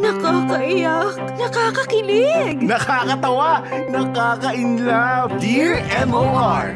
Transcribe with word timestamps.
Nakakaiyak, 0.00 1.20
nakakakilig. 1.36 2.64
Nakakatawa, 2.64 3.60
nakaka-inlove. 3.92 5.36
Dear 5.36 5.84
MOR. 6.08 6.72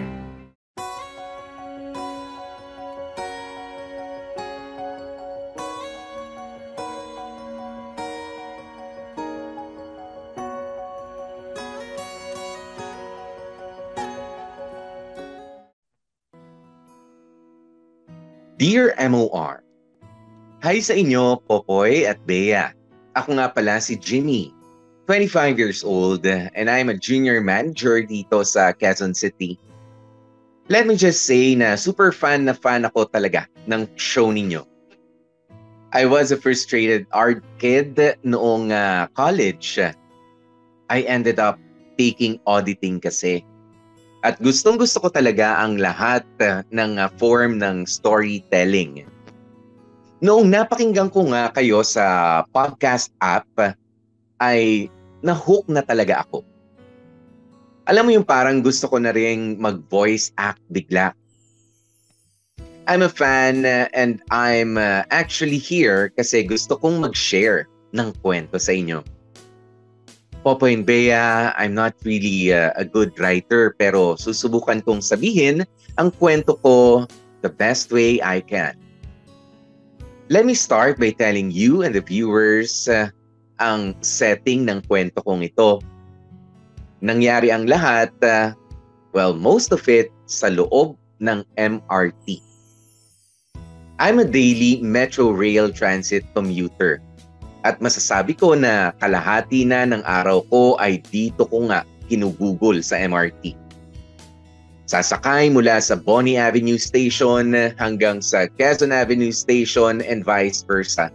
Dear 18.57 18.97
MOR, 19.13 19.61
Hi 20.65 20.81
sa 20.81 20.97
inyo, 20.97 21.39
Popoy 21.45 22.09
at 22.09 22.19
Bea. 22.27 22.73
Ako 23.17 23.41
nga 23.41 23.49
pala 23.49 23.81
si 23.81 23.97
Jimmy, 23.97 24.53
25 25.09 25.57
years 25.57 25.81
old, 25.81 26.29
and 26.29 26.69
I'm 26.69 26.93
a 26.93 26.99
junior 27.01 27.41
manager 27.41 28.05
dito 28.05 28.45
sa 28.45 28.77
Quezon 28.77 29.17
City. 29.17 29.57
Let 30.69 30.85
me 30.85 31.01
just 31.01 31.25
say 31.25 31.57
na 31.57 31.81
super 31.81 32.13
fan 32.13 32.45
na 32.45 32.53
fan 32.53 32.85
ako 32.85 33.09
talaga 33.09 33.49
ng 33.71 33.89
show 33.97 34.29
ninyo. 34.29 34.67
I 35.97 36.05
was 36.05 36.29
a 36.29 36.37
frustrated 36.37 37.07
art 37.15 37.41
kid 37.57 37.97
noong 38.27 38.75
uh, 38.75 39.09
college. 39.17 39.81
I 40.93 40.99
ended 41.09 41.41
up 41.41 41.57
taking 41.97 42.37
auditing 42.45 43.01
kasi. 43.01 43.41
At 44.27 44.43
gustong 44.43 44.77
gusto 44.77 45.01
ko 45.01 45.09
talaga 45.09 45.57
ang 45.63 45.81
lahat 45.81 46.27
uh, 46.43 46.67
ng 46.69 46.99
uh, 47.01 47.09
form 47.17 47.63
ng 47.63 47.89
storytelling. 47.89 49.07
Noong 50.27 50.51
napakinggan 50.51 51.07
ko 51.15 51.31
nga 51.31 51.55
kayo 51.55 51.87
sa 51.87 52.43
podcast 52.51 53.15
app, 53.23 53.47
ay 54.43 54.91
nahook 55.23 55.71
na 55.71 55.87
talaga 55.87 56.27
ako. 56.27 56.43
Alam 57.87 58.03
mo 58.03 58.11
yung 58.11 58.27
parang 58.27 58.59
gusto 58.59 58.91
ko 58.91 58.99
na 58.99 59.15
rin 59.15 59.55
mag-voice 59.55 60.35
act 60.35 60.59
bigla. 60.75 61.15
I'm 62.91 63.07
a 63.07 63.11
fan 63.11 63.63
uh, 63.63 63.87
and 63.95 64.19
I'm 64.35 64.75
uh, 64.75 65.07
actually 65.15 65.63
here 65.63 66.11
kasi 66.19 66.43
gusto 66.43 66.75
kong 66.75 67.07
mag-share 67.07 67.71
ng 67.95 68.11
kwento 68.19 68.59
sa 68.59 68.75
inyo. 68.75 69.07
Popo 70.43 70.67
and 70.67 70.83
Bea, 70.83 71.55
I'm 71.55 71.79
not 71.79 71.95
really 72.03 72.51
uh, 72.51 72.75
a 72.75 72.83
good 72.83 73.15
writer 73.23 73.79
pero 73.79 74.19
susubukan 74.19 74.83
kong 74.83 75.07
sabihin 75.07 75.63
ang 76.03 76.11
kwento 76.19 76.59
ko 76.67 77.07
the 77.47 77.51
best 77.51 77.95
way 77.95 78.19
I 78.19 78.43
can. 78.43 78.75
Let 80.27 80.43
me 80.43 80.59
start 80.59 80.99
by 80.99 81.15
telling 81.15 81.55
you 81.55 81.87
and 81.87 81.95
the 81.95 82.03
viewers 82.03 82.91
uh, 82.91 83.15
ang 83.63 83.95
setting 84.03 84.67
ng 84.67 84.83
kwento 84.91 85.23
kong 85.23 85.47
ito. 85.47 85.79
Nangyari 86.99 87.55
ang 87.55 87.71
lahat, 87.71 88.11
uh, 88.27 88.51
well, 89.15 89.39
most 89.39 89.71
of 89.71 89.87
it 89.87 90.11
sa 90.27 90.51
loob 90.51 90.99
ng 91.23 91.47
MRT. 91.55 92.43
I'm 94.03 94.19
a 94.19 94.27
daily 94.27 94.83
Metro 94.83 95.31
Rail 95.31 95.71
Transit 95.71 96.27
commuter 96.35 96.99
at 97.63 97.79
masasabi 97.79 98.35
ko 98.35 98.59
na 98.59 98.91
kalahati 98.99 99.63
na 99.63 99.87
ng 99.87 100.03
araw 100.03 100.43
ko 100.51 100.75
ay 100.83 101.07
dito 101.07 101.47
ko 101.47 101.71
nga 101.71 101.87
ginugugol 102.11 102.83
sa 102.83 102.99
MRT. 102.99 103.66
Sasakay 104.87 105.51
mula 105.51 105.83
sa 105.83 105.99
Bonnie 105.99 106.39
Avenue 106.39 106.79
Station 106.79 107.51
hanggang 107.75 108.23
sa 108.23 108.47
Quezon 108.55 108.95
Avenue 108.95 109.35
Station 109.35 109.99
and 109.99 110.23
vice 110.23 110.63
versa. 110.63 111.11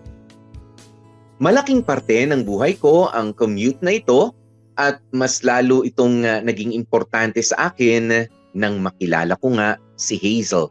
Malaking 1.39 1.79
parte 1.79 2.27
ng 2.27 2.43
buhay 2.43 2.75
ko 2.75 3.07
ang 3.15 3.31
commute 3.31 3.79
na 3.79 3.95
ito 3.95 4.35
at 4.75 4.99
mas 5.15 5.39
lalo 5.41 5.87
itong 5.87 6.27
uh, 6.27 6.43
naging 6.43 6.75
importante 6.75 7.39
sa 7.39 7.71
akin 7.71 8.27
nang 8.51 8.83
makilala 8.83 9.39
ko 9.39 9.55
nga 9.55 9.79
si 9.95 10.19
Hazel. 10.19 10.67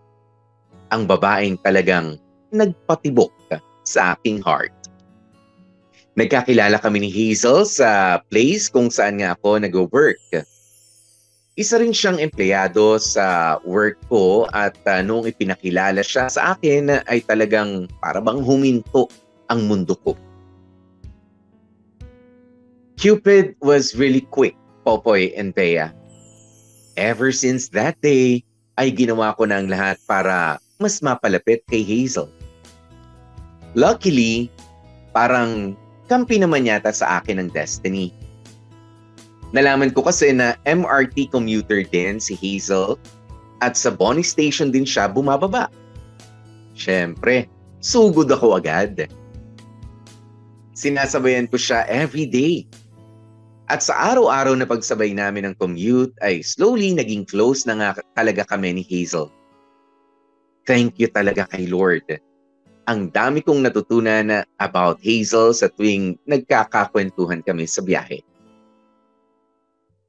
Ang 0.93 1.09
babaeng 1.09 1.57
talagang 1.65 2.21
nagpatibok 2.53 3.33
sa 3.83 4.15
aking 4.15 4.45
heart. 4.45 4.71
Nagkakilala 6.21 6.77
kami 6.77 7.07
ni 7.07 7.11
Hazel 7.11 7.65
sa 7.65 8.21
place 8.29 8.69
kung 8.69 8.93
saan 8.93 9.25
nga 9.25 9.33
ako 9.33 9.57
nag-work. 9.57 10.21
Isa 11.61 11.77
rin 11.77 11.93
siyang 11.93 12.17
empleyado 12.17 12.97
sa 12.97 13.61
work 13.69 14.01
ko 14.09 14.49
at 14.57 14.81
uh, 14.89 15.05
noong 15.05 15.29
ipinakilala 15.29 16.01
siya 16.01 16.33
sa 16.33 16.57
akin 16.57 17.05
ay 17.05 17.21
talagang 17.29 17.85
para 18.01 18.17
huminto 18.25 19.13
ang 19.53 19.69
mundo 19.69 19.93
ko. 20.01 20.17
Cupid 22.97 23.61
was 23.61 23.93
really 23.93 24.25
quick, 24.33 24.57
Popoy 24.89 25.37
and 25.37 25.53
Bea. 25.53 25.93
Ever 26.97 27.29
since 27.29 27.69
that 27.77 28.01
day, 28.01 28.41
ay 28.81 28.89
ginawa 28.97 29.37
ko 29.37 29.45
ang 29.45 29.69
lahat 29.69 30.01
para 30.09 30.57
mas 30.81 31.05
mapalapit 31.05 31.61
kay 31.69 31.85
Hazel. 31.85 32.33
Luckily, 33.77 34.49
parang 35.13 35.77
kampi 36.09 36.41
naman 36.41 36.65
yata 36.65 36.89
sa 36.89 37.21
akin 37.21 37.37
ng 37.37 37.53
destiny. 37.53 38.17
Nalaman 39.51 39.91
ko 39.91 40.07
kasi 40.07 40.31
na 40.31 40.55
MRT 40.63 41.35
commuter 41.35 41.83
din 41.83 42.23
si 42.23 42.39
Hazel 42.39 42.95
at 43.59 43.75
sa 43.75 43.91
Bonnie 43.91 44.25
Station 44.27 44.71
din 44.71 44.87
siya 44.87 45.11
bumababa. 45.11 45.67
Siyempre, 46.79 47.51
sugod 47.83 48.31
ako 48.31 48.63
agad. 48.63 49.11
Sinasabayan 50.73 51.51
ko 51.51 51.59
siya 51.59 51.85
every 51.91 52.25
day. 52.25 52.65
At 53.71 53.83
sa 53.87 53.95
araw-araw 54.15 54.55
na 54.59 54.67
pagsabay 54.67 55.15
namin 55.15 55.51
ng 55.51 55.55
commute 55.59 56.15
ay 56.23 56.43
slowly 56.43 56.95
naging 56.95 57.23
close 57.27 57.67
na 57.67 57.79
nga 57.79 57.91
talaga 58.19 58.43
kami 58.47 58.81
ni 58.81 58.83
Hazel. 58.87 59.31
Thank 60.67 60.99
you 60.99 61.11
talaga 61.11 61.47
kay 61.51 61.71
Lord 61.71 62.07
ang 62.91 63.07
dami 63.15 63.39
kong 63.47 63.63
natutunan 63.63 64.43
about 64.59 64.99
Hazel 64.99 65.55
sa 65.55 65.71
tuwing 65.71 66.19
nagkakakwentuhan 66.27 67.39
kami 67.47 67.63
sa 67.71 67.87
biyahe. 67.87 68.19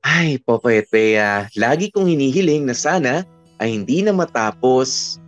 Ay, 0.01 0.41
Popoy 0.41 0.81
at 0.81 0.89
Bea, 0.89 1.45
lagi 1.53 1.93
kong 1.93 2.09
hinihiling 2.09 2.65
na 2.65 2.73
sana 2.73 3.21
ay 3.61 3.77
hindi 3.77 4.01
na 4.01 4.09
matapos 4.11 5.21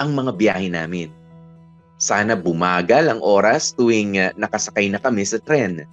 ang 0.00 0.16
mga 0.16 0.32
biyahe 0.34 0.68
namin. 0.72 1.12
Sana 2.00 2.32
bumagal 2.34 3.12
ang 3.12 3.20
oras 3.20 3.76
tuwing 3.76 4.16
uh, 4.16 4.32
nakasakay 4.34 4.88
na 4.88 4.98
kami 4.98 5.22
sa 5.28 5.36
tren. 5.44 5.84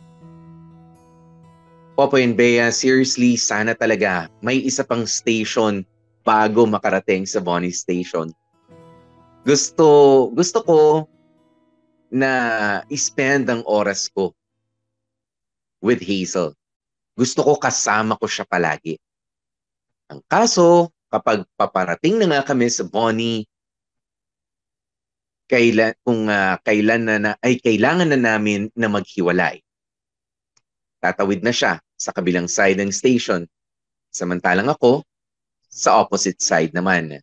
Popoy 1.99 2.23
and 2.23 2.39
Bea, 2.39 2.71
seriously, 2.71 3.35
sana 3.35 3.75
talaga 3.75 4.31
may 4.39 4.63
isa 4.63 4.81
pang 4.81 5.03
station 5.03 5.83
bago 6.23 6.63
makarating 6.63 7.27
sa 7.27 7.43
Bonnie 7.43 7.75
Station 7.75 8.31
gusto 9.41 10.29
gusto 10.37 10.61
ko 10.61 10.79
na 12.13 12.31
spend 12.93 13.49
ang 13.49 13.65
oras 13.65 14.05
ko 14.11 14.35
with 15.81 16.03
Hazel. 16.03 16.53
Gusto 17.15 17.43
ko 17.43 17.59
kasama 17.59 18.15
ko 18.15 18.25
siya 18.25 18.47
palagi. 18.47 18.95
Ang 20.11 20.23
kaso, 20.27 20.91
kapag 21.11 21.43
paparating 21.59 22.19
na 22.19 22.27
nga 22.27 22.41
kami 22.51 22.67
sa 22.71 22.83
Bonnie, 22.87 23.47
kailan, 25.51 25.91
kung 26.07 26.31
uh, 26.31 26.55
kailan 26.63 27.03
na, 27.03 27.15
na, 27.19 27.31
ay 27.43 27.59
kailangan 27.59 28.07
na 28.07 28.19
namin 28.19 28.71
na 28.71 28.87
maghiwalay. 28.87 29.59
Tatawid 31.03 31.43
na 31.43 31.51
siya 31.51 31.83
sa 31.99 32.15
kabilang 32.15 32.47
side 32.47 32.79
ng 32.79 32.91
station. 32.91 33.43
Samantalang 34.11 34.71
ako, 34.71 35.03
sa 35.71 35.99
opposite 35.99 36.39
side 36.39 36.71
naman. 36.71 37.19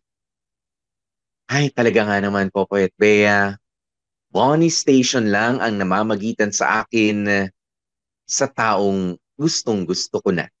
Ay, 1.49 1.73
talaga 1.73 2.05
nga 2.05 2.17
naman 2.21 2.53
po, 2.53 2.69
Poet 2.69 2.93
Bea. 2.93 3.57
Bonnie 4.29 4.69
Station 4.69 5.33
lang 5.33 5.57
ang 5.57 5.81
namamagitan 5.81 6.53
sa 6.53 6.85
akin 6.85 7.49
sa 8.29 8.45
taong 8.45 9.17
gustong 9.39 9.87
gusto 9.87 10.19
ko 10.19 10.35
na. 10.35 10.51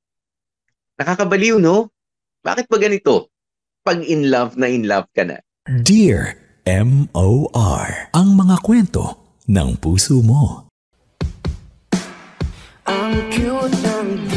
Nakakabaliw, 0.95 1.59
no? 1.59 1.91
Bakit 2.39 2.71
ba 2.71 2.79
ganito? 2.79 3.27
Pag 3.83 4.07
in 4.07 4.31
love 4.31 4.55
na 4.55 4.71
in 4.71 4.87
love 4.87 5.11
ka 5.11 5.27
na. 5.27 5.43
Dear 5.67 6.39
M.O.R. 6.63 8.15
Ang 8.15 8.39
mga 8.39 8.57
kwento 8.63 9.35
ng 9.51 9.75
puso 9.83 10.23
mo. 10.23 10.71
Ang 12.87 13.19
cute 13.27 13.75
ng 13.83 14.29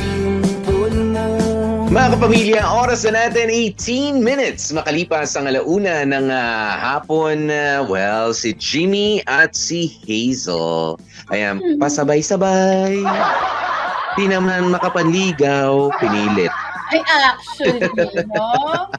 mga 1.92 2.16
kapamilya, 2.16 2.64
oras 2.72 3.04
na 3.04 3.28
natin 3.28 3.52
18 3.52 4.16
minutes 4.24 4.72
makalipas 4.72 5.36
ang 5.36 5.44
alauna 5.44 6.08
ng 6.08 6.32
uh, 6.32 6.72
hapon. 6.80 7.52
Uh, 7.52 7.84
well, 7.84 8.32
si 8.32 8.56
Jimmy 8.56 9.20
at 9.28 9.52
si 9.52 9.92
Hazel. 10.08 10.96
Ayan, 11.28 11.60
hmm. 11.60 11.76
pasabay-sabay. 11.76 13.04
Di 14.14 14.24
naman 14.28 14.68
makapanligaw, 14.68 15.88
pinilit. 15.96 16.52
Ay, 16.92 17.00
actually, 17.24 17.80
no? 18.36 18.90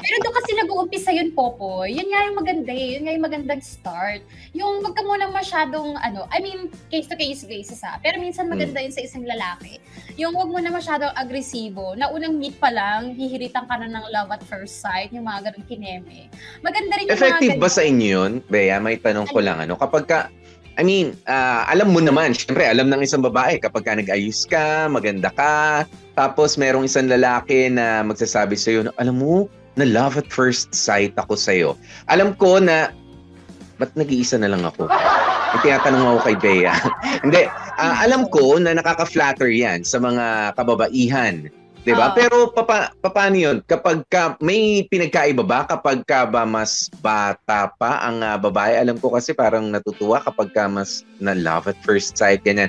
Pero 0.00 0.16
doon 0.24 0.34
kasi 0.34 0.50
nag-uumpisa 0.56 1.10
yun, 1.12 1.30
Popoy. 1.36 1.92
Yun 1.92 2.08
nga 2.08 2.24
yung 2.24 2.36
maganda 2.40 2.72
eh. 2.72 2.96
Yun 2.96 3.02
nga 3.04 3.12
yung 3.12 3.26
magandang 3.26 3.60
start. 3.60 4.24
Yung 4.56 4.80
wag 4.80 4.96
ka 4.96 5.02
muna 5.04 5.28
masyadong, 5.28 5.92
ano, 6.00 6.24
I 6.32 6.40
mean, 6.40 6.72
case-to-case 6.88 7.44
basis 7.44 7.84
ha. 7.84 8.00
Pero 8.00 8.16
minsan 8.16 8.48
Hmm. 8.48 8.56
maganda 8.56 8.80
yun 8.80 8.90
sa 8.90 9.04
isang 9.04 9.28
lalaki. 9.28 9.76
Yung 10.16 10.32
wag 10.32 10.48
mo 10.48 10.56
na 10.56 10.72
masyadong 10.72 11.12
agresibo. 11.12 11.92
Na 11.94 12.08
unang 12.08 12.40
meet 12.40 12.56
pa 12.56 12.72
lang, 12.72 13.12
hihiritan 13.12 13.68
ka 13.68 13.76
na 13.76 13.92
ng 13.92 14.06
love 14.08 14.32
at 14.32 14.42
first 14.48 14.80
sight. 14.80 15.12
Yung 15.12 15.28
mga 15.28 15.52
ganun 15.52 15.64
kineme. 15.68 16.32
Maganda 16.64 16.96
rin 16.96 17.04
yung 17.06 17.14
Effective 17.14 17.56
mga 17.60 17.62
ba 17.62 17.68
sa 17.70 17.82
inyo 17.84 18.08
yun? 18.08 18.32
Bea, 18.48 18.80
may 18.80 18.96
tanong 18.96 19.28
ko 19.28 19.38
lang 19.44 19.60
ano. 19.60 19.76
Kapag 19.76 20.04
ka, 20.08 20.18
I 20.80 20.82
mean, 20.82 21.12
ah, 21.28 21.68
alam 21.68 21.92
mo 21.92 22.00
naman, 22.00 22.32
syempre, 22.32 22.64
alam 22.64 22.88
ng 22.88 23.04
isang 23.04 23.20
babae, 23.20 23.60
kapag 23.60 23.84
ka 23.84 23.92
nag-ayos 24.00 24.48
ka, 24.48 24.88
maganda 24.88 25.28
ka, 25.28 25.84
tapos 26.16 26.56
merong 26.56 26.88
isang 26.88 27.04
lalaki 27.04 27.68
na 27.68 28.00
magsasabi 28.00 28.56
sa'yo, 28.56 28.88
na, 28.88 28.90
alam 28.96 29.20
mo, 29.20 29.44
na 29.76 29.84
love 29.84 30.16
at 30.16 30.24
first 30.32 30.72
sight 30.72 31.12
ako 31.20 31.36
sa'yo. 31.36 31.76
Alam 32.08 32.32
ko 32.32 32.56
na, 32.56 32.96
ba't 33.76 33.92
nag-iisa 33.92 34.40
na 34.40 34.48
lang 34.48 34.64
ako? 34.64 34.88
Tinatanong 35.60 36.16
ako 36.16 36.20
kay 36.32 36.36
Bea. 36.40 36.72
Hindi, 37.28 37.44
ah, 37.76 38.00
alam 38.00 38.24
ko 38.32 38.56
na 38.56 38.72
nakaka-flatter 38.72 39.52
yan 39.52 39.84
sa 39.84 40.00
mga 40.00 40.56
kababaihan. 40.56 41.52
'Di 41.84 41.92
ba? 41.96 42.12
Oo. 42.12 42.16
Pero 42.16 42.36
papa, 42.52 42.92
paano 43.00 43.36
'yun? 43.36 43.56
Kapag 43.64 44.04
ka, 44.12 44.36
may 44.44 44.84
pinagkaiba 44.88 45.40
ba 45.44 45.64
kapag 45.64 46.04
ka 46.04 46.28
ba 46.28 46.44
mas 46.44 46.92
bata 47.00 47.72
pa 47.80 48.04
ang 48.04 48.20
ah, 48.20 48.36
babae? 48.36 48.76
Alam 48.76 49.00
ko 49.00 49.12
kasi 49.16 49.32
parang 49.32 49.72
natutuwa 49.72 50.20
kapag 50.20 50.52
ka 50.52 50.68
mas 50.68 51.02
na 51.22 51.32
love 51.32 51.68
at 51.70 51.78
first 51.84 52.16
sight 52.16 52.44
ganyan. 52.44 52.68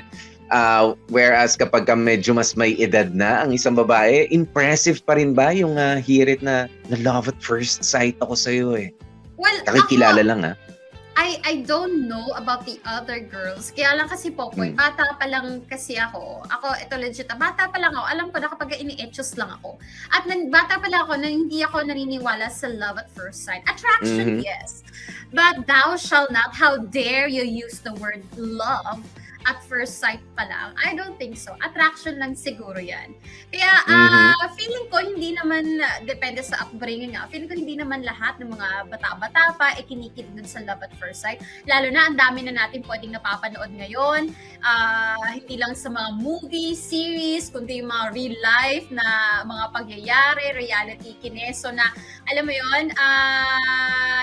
Ah, 0.52 0.92
whereas 1.08 1.56
kapag 1.56 1.88
ka 1.88 1.96
medyo 1.96 2.36
mas 2.36 2.52
may 2.56 2.76
edad 2.76 3.08
na 3.16 3.40
ang 3.40 3.56
isang 3.56 3.72
babae, 3.72 4.28
impressive 4.28 5.00
pa 5.04 5.16
rin 5.16 5.32
ba 5.32 5.52
yung 5.52 5.80
ah, 5.80 5.96
hirit 5.96 6.44
na 6.44 6.68
na 6.92 6.96
love 7.00 7.28
at 7.28 7.38
first 7.40 7.80
sight 7.84 8.16
ako 8.20 8.36
sa 8.36 8.52
iyo 8.52 8.76
eh. 8.76 8.92
Well, 9.40 9.56
Nakikilala 9.64 10.20
ako, 10.20 10.28
lang 10.28 10.40
ah. 10.52 10.56
I, 11.12 11.36
I 11.44 11.54
don't 11.68 12.08
know 12.08 12.32
about 12.34 12.64
the 12.64 12.80
other 12.88 13.20
girls. 13.20 13.68
Kaya 13.68 13.92
lang 13.96 14.08
kasi 14.08 14.32
Popoy, 14.32 14.72
Hmm. 14.72 14.80
bata 14.80 15.04
pa 15.20 15.28
lang 15.28 15.60
kasi 15.68 16.00
ako. 16.00 16.40
Ako, 16.48 16.72
ito 16.80 16.94
legit, 16.96 17.28
bata 17.28 17.68
pa 17.68 17.76
lang 17.76 17.92
ako. 17.92 18.06
Alam 18.08 18.26
ko 18.32 18.36
na 18.40 18.48
kapag 18.48 18.80
ini-etchos 18.80 19.36
lang 19.36 19.52
ako. 19.60 19.76
At 20.08 20.24
nan, 20.24 20.48
bata 20.48 20.80
pa 20.80 20.88
lang 20.88 21.04
ako 21.04 21.20
na 21.20 21.28
hindi 21.28 21.60
ako 21.60 21.84
naniniwala 21.84 22.48
sa 22.48 22.68
love 22.72 22.96
at 22.96 23.12
first 23.12 23.44
sight. 23.44 23.60
Attraction, 23.68 24.40
Mhm. 24.40 24.44
yes. 24.44 24.80
But 25.32 25.68
thou 25.68 26.00
shall 26.00 26.28
not, 26.32 26.56
how 26.56 26.80
dare 26.80 27.28
you 27.28 27.44
use 27.44 27.84
the 27.84 27.92
word 28.00 28.24
love 28.36 29.04
at 29.44 29.62
first 29.66 29.98
sight 29.98 30.22
pa 30.38 30.46
lang. 30.46 30.74
I 30.78 30.94
don't 30.94 31.18
think 31.18 31.36
so. 31.36 31.54
Attraction 31.64 32.18
lang 32.18 32.38
siguro 32.38 32.78
yan. 32.78 33.14
Kaya 33.50 33.72
ah, 33.88 34.46
feeling 34.54 34.86
ko 34.88 35.02
hindi 35.02 35.34
naman, 35.34 35.82
ah, 35.82 36.00
depende 36.06 36.40
sa 36.44 36.66
upbringing 36.66 37.18
nga, 37.18 37.26
feeling 37.28 37.50
ko 37.50 37.56
hindi 37.58 37.74
naman 37.74 38.06
lahat 38.06 38.38
ng 38.38 38.50
mga 38.52 38.68
bata-bata 38.92 39.54
pa 39.58 39.74
eh 39.76 39.84
kinikid 39.84 40.30
dun 40.36 40.46
sa 40.46 40.62
love 40.62 40.80
at 40.82 40.92
first 40.96 41.22
sight. 41.24 41.42
Lalo 41.66 41.90
na 41.90 42.10
ang 42.10 42.16
dami 42.16 42.46
na 42.46 42.54
natin 42.54 42.86
pwedeng 42.86 43.16
napapanood 43.18 43.72
ngayon. 43.74 44.30
Ah, 44.62 45.34
hindi 45.34 45.58
lang 45.58 45.74
sa 45.74 45.90
mga 45.90 46.10
movie, 46.22 46.78
series, 46.78 47.50
kundi 47.50 47.82
yung 47.82 47.90
mga 47.90 48.06
real 48.14 48.36
life 48.38 48.86
na 48.94 49.42
mga 49.42 49.64
pagyayari, 49.74 50.44
reality 50.54 51.18
kineso 51.18 51.74
na 51.74 51.90
alam 52.30 52.46
mo 52.46 52.54
yon 52.54 52.94
ah 52.94 53.81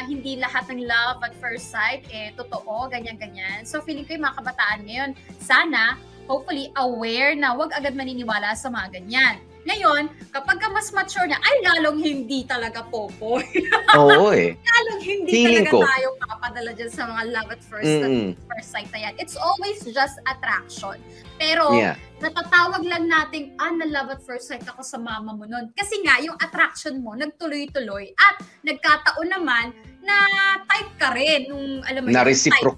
hindi 0.09 0.41
lahat 0.41 0.65
ng 0.67 0.81
love 0.83 1.21
at 1.21 1.37
first 1.37 1.69
sight 1.69 2.01
eh 2.09 2.33
totoo, 2.33 2.89
ganyan-ganyan. 2.89 3.61
So 3.63 3.79
feeling 3.79 4.03
ko 4.03 4.17
yung 4.17 4.25
mga 4.25 4.41
kabataan 4.41 4.79
ngayon, 4.83 5.09
sana 5.37 5.95
hopefully 6.25 6.69
aware 6.77 7.33
na 7.33 7.53
wag 7.53 7.73
agad 7.73 7.93
maniniwala 7.93 8.53
sa 8.53 8.69
mga 8.69 8.97
ganyan. 8.97 9.37
Ngayon, 9.59 10.07
kapag 10.31 10.57
ka 10.57 10.71
mas 10.71 10.87
mature 10.89 11.27
na, 11.27 11.35
ay 11.35 11.55
lalong 11.61 11.99
hindi 11.99 12.47
talaga 12.47 12.79
popo. 12.87 13.37
Oo 13.99 14.31
eh. 14.31 14.55
lalong 14.55 15.01
hindi 15.03 15.29
Feeling 15.29 15.67
talaga 15.67 15.75
ko. 15.75 15.79
tayo 15.83 16.07
papadala 16.23 16.71
dyan 16.73 16.89
sa 16.89 17.03
mga 17.05 17.23
love 17.29 17.49
at 17.51 17.61
first, 17.61 17.91
Mm-mm. 17.91 18.33
first 18.47 18.69
sight 18.71 18.89
na 18.89 19.09
yan. 19.09 19.13
It's 19.19 19.35
always 19.35 19.83
just 19.83 20.15
attraction. 20.25 20.95
Pero, 21.35 21.75
Yeah. 21.75 21.99
natatawag 22.23 22.87
lang 22.87 23.11
natin, 23.11 23.51
ah, 23.59 23.69
na 23.69 23.85
love 23.85 24.09
at 24.09 24.23
first 24.23 24.47
sight 24.47 24.63
ako 24.63 24.79
sa 24.79 24.95
mama 24.95 25.35
mo 25.35 25.43
nun. 25.43 25.69
Kasi 25.75 26.01
nga, 26.01 26.17
yung 26.23 26.39
attraction 26.39 27.03
mo, 27.03 27.13
nagtuloy-tuloy. 27.13 28.15
At 28.15 28.39
nagkataon 28.63 29.27
naman 29.27 29.75
na 30.03 30.17
type 30.65 30.91
ka 30.95 31.09
rin. 31.15 31.49
Nung, 31.51 31.83
alam 31.83 32.01
mo, 32.03 32.09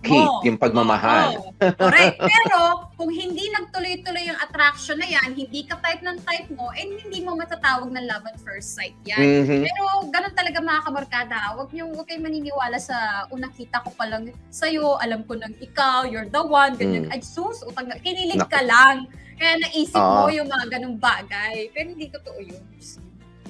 type 0.10 0.22
mo. 0.26 0.42
yung 0.46 0.58
pagmamahal. 0.58 1.38
Oo, 1.38 1.54
correct. 1.78 2.18
Pero, 2.30 2.60
kung 2.98 3.10
hindi 3.10 3.50
nagtuloy-tuloy 3.54 4.30
yung 4.30 4.40
attraction 4.42 4.98
na 4.98 5.08
yan, 5.10 5.34
hindi 5.34 5.66
ka 5.66 5.78
type 5.82 6.02
ng 6.06 6.18
type 6.22 6.50
mo, 6.54 6.70
eh 6.74 6.86
hindi 6.86 7.20
mo 7.22 7.38
matatawag 7.38 7.90
na 7.90 8.02
love 8.06 8.26
at 8.30 8.38
first 8.42 8.78
sight 8.78 8.98
yan. 9.06 9.46
Mhm. 9.46 9.66
Pero 9.66 9.84
ganun 10.10 10.34
talaga 10.38 10.58
mga 10.62 10.82
kamarkada. 10.86 11.38
Huwag 11.58 11.70
niyo 11.74 11.90
huwag 11.90 12.06
kayong 12.10 12.26
maniniwala 12.26 12.78
sa 12.78 13.26
unang 13.30 13.54
kita 13.58 13.82
ko 13.82 13.90
pa 13.94 14.06
lang 14.10 14.30
sa'yo, 14.54 15.02
alam 15.02 15.26
ko 15.26 15.38
nang 15.38 15.54
ikaw, 15.58 16.06
you're 16.06 16.30
the 16.30 16.42
one, 16.42 16.78
ganyan. 16.78 17.10
Mm. 17.10 17.14
Ay 17.14 17.22
sus, 17.26 17.66
utang 17.66 17.90
na. 17.90 17.98
Kinilig 17.98 18.38
Naku. 18.38 18.54
ka 18.54 18.62
lang. 18.66 19.10
Kaya 19.42 19.58
naisip 19.58 19.98
Oo. 19.98 20.30
mo 20.30 20.30
yung 20.30 20.46
mga 20.46 20.66
ganung 20.78 20.98
bagay. 21.02 21.74
Pero 21.74 21.90
hindi 21.90 22.06
totoo 22.14 22.38
yun. 22.38 22.62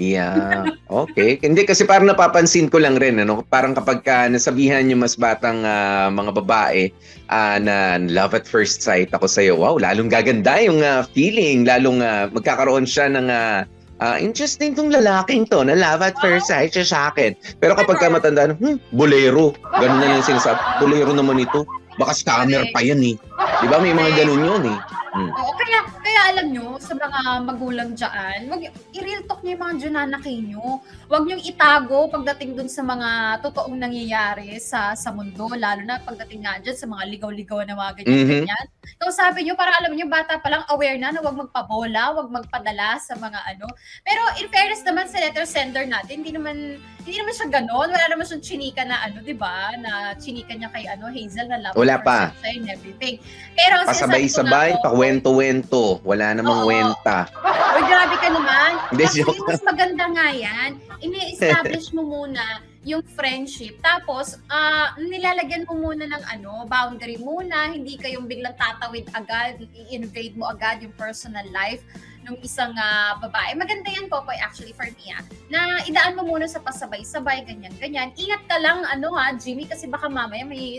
Yeah. 0.02 0.66
Okay. 0.90 1.38
Hindi 1.46 1.62
kasi 1.62 1.86
parang 1.86 2.10
napapansin 2.10 2.74
ko 2.74 2.82
lang 2.82 2.98
rin 2.98 3.22
ano, 3.22 3.46
parang 3.46 3.78
kapag 3.78 4.02
ka 4.02 4.26
nasabihan 4.26 4.90
yung 4.90 5.06
mas 5.06 5.14
batang 5.14 5.62
ah, 5.62 6.10
mga 6.10 6.42
babae 6.42 6.90
ah, 7.30 7.62
na 7.62 8.02
love 8.02 8.34
at 8.34 8.50
first 8.50 8.82
sight 8.82 9.14
ako 9.14 9.30
sa 9.30 9.46
iyo. 9.46 9.62
Wow, 9.62 9.78
lalong 9.78 10.10
gaganda 10.10 10.58
yung 10.58 10.82
ah, 10.82 11.06
feeling, 11.14 11.70
lalong 11.70 12.02
ah, 12.02 12.26
magkakaroon 12.34 12.90
siya 12.90 13.14
ng 13.14 13.30
ah, 13.30 13.62
ah, 14.02 14.18
interesting 14.18 14.74
tong 14.74 14.90
lalaking 14.90 15.46
to 15.46 15.62
na 15.62 15.78
love 15.78 16.02
at 16.02 16.18
first 16.18 16.50
sight 16.50 16.74
siya 16.74 16.86
sa 16.90 17.00
akin. 17.14 17.38
Pero 17.62 17.78
kapag 17.78 18.02
ka 18.02 18.10
matanda, 18.10 18.50
na, 18.50 18.58
hmm, 18.58 18.82
bolero. 18.98 19.54
Ganun 19.78 20.02
na 20.02 20.18
lang 20.18 20.26
sinasabi. 20.26 20.58
Bolero 20.82 21.14
naman 21.14 21.46
ito. 21.46 21.62
Baka 22.02 22.18
scammer 22.18 22.66
pa 22.74 22.82
yan 22.82 23.06
eh. 23.06 23.16
Di 23.62 23.70
ba? 23.70 23.78
May 23.78 23.94
mga 23.94 24.26
ganun 24.26 24.42
yun 24.42 24.64
eh. 24.66 24.78
Oo, 25.12 25.52
kaya, 25.60 25.80
kaya 26.00 26.22
alam 26.32 26.48
nyo, 26.56 26.80
sa 26.80 26.96
mga 26.96 27.20
magulang 27.44 27.92
dyan, 27.92 28.48
wag, 28.48 28.64
i-real 28.96 29.28
talk 29.28 29.44
nyo 29.44 29.52
yung 29.52 29.64
mga 29.64 29.76
dyananaki 29.84 30.40
nyo. 30.40 30.80
Huwag 31.12 31.28
nyo 31.28 31.36
itago 31.36 32.08
pagdating 32.08 32.56
dun 32.56 32.72
sa 32.72 32.80
mga 32.80 33.42
totoong 33.44 33.76
nangyayari 33.76 34.56
sa 34.58 34.96
sa 34.96 35.12
mundo, 35.12 35.52
lalo 35.52 35.84
na 35.84 36.00
pagdating 36.00 36.48
nga 36.48 36.64
dyan 36.64 36.78
sa 36.80 36.88
mga 36.88 37.04
ligaw-ligaw 37.12 37.60
na 37.68 37.76
mga 37.76 37.92
ganyan-ganyan. 38.00 38.66
So 39.04 39.12
sabi 39.12 39.44
nyo, 39.44 39.60
para 39.60 39.76
alam 39.84 39.92
nyo, 39.92 40.08
bata 40.08 40.40
pa 40.40 40.48
lang 40.48 40.64
aware 40.72 40.96
na 40.96 41.12
na 41.12 41.20
huwag 41.20 41.36
magpabola, 41.44 42.16
huwag 42.16 42.32
magpadala 42.32 42.96
sa 43.04 43.20
mga 43.20 43.40
ano. 43.52 43.68
Pero 44.08 44.22
in 44.40 44.48
fairness 44.48 44.86
naman 44.88 45.12
sa 45.12 45.20
letter 45.20 45.44
sender 45.44 45.84
natin, 45.84 46.24
hindi 46.24 46.32
naman 46.32 46.80
hindi 47.02 47.18
naman 47.18 47.34
siya 47.34 47.50
ganon. 47.50 47.90
Wala 47.90 48.06
naman 48.14 48.30
siyang 48.30 48.46
chinika 48.46 48.86
na 48.86 49.02
ano, 49.02 49.26
di 49.26 49.34
ba? 49.34 49.74
Na 49.82 50.14
chinika 50.22 50.54
niya 50.54 50.70
kay 50.70 50.86
ano, 50.86 51.10
Hazel 51.10 51.50
na 51.50 51.58
love 51.58 51.74
Wala 51.74 51.98
pa. 51.98 52.30
and 52.46 52.70
everything. 52.70 53.18
Pero 53.58 53.82
Pasabay-sabay, 53.90 54.78
nga 54.78 54.86
po, 55.02 55.06
pakwento-wento. 55.10 55.84
Wala 56.06 56.38
namang 56.38 56.62
Oo. 56.62 56.70
wenta. 56.70 57.26
Uy, 57.42 57.82
grabe 57.90 58.16
ka 58.22 58.30
naman. 58.30 58.72
Hindi, 58.94 59.04
Actually, 59.10 59.34
joke 59.34 59.50
mas 59.50 59.64
maganda 59.66 60.06
nga 60.14 60.28
yan. 60.30 60.70
Ini-establish 61.02 61.90
mo 61.98 62.06
muna 62.06 62.62
yung 62.86 63.02
friendship. 63.02 63.82
Tapos, 63.82 64.38
ah, 64.54 64.94
nilalagyan 65.02 65.66
mo 65.66 65.74
muna 65.90 66.06
ng 66.06 66.24
ano, 66.30 66.70
boundary 66.70 67.18
muna. 67.18 67.74
Hindi 67.74 67.98
kayong 67.98 68.30
biglang 68.30 68.54
tatawid 68.54 69.10
agad, 69.18 69.58
i-invade 69.74 70.38
mo 70.38 70.54
agad 70.54 70.86
yung 70.86 70.94
personal 70.94 71.50
life 71.50 71.82
ng 72.30 72.38
isang 72.46 72.78
ah, 72.78 73.18
babae. 73.18 73.58
Maganda 73.58 73.90
yan, 73.90 74.06
Popoy, 74.06 74.38
actually, 74.38 74.78
for 74.78 74.86
me, 74.86 75.10
ah, 75.18 75.26
na 75.50 75.82
idaan 75.90 76.14
mo 76.14 76.30
muna 76.30 76.46
sa 76.46 76.62
pasabay-sabay, 76.62 77.50
ganyan-ganyan. 77.50 78.14
Ingat 78.14 78.46
ka 78.46 78.62
lang, 78.62 78.86
ano 78.86 79.18
ha, 79.18 79.34
Jimmy, 79.34 79.66
kasi 79.66 79.90
baka 79.90 80.06
mamaya 80.06 80.46
may 80.46 80.78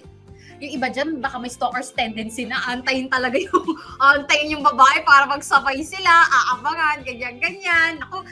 yung 0.62 0.78
iba 0.78 0.86
dyan, 0.86 1.18
baka 1.18 1.42
may 1.42 1.50
stalker's 1.50 1.90
tendency 1.90 2.46
na 2.46 2.62
antayin 2.70 3.10
talaga 3.10 3.34
yung, 3.34 3.66
antayin 4.14 4.54
yung 4.54 4.62
babae 4.62 5.02
para 5.02 5.26
magsabay 5.26 5.82
sila, 5.82 6.10
aabangan, 6.30 7.02
ganyan-ganyan. 7.02 7.98
Ako, 8.06 8.22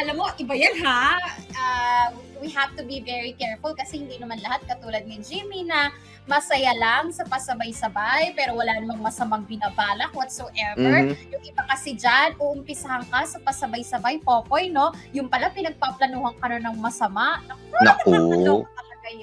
alam 0.00 0.14
mo, 0.16 0.24
iba 0.40 0.56
yan 0.56 0.76
ha. 0.84 1.20
Ah, 1.56 2.08
we 2.40 2.48
have 2.48 2.72
to 2.76 2.84
be 2.84 3.04
very 3.04 3.36
careful 3.36 3.76
kasi 3.76 4.00
hindi 4.00 4.16
naman 4.16 4.40
lahat 4.40 4.64
katulad 4.64 5.04
ni 5.04 5.20
Jimmy 5.20 5.68
na 5.68 5.92
masaya 6.26 6.74
lang 6.76 7.12
sa 7.14 7.22
pasabay-sabay 7.24 8.34
pero 8.34 8.58
wala 8.58 8.76
namang 8.82 9.00
masamang 9.00 9.44
binabalak 9.44 10.12
whatsoever. 10.16 11.12
Mhm. 11.12 11.32
Yung 11.32 11.44
iba 11.44 11.62
kasi 11.68 11.96
dyan, 11.96 12.36
uumpisahan 12.40 13.04
ka 13.08 13.24
sa 13.24 13.38
pasabay-sabay, 13.40 14.20
popoy, 14.24 14.68
no? 14.72 14.92
Yung 15.12 15.28
pala, 15.28 15.52
pinagpaplanuhan 15.52 16.34
ka 16.40 16.46
na 16.50 16.58
ng 16.72 16.76
masama. 16.76 17.40
Naku, 17.84 18.10
Naku, 18.12 18.64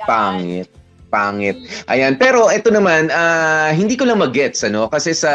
pangit. 0.06 0.70
Pangit. 1.14 1.54
Ayan, 1.94 2.18
pero 2.18 2.50
ito 2.50 2.74
naman, 2.74 3.14
ah, 3.14 3.70
hindi 3.70 3.94
ko 3.94 4.10
lang 4.10 4.18
mag-gets, 4.18 4.66
ano? 4.66 4.90
Kasi 4.90 5.14
sa, 5.14 5.30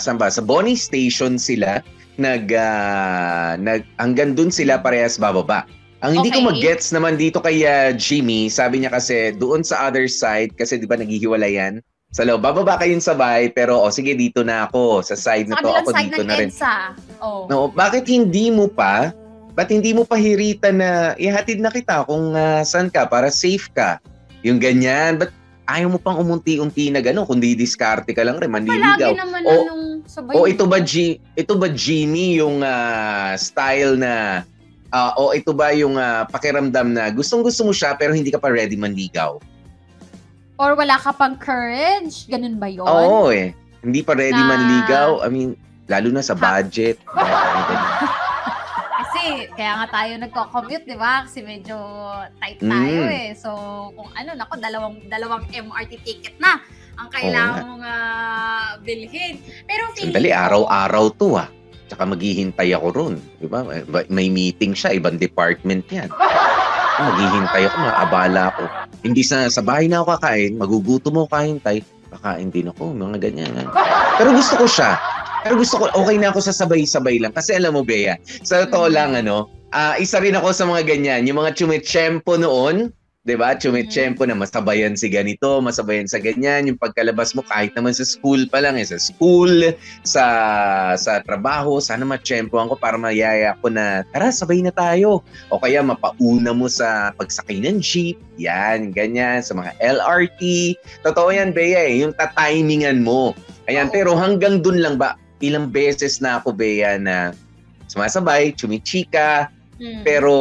saan 0.00 0.16
ba? 0.16 0.32
Sa 0.32 0.40
Bonnie 0.40 0.80
Station 0.80 1.36
sila, 1.36 1.84
nag, 2.16 2.48
ah, 2.56 3.60
nag, 3.60 3.84
hanggang 4.00 4.32
dun 4.32 4.48
sila 4.48 4.80
parehas 4.80 5.20
bababa. 5.20 5.68
Ang 6.00 6.22
hindi 6.22 6.32
ko 6.32 6.40
Okay. 6.40 6.48
mag-gets 6.48 6.88
naman 6.96 7.20
dito 7.20 7.44
kay 7.44 7.68
ah, 7.68 7.92
Jimmy, 7.92 8.48
sabi 8.48 8.80
niya 8.80 8.96
kasi 8.96 9.36
doon 9.36 9.60
sa 9.60 9.92
other 9.92 10.08
side, 10.08 10.56
kasi 10.56 10.80
di 10.80 10.88
ba 10.88 10.96
naghihiwalay 10.96 11.60
yan? 11.60 11.84
Sa 12.08 12.24
loob, 12.24 12.40
bababa 12.40 12.80
kayong 12.80 13.04
sabay, 13.04 13.52
pero 13.52 13.76
o 13.76 13.92
sige, 13.92 14.16
dito 14.16 14.40
na 14.40 14.64
ako. 14.64 15.04
Sa 15.04 15.12
side 15.12 15.52
Sa 15.52 15.60
na 15.60 15.60
to, 15.60 15.68
ako 15.76 15.90
side 15.92 16.08
dito 16.08 16.24
na 16.24 16.34
rin. 16.40 16.48
EDSA. 16.48 16.76
Oh. 17.20 17.44
No, 17.52 17.68
bakit 17.68 18.08
hindi 18.08 18.48
mo 18.48 18.64
pa 18.64 19.12
ba't 19.52 19.74
hindi 19.74 19.90
mo 19.90 20.06
pahiritan 20.06 20.78
na 20.78 21.18
ihatid 21.18 21.58
na 21.58 21.68
kita 21.68 22.06
kung 22.06 22.30
uh, 22.30 22.62
saan 22.62 22.88
ka 22.88 23.10
para 23.10 23.26
safe 23.28 23.66
ka? 23.74 23.98
Yung 24.48 24.56
ganyan. 24.56 25.20
Ba't 25.20 25.28
ayaw 25.68 25.92
mo 25.92 26.00
pang 26.00 26.16
umunti-unti 26.16 26.88
na 26.88 27.04
gano'n 27.04 27.28
kung 27.28 27.38
didiskarte 27.38 28.16
ka 28.16 28.24
lang 28.24 28.40
rin, 28.40 28.48
manliligaw. 28.48 29.12
Palagi 29.12 29.20
naman 29.20 29.42
O- 29.44 29.64
anong 29.68 29.84
sabay. 30.08 30.32
O 30.32 30.48
ito 30.48 30.64
ba 30.64 30.80
G, 30.80 31.20
ito 31.36 31.52
ba 31.60 31.68
Jimmy 31.68 32.40
yung 32.40 32.64
ah, 32.64 33.36
style 33.36 34.00
na 34.00 34.42
ah, 34.88 35.12
o 35.20 35.36
ito 35.36 35.52
ba 35.52 35.76
yung 35.76 36.00
ah, 36.00 36.24
pakiramdam 36.24 36.96
na 36.96 37.12
gustong-gusto 37.12 37.68
mo 37.68 37.72
siya 37.76 37.92
pero 37.92 38.16
hindi 38.16 38.32
ka 38.32 38.40
pa 38.40 38.48
ready 38.48 38.80
manligaw? 38.80 39.36
Or 40.58 40.74
wala 40.74 40.96
ka 40.96 41.12
pang 41.12 41.36
courage? 41.36 42.24
Ganun 42.26 42.56
ba 42.56 42.66
yun? 42.66 42.82
Oo 42.82 43.28
eh. 43.30 43.52
Hindi 43.84 44.00
pa 44.02 44.16
ready 44.16 44.34
Na- 44.34 44.48
manligaw. 44.48 45.22
I 45.22 45.28
mean, 45.30 45.54
lalo 45.86 46.08
na 46.10 46.24
sa 46.24 46.32
budget. 46.34 46.98
Kaya 49.50 49.72
nga 49.74 49.86
tayo 49.90 50.12
nagko-commute, 50.18 50.84
di 50.84 50.94
ba? 50.94 51.24
Kasi 51.24 51.40
medyo 51.40 51.76
tight 52.38 52.58
tayo 52.58 53.00
Mm. 53.02 53.12
eh. 53.14 53.28
So, 53.34 53.50
kung 53.92 54.10
ano, 54.12 54.30
nako, 54.34 54.54
dalawang, 54.56 55.04
dalawang 55.06 55.44
MRT 55.48 55.92
ticket 56.00 56.36
na 56.36 56.58
ang 56.94 57.08
kailangan 57.08 57.62
mong 57.64 57.84
ah, 57.84 58.68
bilhin. 58.80 59.38
Pero 59.64 59.92
feeling 59.92 60.10
Sandali, 60.10 60.30
ko- 60.30 60.38
araw-araw 60.38 61.04
to 61.14 61.28
ah. 61.36 61.48
Tsaka 61.86 62.04
maghihintay 62.04 62.68
ako 62.70 62.86
ron. 62.90 63.14
Di 63.38 63.46
ba? 63.46 63.64
May 64.08 64.28
meeting 64.28 64.72
siya, 64.72 64.92
ibang 64.92 65.16
department 65.16 65.88
yan. 65.88 66.12
Maghihintay 66.98 67.64
ako, 67.64 67.76
maabala 67.78 68.42
ako. 68.50 68.64
Hindi 69.00 69.22
sa, 69.22 69.46
sa 69.46 69.62
bahay 69.62 69.86
na 69.86 70.02
ako 70.02 70.18
kakain, 70.18 70.58
magugutom 70.58 71.14
mo 71.14 71.24
kahintay, 71.24 71.80
kakain 72.10 72.50
din 72.50 72.68
ako, 72.68 72.90
mga 72.90 73.22
ganyan. 73.22 73.70
Pero 74.18 74.34
gusto 74.34 74.58
ko 74.58 74.66
siya. 74.66 74.98
Pero 75.44 75.54
gusto 75.60 75.76
ko, 75.80 75.84
okay 75.94 76.16
na 76.18 76.30
ako 76.30 76.40
sa 76.42 76.54
sabay-sabay 76.54 77.22
lang. 77.22 77.32
Kasi 77.34 77.54
alam 77.54 77.76
mo, 77.76 77.82
Bea, 77.82 78.18
sa 78.42 78.64
totoo 78.66 78.90
lang, 78.90 79.14
ano, 79.14 79.50
ah, 79.72 79.94
isa 80.00 80.18
rin 80.18 80.36
ako 80.36 80.52
sa 80.52 80.64
mga 80.66 80.82
ganyan. 80.86 81.26
Yung 81.28 81.40
mga 81.40 81.54
chumechempo 81.54 82.36
noon, 82.40 82.90
'di 83.28 83.36
ba? 83.36 83.52
Chumechempo 83.52 84.24
na 84.24 84.32
masabayan 84.32 84.96
si 84.96 85.12
ganito, 85.12 85.60
masabayan 85.60 86.08
sa 86.08 86.16
ganyan. 86.16 86.72
Yung 86.72 86.80
pagkalabas 86.80 87.36
mo 87.36 87.44
kahit 87.44 87.76
naman 87.76 87.92
sa 87.92 88.08
school 88.08 88.48
pa 88.48 88.64
lang, 88.64 88.80
eh, 88.80 88.88
sa 88.88 88.96
school, 88.96 89.76
sa 90.00 90.24
sa 90.96 91.20
trabaho, 91.20 91.76
sana 91.76 92.08
machempoan 92.08 92.72
ko 92.72 92.80
para 92.80 92.96
mayaya 92.96 93.52
ko 93.60 93.68
na, 93.68 94.00
tara, 94.16 94.32
sabay 94.32 94.64
na 94.64 94.72
tayo. 94.72 95.20
O 95.52 95.60
kaya 95.60 95.84
mapauna 95.84 96.56
mo 96.56 96.72
sa 96.72 97.12
pagsakay 97.20 97.60
ng 97.60 97.84
jeep, 97.84 98.16
yan, 98.40 98.96
ganyan, 98.96 99.44
sa 99.44 99.52
mga 99.52 99.76
LRT. 99.84 100.40
Totoo 101.04 101.28
yan, 101.28 101.52
Bea, 101.52 101.84
eh, 101.84 102.00
yung 102.00 102.16
tatimingan 102.16 103.04
mo. 103.04 103.36
Ayan, 103.68 103.92
pero 103.92 104.16
hanggang 104.16 104.64
dun 104.64 104.80
lang 104.80 104.96
ba, 104.96 105.20
ilang 105.38 105.70
beses 105.70 106.18
na 106.18 106.38
ako, 106.38 106.54
Bea, 106.54 106.98
na 106.98 107.32
sumasabay, 107.86 108.52
chumichika, 108.52 109.48
Mm. 109.78 110.02
pero 110.02 110.34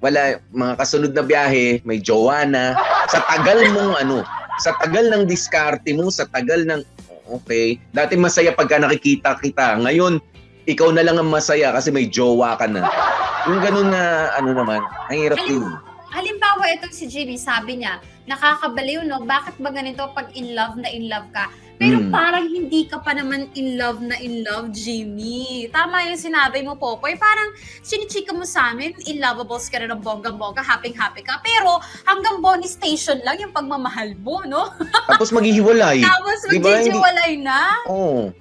wala, 0.00 0.40
mga 0.48 0.74
kasunod 0.80 1.12
na 1.12 1.20
biyahe, 1.20 1.84
may 1.84 2.00
jowa 2.00 2.48
na. 2.48 2.72
Sa 3.12 3.20
tagal 3.28 3.60
mong 3.68 4.00
ano, 4.00 4.24
sa 4.64 4.72
tagal 4.80 5.12
ng 5.12 5.28
diskarte 5.28 5.92
mo, 5.92 6.08
sa 6.08 6.24
tagal 6.24 6.64
ng, 6.64 6.80
okay, 7.28 7.76
dati 7.92 8.16
masaya 8.16 8.56
pagka 8.56 8.80
nakikita 8.80 9.36
kita. 9.44 9.76
Ngayon, 9.84 10.24
ikaw 10.64 10.88
na 10.88 11.04
lang 11.04 11.20
ang 11.20 11.28
masaya 11.28 11.68
kasi 11.72 11.92
may 11.92 12.08
jowa 12.08 12.56
ka 12.56 12.64
na. 12.64 12.88
Yung 13.44 13.60
ganun 13.60 13.92
na, 13.92 14.32
ano 14.40 14.56
naman, 14.56 14.80
ang 14.80 15.16
hirap 15.16 15.36
Halim- 15.36 15.68
yun. 15.68 15.72
Halimbawa, 16.08 16.64
itong 16.72 16.96
si 16.96 17.04
Jimmy, 17.04 17.36
sabi 17.36 17.84
niya, 17.84 18.00
nakakabaliw, 18.24 19.04
no? 19.04 19.20
Bakit 19.20 19.60
ba 19.60 19.68
ganito 19.68 20.08
pag 20.16 20.32
in 20.32 20.56
love 20.56 20.80
na 20.80 20.88
in 20.88 21.12
love 21.12 21.28
ka? 21.36 21.52
Pero 21.78 22.02
Mm. 22.02 22.10
parang 22.10 22.44
hindi 22.44 22.84
ka 22.84 22.98
pa 22.98 23.14
naman 23.14 23.46
in 23.54 23.78
love 23.78 24.02
na 24.02 24.18
in 24.18 24.42
love, 24.42 24.74
Jimmy. 24.74 25.70
Tama 25.70 26.10
yung 26.10 26.18
sinabi 26.18 26.66
mo, 26.66 26.74
Popoy. 26.74 27.14
Parang 27.14 27.54
sinichika 27.80 28.34
mo 28.34 28.42
sa 28.42 28.74
amin, 28.74 28.98
in 29.06 29.22
lovables 29.22 29.70
ka 29.70 29.78
na 29.78 29.94
ng 29.94 30.02
bonggang-bongga, 30.02 30.60
happy-happy 30.60 31.22
ka. 31.22 31.38
Pero 31.38 31.78
hanggang 32.04 32.42
bonus 32.42 32.74
station 32.74 33.22
lang 33.22 33.38
yung 33.38 33.54
pagmamahal 33.54 34.18
mo, 34.18 34.42
no? 34.42 34.74
Tapos 35.06 35.30
maghihiwalay. 35.30 36.02
Tapos 36.10 36.38
Di 36.50 36.58
ba, 36.58 36.82
hindi- 36.82 37.46
na. 37.46 37.78
Oo. 37.86 38.34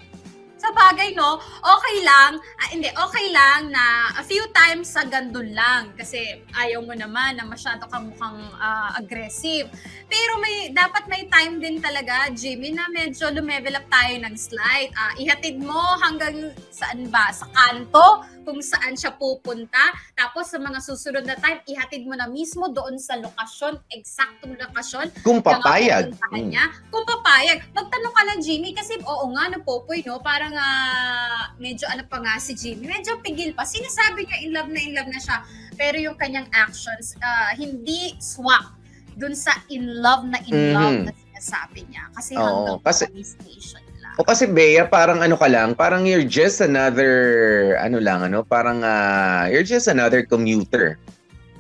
Sa 0.67 0.75
bagay, 0.75 1.15
no? 1.15 1.39
Okay 1.63 2.03
lang, 2.03 2.43
ah, 2.43 2.67
hindi, 2.75 2.91
okay 2.91 3.31
lang 3.31 3.71
na 3.71 4.11
a 4.19 4.23
few 4.27 4.43
times 4.51 4.91
sa 4.91 5.07
gandun 5.07 5.55
lang. 5.55 5.95
Kasi 5.95 6.43
ayaw 6.51 6.83
mo 6.83 6.91
naman 6.91 7.39
na 7.39 7.47
masyado 7.47 7.87
kang 7.87 8.11
mukhang 8.11 8.51
ah, 8.59 8.91
aggressive. 8.99 9.71
Pero 10.11 10.35
may, 10.43 10.75
dapat 10.75 11.07
may 11.07 11.23
time 11.31 11.63
din 11.63 11.79
talaga, 11.79 12.27
Jimmy, 12.35 12.75
na 12.75 12.83
medyo 12.91 13.31
lumevel 13.31 13.79
up 13.79 13.87
tayo 13.87 14.19
ng 14.19 14.35
slight. 14.35 14.91
Ah, 14.91 15.15
ihatid 15.15 15.55
mo 15.55 15.79
hanggang 16.03 16.51
saan 16.67 17.07
ba? 17.07 17.31
Sa 17.31 17.47
kanto, 17.47 18.27
kung 18.47 18.63
saan 18.63 18.95
siya 18.95 19.11
pupunta. 19.11 19.91
Tapos 20.15 20.47
sa 20.47 20.55
mga 20.55 20.79
susunod 20.79 21.27
na 21.27 21.35
time, 21.35 21.59
ihatid 21.67 22.07
mo 22.07 22.15
na 22.15 22.31
mismo 22.31 22.71
doon 22.71 22.95
sa 22.95 23.19
lokasyon, 23.19 23.75
eksaktong 23.91 24.55
lokasyon 24.55 25.11
Kung 25.19 25.43
papayag. 25.43 26.15
Mm. 26.31 26.47
niya. 26.47 26.63
Kung 26.87 27.03
papayag, 27.03 27.67
magtanong 27.75 28.15
ka 28.15 28.23
lang, 28.23 28.39
Jimmy, 28.39 28.71
kasi 28.71 28.95
oo 29.03 29.27
nga, 29.35 29.51
no, 29.51 29.59
Popoy, 29.59 29.99
no, 30.07 30.23
parang 30.23 30.55
ah, 30.55 31.51
medyo 31.59 31.83
ano 31.91 32.07
pa 32.07 32.23
nga 32.23 32.39
si 32.39 32.55
Jimmy, 32.55 32.87
medyo 32.87 33.19
pigil 33.19 33.51
pa. 33.51 33.67
Sinasabi 33.67 34.23
niya 34.23 34.37
in 34.39 34.51
love 34.55 34.71
na 34.71 34.79
in 34.79 34.95
love 34.95 35.11
na 35.11 35.19
siya, 35.19 35.37
pero 35.75 35.99
yung 35.99 36.15
kanyang 36.15 36.47
actions, 36.55 37.19
ah, 37.19 37.51
hindi 37.51 38.15
swak 38.17 38.79
dun 39.13 39.35
sa 39.35 39.51
in 39.67 39.83
love 39.99 40.23
na 40.23 40.39
in 40.45 40.71
love 40.71 40.95
Mhm. 40.95 41.05
na 41.05 41.11
sinasabi 41.11 41.83
niya. 41.89 42.07
Kasi 42.15 42.31
Oo, 42.37 42.45
hanggang 42.45 42.79
kasi- 42.79 43.11
station. 43.19 43.83
O 44.17 44.25
kasi 44.25 44.49
Bea, 44.49 44.81
parang 44.89 45.21
ano 45.21 45.37
ka 45.37 45.45
lang, 45.45 45.77
parang 45.77 46.09
you're 46.09 46.25
just 46.25 46.57
another, 46.57 47.77
ano 47.77 48.01
lang, 48.01 48.25
ano, 48.25 48.41
parang 48.41 48.81
ah, 48.81 49.45
you're 49.45 49.61
just 49.61 49.85
another 49.85 50.25
commuter. 50.25 50.97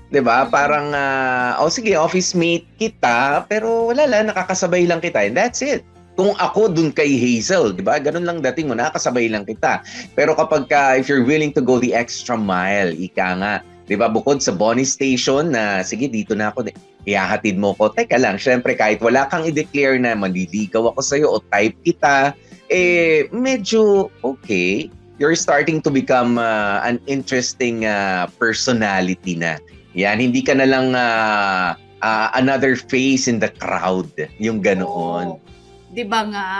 'Di 0.09 0.25
ba? 0.25 0.41
Mhm. 0.41 0.49
Parang, 0.49 0.87
ah, 0.89 1.61
oh 1.61 1.69
sige, 1.69 1.93
office 1.93 2.33
mate 2.33 2.65
kita, 2.81 3.45
pero 3.45 3.93
wala 3.93 4.09
lang, 4.09 4.33
nakakasabay 4.33 4.89
lang 4.89 4.97
kita, 4.97 5.29
and 5.29 5.37
that's 5.37 5.61
it. 5.61 5.85
Kung 6.17 6.33
ako 6.41 6.73
dun 6.73 6.89
kay 6.89 7.13
Hazel, 7.13 7.77
'di 7.77 7.85
ba? 7.85 8.01
Ganun 8.01 8.25
lang 8.25 8.41
dating 8.41 8.73
mo, 8.73 8.73
nakakasabay 8.73 9.29
lang 9.29 9.45
kita. 9.45 9.85
Pero 10.17 10.33
kapag 10.33 10.65
ka, 10.65 10.97
if 10.97 11.05
you're 11.05 11.21
willing 11.21 11.53
to 11.53 11.61
go 11.61 11.77
the 11.77 11.93
extra 11.93 12.33
mile, 12.33 12.89
ika 12.89 13.37
nga, 13.37 13.53
'di 13.85 14.01
ba? 14.01 14.09
Bukod 14.09 14.41
sa 14.41 14.49
Bonnie 14.49 14.87
Station 14.87 15.53
na 15.53 15.85
sige 15.85 16.09
dito 16.09 16.33
na 16.33 16.49
ako, 16.49 16.73
ihahatid 17.05 17.61
mo 17.61 17.77
ko. 17.77 17.93
Teka 17.93 18.17
lang, 18.17 18.41
syempre 18.41 18.73
kahit 18.73 18.97
wala 18.97 19.29
kang 19.29 19.45
i-declare 19.45 20.01
na 20.01 20.17
manliligaw 20.17 20.89
ako 20.89 20.99
sa'yo 21.05 21.27
o 21.29 21.37
type 21.53 21.77
kita, 21.85 22.33
eh, 22.69 23.27
medyo 23.31 24.11
okay. 24.23 24.91
You're 25.17 25.33
starting 25.33 25.81
to 25.81 25.89
become 25.89 26.37
uh, 26.37 26.77
an 26.85 27.01
interesting 27.09 27.89
uh, 27.89 28.29
personality 28.37 29.33
na. 29.33 29.57
Yan, 29.97 30.21
hindi 30.21 30.45
ka 30.45 30.53
na 30.53 30.69
lang 30.69 30.93
uh, 30.93 31.73
uh, 32.05 32.27
another 32.37 32.77
face 32.77 33.25
in 33.25 33.41
the 33.41 33.49
crowd. 33.57 34.13
Yung 34.37 34.61
ganoon. 34.61 35.41
Oo. 35.41 35.41
Di 35.89 36.05
ba 36.05 36.21
nga? 36.21 36.53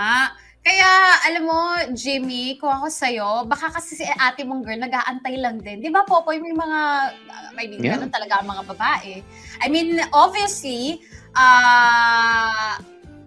Kaya, 0.65 0.89
alam 1.31 1.43
mo, 1.47 1.59
Jimmy, 1.95 2.59
kung 2.59 2.67
ako 2.67 2.87
sa'yo, 2.91 3.29
baka 3.47 3.71
kasi 3.71 4.01
si 4.01 4.03
ate 4.03 4.43
mong 4.43 4.67
girl 4.67 4.83
nag-aantay 4.83 5.39
lang 5.39 5.63
din. 5.63 5.79
Di 5.79 5.87
ba, 5.87 6.03
Popoy, 6.03 6.43
may 6.43 6.51
mga, 6.51 6.79
uh, 7.29 7.49
may 7.55 7.71
Yeah. 7.71 7.95
ganun 7.95 8.11
talaga 8.11 8.41
ang 8.43 8.51
mga 8.51 8.63
babae. 8.75 9.23
I 9.63 9.67
mean, 9.71 10.01
obviously, 10.11 10.99
ah, 11.39 12.75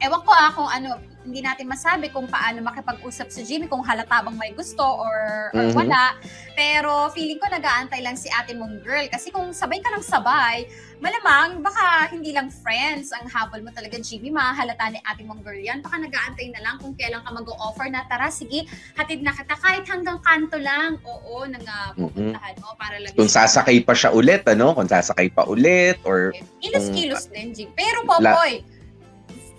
ewan 0.05 0.21
ko 0.21 0.31
ah, 0.35 0.51
kung 0.53 0.69
ano, 0.69 1.01
hindi 1.21 1.45
natin 1.45 1.69
masabi 1.69 2.09
kung 2.09 2.25
paano 2.25 2.65
makipag-usap 2.65 3.29
si 3.29 3.45
Jimmy, 3.45 3.69
kung 3.69 3.85
halata 3.85 4.25
bang 4.25 4.37
may 4.41 4.53
gusto 4.57 4.81
or, 4.81 5.53
or 5.53 5.65
Mhm. 5.69 5.77
wala. 5.77 6.17
Pero 6.57 7.13
feeling 7.13 7.37
ko 7.37 7.47
nag-aantay 7.47 8.01
lang 8.01 8.17
si 8.17 8.33
ate 8.33 8.57
mong 8.57 8.81
girl. 8.81 9.05
Kasi 9.07 9.29
kung 9.29 9.53
sabay 9.53 9.85
ka 9.85 9.93
ng 9.93 10.01
sabay, 10.01 10.65
malamang 10.97 11.61
baka 11.61 12.09
hindi 12.09 12.33
lang 12.33 12.49
friends 12.49 13.13
ang 13.13 13.29
habol 13.29 13.61
mo 13.61 13.69
talaga, 13.71 14.01
Jimmy. 14.01 14.33
Mahalata 14.33 14.89
ni 14.89 15.01
ate 15.05 15.21
mong 15.25 15.45
girl 15.45 15.61
yan. 15.61 15.85
Baka 15.85 16.01
nag-aantay 16.01 16.53
na 16.57 16.61
lang 16.65 16.75
kung 16.81 16.97
kailan 16.97 17.21
ka 17.21 17.31
mag-offer 17.31 17.87
na, 17.93 18.01
tara, 18.09 18.33
sige, 18.33 18.65
hatid 18.97 19.21
na 19.21 19.37
kita. 19.37 19.57
Kahit 19.61 19.85
hanggang 19.89 20.21
kanto 20.25 20.57
lang. 20.57 20.97
Oo, 21.05 21.45
nang 21.45 21.65
uh, 21.65 21.93
pupuntahan 21.97 22.55
mo 22.65 22.73
para 22.81 22.97
lang. 22.97 23.13
Kung 23.13 23.29
sasakay 23.29 23.85
pa 23.85 23.93
siya 23.93 24.13
ulit, 24.13 24.41
ano? 24.49 24.73
Kung 24.73 24.89
sasakay 24.89 25.29
pa 25.33 25.45
ulit, 25.45 26.01
or 26.05 26.33
Kilos-kilos 26.61 27.29
din, 27.29 27.53
Jim. 27.53 27.69
Pero, 27.73 28.05
Popoy, 28.05 28.61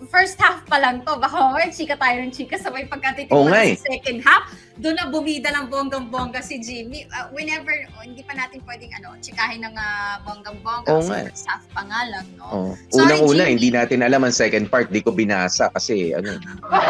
first 0.09 0.39
half 0.41 0.65
pa 0.65 0.81
lang 0.81 1.05
to. 1.05 1.13
Baka 1.19 1.35
mamaya, 1.37 1.69
chika 1.69 1.93
tayo 1.99 2.17
ng 2.25 2.33
chika 2.33 2.57
sabay 2.57 2.89
pagkatitig 2.89 3.29
mo 3.29 3.45
nga 3.45 3.61
na 3.61 3.69
eh. 3.69 3.77
sa 3.77 3.85
second 3.91 4.19
half. 4.25 4.43
Doon 4.81 4.95
na 4.97 5.05
bumida 5.13 5.53
ng 5.53 5.69
bonggang-bongga 5.69 6.41
si 6.41 6.57
Jimmy. 6.57 7.05
Uh, 7.13 7.29
whenever, 7.29 7.69
oh, 7.99 8.03
hindi 8.05 8.25
pa 8.25 8.33
natin 8.33 8.65
pwedeng 8.65 8.89
ano, 8.97 9.13
chikahin 9.21 9.61
ng 9.61 9.75
uh, 9.77 10.15
bonggang-bongga. 10.25 10.89
Oo 10.89 11.05
kasi 11.05 11.11
nga 11.13 11.19
eh. 11.21 11.27
first 11.29 11.45
half 11.45 11.63
pa 11.69 11.81
nga 11.85 12.01
lang, 12.09 12.25
no? 12.39 12.45
oh. 12.49 12.71
Sorry, 12.89 13.13
unang-una, 13.13 13.43
Jimmy. 13.45 13.53
hindi 13.59 13.69
natin 13.69 13.99
alam 14.01 14.21
ang 14.25 14.33
second 14.33 14.65
part. 14.73 14.89
Di 14.89 15.05
ko 15.05 15.13
binasa 15.13 15.69
kasi, 15.69 16.17
ano, 16.17 16.39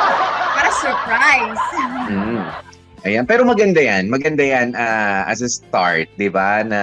Para 0.56 0.72
surprise. 0.80 1.65
Mm. 2.08 2.44
Ayan, 3.01 3.25
pero 3.25 3.41
maganda 3.41 3.82
yan. 3.82 4.13
Maganda 4.13 4.46
yan 4.46 4.77
ah, 4.77 5.25
as 5.25 5.41
a 5.41 5.50
start, 5.50 6.06
'di 6.22 6.30
ba? 6.30 6.62
Na 6.62 6.82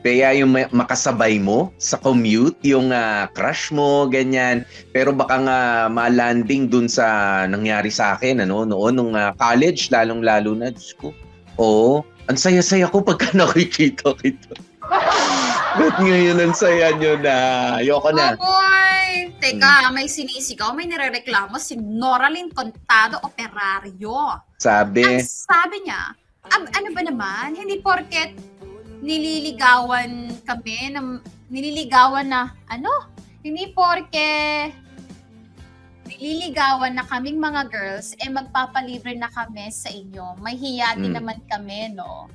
kaya 0.00 0.32
yung 0.32 0.56
ma- 0.56 0.72
makasabay 0.72 1.36
mo 1.36 1.70
sa 1.76 2.00
commute, 2.00 2.56
yung 2.64 2.88
ah, 2.88 3.28
crush 3.32 3.68
mo, 3.68 4.08
ganyan. 4.08 4.64
Pero 4.96 5.12
baka 5.12 5.36
nga 5.40 5.58
ma-landing 5.86 6.68
dun 6.68 6.88
sa 6.88 7.04
nangyari 7.44 7.92
sa 7.92 8.16
akin, 8.16 8.40
ano, 8.40 8.64
noon 8.64 8.96
nung 8.96 9.12
ah, 9.12 9.36
college, 9.36 9.92
lalong-lalo 9.92 10.56
na, 10.56 10.72
Diyos 10.72 10.96
ko, 10.96 11.12
Oo. 11.60 12.00
Ang 12.26 12.38
saya-saya 12.40 12.88
ko 12.88 13.04
pagka 13.04 13.34
nakikita 13.36 14.16
kita. 14.16 14.56
Ba't 15.70 15.96
ngayon 16.00 16.40
ang 16.40 16.54
saya 16.56 16.90
nyo 16.96 17.20
na? 17.20 17.36
Ayoko 17.78 18.10
na. 18.10 18.34
Boy! 18.34 19.28
Teka, 19.40 19.88
Hmm. 19.88 19.96
may 19.96 20.06
sinisigaw, 20.06 20.72
may 20.72 20.84
nirereklamo 20.84 21.56
si 21.56 21.76
Noraline 21.76 22.52
Contado 22.52 23.20
Operario. 23.24 24.40
Sabi, 24.56 25.04
Ang 25.04 25.24
sabi 25.24 25.84
niya, 25.84 26.12
ab, 26.48 26.68
ano 26.70 26.88
ba 26.92 27.02
naman, 27.04 27.56
hindi 27.56 27.80
porket 27.80 28.36
nililigawan 29.00 30.10
kami, 30.44 30.92
na, 30.92 31.00
nililigawan 31.48 32.28
na, 32.28 32.52
ano? 32.68 33.08
Hindi 33.40 33.72
porke 33.72 34.68
nililigawan 36.10 36.98
na 36.98 37.04
kaming 37.06 37.38
mga 37.38 37.70
girls, 37.70 38.12
eh 38.18 38.28
magpapalibre 38.28 39.16
na 39.16 39.30
kami 39.30 39.70
sa 39.70 39.88
inyo. 39.88 40.36
May 40.36 40.52
hiya 40.52 40.98
din 40.98 41.14
Mm. 41.14 41.22
naman 41.22 41.38
kami, 41.48 41.94
no? 41.94 42.28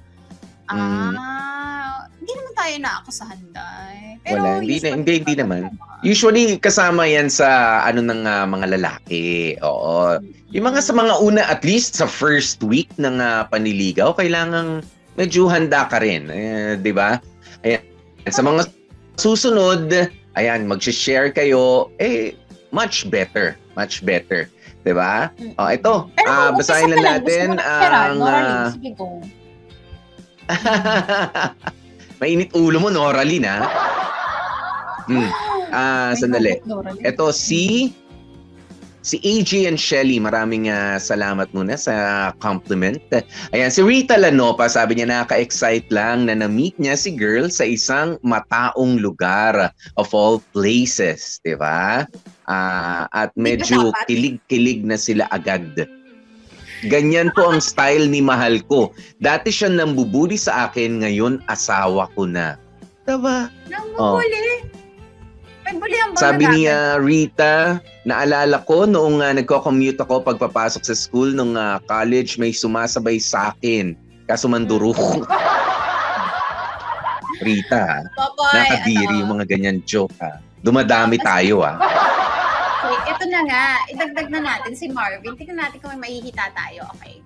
Mm. 0.66 1.14
Ah, 1.14 2.10
hindi 2.18 2.32
naman 2.34 2.54
tayo 2.58 2.74
naakusahan, 2.82 3.42
Day. 3.54 4.18
Pero 4.26 4.42
Wala, 4.42 4.58
hindi 4.58 4.82
na- 4.82 4.96
hindi- 4.98 5.20
hindi 5.22 5.34
ano 5.38 5.42
naman. 5.46 5.62
usually 6.02 6.58
kasama 6.58 7.06
yan 7.06 7.30
sa 7.30 7.46
ano 7.86 8.02
ng 8.02 8.26
ah, 8.26 8.50
mga 8.50 8.74
lalaki. 8.74 9.54
Oo. 9.62 10.18
Yung 10.50 10.66
mga 10.66 10.82
sa 10.82 10.98
mga 10.98 11.22
una, 11.22 11.46
at 11.46 11.62
least 11.62 11.94
sa 11.94 12.10
first 12.10 12.66
week 12.66 12.90
ng 12.98 13.22
ah, 13.22 13.46
panliligaw, 13.46 14.18
kailangang 14.18 14.82
medyo 15.16 15.48
handa 15.48 15.88
ka 15.88 16.00
rin. 16.00 16.28
Eh, 16.32 16.80
di 16.80 16.92
ba? 16.92 17.20
Ayan. 17.64 17.82
Sa 18.30 18.42
mga 18.44 18.68
susunod, 19.20 20.12
ayan, 20.36 20.68
mag-share 20.68 21.32
kayo, 21.32 21.92
eh, 22.00 22.36
much 22.76 23.08
better. 23.08 23.56
Much 23.76 24.04
better. 24.04 24.48
Di 24.86 24.94
ba? 24.94 25.32
Oh, 25.58 25.70
ito. 25.72 26.12
Pero 26.14 26.30
ah 26.30 26.54
kung 26.54 26.60
basahin 26.62 26.90
lang 26.94 27.04
natin 27.04 27.48
ang... 27.58 28.18
Ah, 28.22 28.70
go. 28.94 29.20
Mainit 32.22 32.54
ulo 32.54 32.78
mo, 32.78 32.94
Noraline, 32.94 33.50
ha? 33.50 33.60
Hmm. 35.10 35.30
Ah, 35.74 36.14
May 36.14 36.20
sandali. 36.22 36.54
Ito 37.02 37.34
si 37.34 37.92
si 39.06 39.22
AJ 39.22 39.70
and 39.70 39.78
Shelly, 39.78 40.18
maraming 40.18 40.66
ah, 40.66 40.98
salamat 40.98 41.54
muna 41.54 41.78
sa 41.78 42.34
compliment. 42.42 42.98
Ayan, 43.54 43.70
si 43.70 43.86
Rita 43.86 44.18
Lanopa, 44.18 44.66
sabi 44.66 44.98
niya 44.98 45.14
nakaka-excite 45.14 45.94
lang 45.94 46.26
na 46.26 46.34
na-meet 46.34 46.74
niya 46.82 46.98
si 46.98 47.14
girl 47.14 47.54
sa 47.54 47.70
isang 47.70 48.18
mataong 48.26 48.98
lugar 48.98 49.70
of 50.02 50.10
all 50.18 50.42
places, 50.58 51.38
di 51.46 51.54
ba? 51.54 52.10
Ah, 52.50 53.06
at 53.14 53.30
medyo 53.38 53.94
kilig-kilig 54.10 54.82
na 54.82 54.98
sila 54.98 55.30
agad. 55.30 55.86
Ganyan 56.90 57.30
po 57.38 57.54
ang 57.54 57.62
style 57.62 58.10
ni 58.10 58.20
mahal 58.20 58.60
ko. 58.66 58.90
Dati 59.22 59.54
siya 59.54 59.70
nambubuli 59.70 60.36
sa 60.36 60.68
akin, 60.70 61.06
ngayon 61.06 61.46
asawa 61.46 62.10
ko 62.18 62.26
na. 62.26 62.58
Diba? 63.06 63.54
Nang 63.70 63.86
Oh. 63.96 64.20
Sabi 66.16 66.48
ni 66.48 66.62
ah, 66.70 66.96
Rita, 67.02 67.82
naalala 68.08 68.64
ko 68.64 68.86
noong 68.86 69.20
uh, 69.20 69.34
nagko-commute 69.36 70.00
ako 70.00 70.24
pagpapasok 70.24 70.82
sa 70.86 70.96
school 70.96 71.34
nung 71.34 71.58
ah, 71.58 71.82
college, 71.90 72.38
may 72.40 72.54
sumasabay 72.56 73.20
sa 73.20 73.52
akin. 73.52 73.98
Kaso 74.30 74.48
manduruk. 74.48 74.96
Rita, 77.46 78.06
Popoy, 78.16 78.54
nakadiri 78.56 79.12
ano? 79.12 79.20
yung 79.20 79.30
mga 79.38 79.46
ganyan 79.50 79.78
joke. 79.84 80.16
ah. 80.24 80.40
Dumadami 80.64 81.20
tayo 81.20 81.62
ah. 81.62 81.78
Okay, 82.86 83.12
ito 83.12 83.26
na 83.30 83.42
nga. 83.46 83.66
Idagdag 83.90 84.30
na 84.30 84.40
natin 84.42 84.74
si 84.78 84.90
Marvin. 84.90 85.34
Tingnan 85.38 85.58
natin 85.68 85.78
kung 85.82 85.94
may 85.98 86.10
mahihita 86.10 86.54
tayo. 86.54 86.86
Okay. 86.98 87.22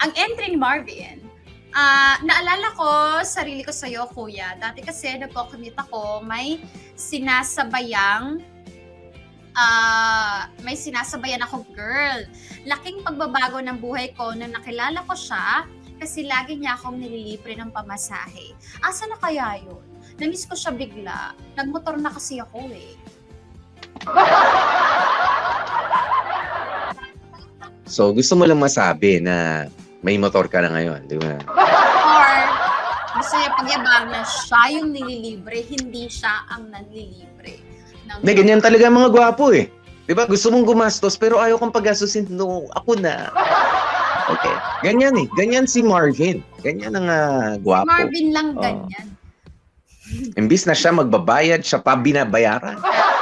Ang 0.00 0.10
entry 0.16 0.54
ni 0.54 0.58
Marvin, 0.58 1.20
ah 1.74 2.18
naalala 2.22 2.74
ko, 2.74 2.90
sarili 3.22 3.62
ko 3.62 3.70
sa'yo, 3.70 4.10
kuya. 4.10 4.58
Dati 4.58 4.82
kasi 4.82 5.14
nagko-commute 5.18 5.78
ako, 5.78 6.24
may 6.26 6.62
sinasabayang 6.98 8.42
ah 9.58 10.46
may 10.62 10.78
sinasabayan 10.78 11.42
ako 11.42 11.66
girl. 11.74 12.22
Laking 12.66 13.02
pagbabago 13.02 13.58
ng 13.58 13.82
buhay 13.82 14.14
ko 14.14 14.30
nung 14.34 14.54
nakilala 14.54 15.02
ko 15.04 15.14
siya 15.14 15.66
kasi 16.00 16.24
lagi 16.24 16.56
niya 16.56 16.78
akong 16.78 16.96
nililibre 16.96 17.58
ng 17.58 17.74
pamasahe. 17.74 18.56
Asa 18.80 19.04
na 19.10 19.18
kaya 19.20 19.60
yun? 19.60 19.82
Namiss 20.16 20.48
ko 20.48 20.56
siya 20.56 20.72
bigla. 20.72 21.36
Nagmotor 21.58 22.00
na 22.00 22.08
kasi 22.08 22.40
ako 22.40 22.72
eh. 22.72 22.94
So 27.90 28.14
gusto 28.14 28.38
mo 28.38 28.46
lang 28.46 28.62
masabi 28.62 29.20
na 29.20 29.66
may 30.00 30.16
motor 30.16 30.46
ka 30.46 30.60
na 30.60 30.70
ngayon, 30.70 31.04
di 31.04 31.16
ba? 31.16 31.36
Or 31.46 32.32
gusto 33.12 33.34
niya 33.36 33.50
pagyabang 33.52 34.06
na 34.08 34.22
siya 34.24 34.62
yung 34.74 34.88
nililibre, 34.90 35.60
hindi 35.62 36.08
siya 36.08 36.48
ang 36.48 36.68
nanlilibre. 36.68 37.60
Ng- 38.06 38.20
Hindi, 38.20 38.32
ganyan 38.34 38.60
talaga 38.60 38.88
mga 38.88 39.10
gwapo 39.10 39.52
eh. 39.52 39.68
Di 40.04 40.12
ba? 40.12 40.24
Gusto 40.24 40.50
mong 40.50 40.66
gumastos 40.66 41.14
pero 41.14 41.38
ayaw 41.38 41.54
kong 41.56 41.70
paggastusin. 41.70 42.26
No, 42.28 42.66
ako 42.72 42.98
na. 42.98 43.30
Okay. 44.26 44.54
Ganyan 44.82 45.14
eh. 45.16 45.26
Ganyan 45.34 45.66
si 45.66 45.78
Marvin. 45.80 46.42
Ganyan 46.60 46.96
ang 46.96 47.06
Si 47.06 47.62
gwapo. 47.62 47.86
Marvin 47.86 48.28
lang 48.30 48.48
Oo. 48.52 48.62
ganyan. 48.62 49.06
Imbis 50.34 50.66
na 50.66 50.74
siya 50.74 50.90
magbabayad, 50.90 51.62
siya 51.62 51.78
pa 51.78 51.94
binabayaran. 51.94 52.78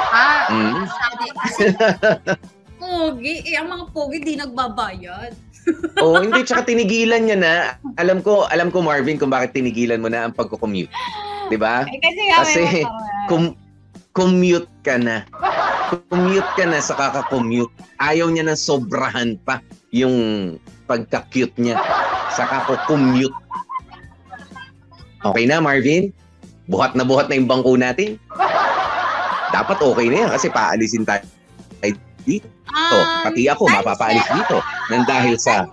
Ah, 0.08 0.48
Mm. 0.48 0.88
sabi, 0.88 1.26
kasi 1.36 1.64
pogi, 2.80 3.44
eh, 3.44 3.60
ang 3.60 3.68
mga 3.68 3.84
pogi 3.92 4.18
di 4.18 4.32
nagbabayad. 4.32 5.36
Oo, 6.02 6.22
hindi. 6.22 6.40
Tsaka 6.46 6.68
tinigilan 6.68 7.26
niya 7.26 7.38
na. 7.38 7.52
Alam 7.98 8.22
ko, 8.22 8.46
alam 8.48 8.72
ko 8.72 8.80
Marvin 8.80 9.18
kung 9.18 9.32
bakit 9.32 9.52
tinigilan 9.54 10.00
mo 10.00 10.08
na 10.08 10.28
ang 10.28 10.34
pagko-commute. 10.34 10.90
Di 11.48 11.56
ba? 11.58 11.84
Eh, 11.88 12.00
kasi 12.00 12.22
Kasi. 12.32 12.62
Com- 13.28 13.56
commute 14.16 14.70
ka 14.82 14.98
na. 14.98 15.24
Commute 16.10 16.50
ka 16.58 16.64
na 16.66 16.78
sa 16.82 16.96
kaka-commute. 16.96 17.70
Ayaw 18.02 18.28
niya 18.32 18.44
na 18.48 18.56
sobrahan 18.58 19.38
pa 19.46 19.62
yung 19.94 20.56
pagka-cute 20.88 21.54
niya. 21.60 21.78
Sa 22.34 22.44
kako-commute. 22.48 23.34
Okay 25.22 25.44
na, 25.46 25.62
Marvin? 25.62 26.14
Buhat 26.68 26.92
na 26.92 27.04
buhat 27.04 27.32
na 27.32 27.36
yung 27.36 27.48
bangko 27.48 27.74
natin. 27.80 28.20
Dapat 29.48 29.80
okay 29.80 30.06
na 30.12 30.16
yan 30.26 30.30
kasi 30.30 30.52
paalisin 30.52 31.08
tayo 31.08 31.24
dito. 32.28 32.48
Um, 32.68 33.24
Pati 33.24 33.48
ako, 33.48 33.64
mapapaalis 33.72 34.28
dito. 34.28 34.60
Nang 34.92 35.08
dahil 35.08 35.40
sa 35.40 35.64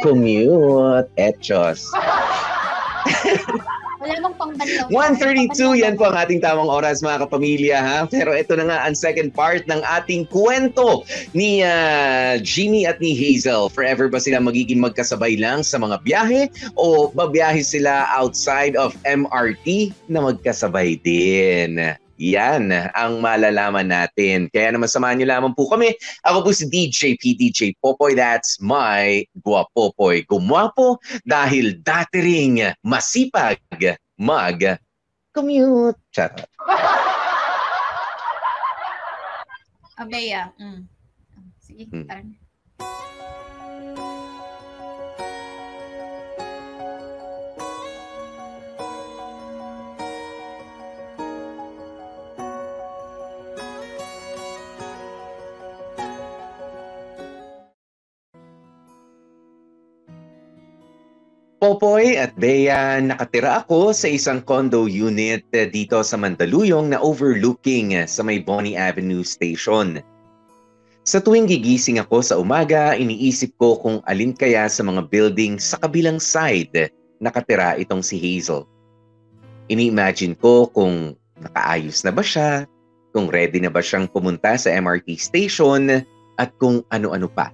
commute. 0.00 1.12
Etchos. 1.20 1.84
Wala 4.00 4.16
bang 4.16 4.36
pangbanlaw? 4.40 4.88
132, 4.88 5.84
yan 5.84 5.94
po 6.00 6.08
ang 6.08 6.16
ating 6.16 6.40
tamang 6.40 6.72
oras 6.72 7.04
mga 7.04 7.28
kapamilya 7.28 7.78
ha. 7.84 7.98
Pero 8.08 8.32
ito 8.32 8.56
na 8.56 8.64
nga 8.64 8.88
ang 8.88 8.96
second 8.96 9.28
part 9.36 9.68
ng 9.68 9.84
ating 9.84 10.24
kwento 10.32 11.04
ni 11.36 11.60
ah, 11.60 12.40
Jimmy 12.40 12.88
at 12.88 12.96
ni 13.04 13.12
Hazel. 13.12 13.68
Forever 13.68 14.08
ba 14.08 14.16
sila 14.16 14.40
magiging 14.40 14.80
magkasabay 14.80 15.36
lang 15.36 15.60
sa 15.60 15.76
mga 15.76 16.00
biyahe 16.00 16.48
o 16.80 17.12
babiyahe 17.12 17.60
sila 17.60 18.08
outside 18.16 18.72
of 18.72 18.96
MRT 19.04 19.92
na 20.08 20.24
magkasabay 20.32 20.96
din? 21.04 21.92
Yan 22.20 22.68
ang 22.92 23.24
malalaman 23.24 23.88
natin. 23.88 24.52
Kaya 24.52 24.76
naman 24.76 24.92
samahan 24.92 25.16
niyo 25.16 25.32
lamang 25.32 25.56
po 25.56 25.72
kami. 25.72 25.96
Ako 26.28 26.44
po 26.44 26.52
si 26.52 26.68
DJ 26.68 27.16
P. 27.16 27.32
DJ 27.32 27.72
Popoy. 27.80 28.12
That's 28.12 28.60
my 28.60 29.24
Guapopoy. 29.40 30.28
Gumwapo 30.28 31.00
dahil 31.24 31.80
dati 31.80 32.20
ring 32.20 32.60
masipag 32.84 33.56
mag-commute. 34.20 35.96
Charot. 36.12 36.44
Abeya. 39.96 40.52
Mm. 40.60 40.84
Sige, 41.56 41.84
Mm. 41.88 42.04
tara 42.04 42.20
na. 42.20 42.36
Popoy 61.60 62.16
at 62.16 62.32
Bea, 62.40 63.04
nakatira 63.04 63.60
ako 63.60 63.92
sa 63.92 64.08
isang 64.08 64.40
condo 64.40 64.88
unit 64.88 65.44
eh, 65.52 65.68
dito 65.68 66.00
sa 66.00 66.16
Mandaluyong 66.16 66.88
na 66.88 66.98
overlooking 67.04 67.92
eh, 68.00 68.08
sa 68.08 68.24
may 68.24 68.40
Bonnie 68.40 68.80
Avenue 68.80 69.20
Station. 69.20 70.00
Sa 71.04 71.20
tuwing 71.20 71.44
gigising 71.44 72.00
ako 72.00 72.24
sa 72.24 72.40
umaga, 72.40 72.96
iniisip 72.96 73.52
ko 73.60 73.76
kung 73.76 74.00
alin 74.08 74.32
kaya 74.32 74.72
sa 74.72 74.80
mga 74.80 75.04
building 75.12 75.60
sa 75.60 75.76
kabilang 75.84 76.16
side 76.16 76.88
nakatira 77.20 77.76
itong 77.76 78.00
si 78.00 78.16
Hazel. 78.16 78.64
Ini-imagine 79.68 80.40
ko 80.40 80.64
kung 80.72 81.12
nakaayos 81.44 82.08
na 82.08 82.12
ba 82.16 82.24
siya, 82.24 82.64
kung 83.12 83.28
ready 83.28 83.60
na 83.60 83.68
ba 83.68 83.84
siyang 83.84 84.08
pumunta 84.08 84.56
sa 84.56 84.72
MRT 84.72 85.12
station, 85.20 85.92
at 86.40 86.48
kung 86.56 86.80
ano-ano 86.88 87.28
pa. 87.28 87.52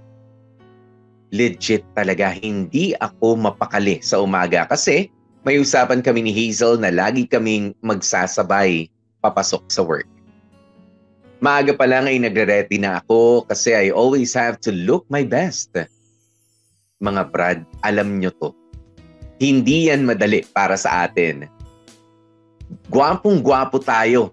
Legit 1.37 1.85
talaga 1.93 2.33
hindi 2.33 2.97
ako 2.97 3.37
mapakali 3.37 4.01
sa 4.01 4.25
umaga 4.25 4.65
kasi 4.65 5.13
may 5.47 5.61
usapan 5.63 6.03
kami 6.03 6.27
ni 6.27 6.33
Hazel 6.35 6.81
na 6.81 6.91
lagi 6.91 7.29
kaming 7.29 7.77
magsasabay 7.85 8.91
papasok 9.23 9.63
sa 9.71 9.85
work. 9.85 10.09
Maaga 11.39 11.77
pa 11.77 11.85
lang 11.85 12.09
ay 12.09 12.17
nagre-ready 12.19 12.81
na 12.81 12.99
ako 13.05 13.45
kasi 13.47 13.77
I 13.77 13.93
always 13.93 14.33
have 14.33 14.59
to 14.65 14.73
look 14.73 15.05
my 15.13 15.23
best. 15.23 15.71
Mga 16.99 17.23
Brad, 17.29 17.61
alam 17.85 18.19
nyo 18.19 18.33
to. 18.41 18.51
Hindi 19.37 19.93
yan 19.93 20.09
madali 20.09 20.43
para 20.57 20.81
sa 20.81 21.05
atin. 21.05 21.45
Gwapong-gwapo 22.89 23.85
tayo 23.85 24.33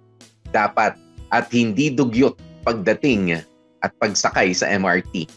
dapat 0.56 0.96
at 1.30 1.46
hindi 1.52 1.92
dugyot 1.92 2.40
pagdating 2.64 3.44
at 3.84 3.92
pagsakay 4.00 4.56
sa 4.56 4.72
MRT. 4.72 5.28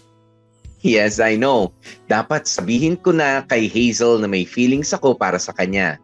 Yes, 0.87 1.19
I 1.19 1.35
know. 1.35 1.75
Dapat 2.07 2.47
sabihin 2.47 2.95
ko 3.03 3.11
na 3.11 3.43
kay 3.51 3.67
Hazel 3.67 4.23
na 4.23 4.31
may 4.31 4.47
feelings 4.47 4.95
ako 4.95 5.19
para 5.19 5.35
sa 5.35 5.51
kanya. 5.51 5.99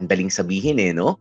Ang 0.00 0.08
daling 0.08 0.32
sabihin 0.32 0.80
eh, 0.80 0.96
no? 0.96 1.20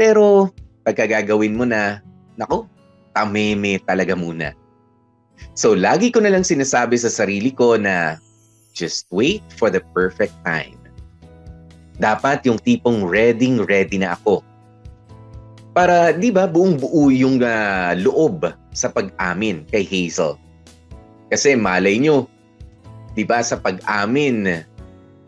Pero 0.00 0.48
pagkagagawin 0.88 1.52
mo 1.52 1.68
na, 1.68 2.00
nako, 2.40 2.64
tameme 3.12 3.76
talaga 3.84 4.16
muna. 4.16 4.56
So 5.52 5.76
lagi 5.76 6.08
ko 6.08 6.24
na 6.24 6.32
lang 6.32 6.40
sinasabi 6.40 6.96
sa 6.96 7.12
sarili 7.12 7.52
ko 7.52 7.76
na 7.76 8.16
just 8.72 9.04
wait 9.12 9.44
for 9.52 9.68
the 9.68 9.84
perfect 9.92 10.32
time. 10.40 10.80
Dapat 12.00 12.48
yung 12.48 12.56
tipong 12.56 13.04
ready 13.04 13.52
ready 13.60 14.00
na 14.00 14.16
ako. 14.16 14.40
Para 15.76 16.16
'di 16.16 16.32
ba 16.32 16.48
buong 16.48 16.80
buo 16.80 17.12
yung 17.12 17.44
uh, 17.44 17.92
loob 17.98 18.50
sa 18.72 18.88
pag-amin 18.88 19.68
kay 19.68 19.84
Hazel. 19.84 20.40
Kasi 21.32 21.56
malay 21.56 22.00
nyo, 22.00 22.28
di 23.16 23.24
ba 23.24 23.40
sa 23.40 23.56
pag-amin, 23.56 24.64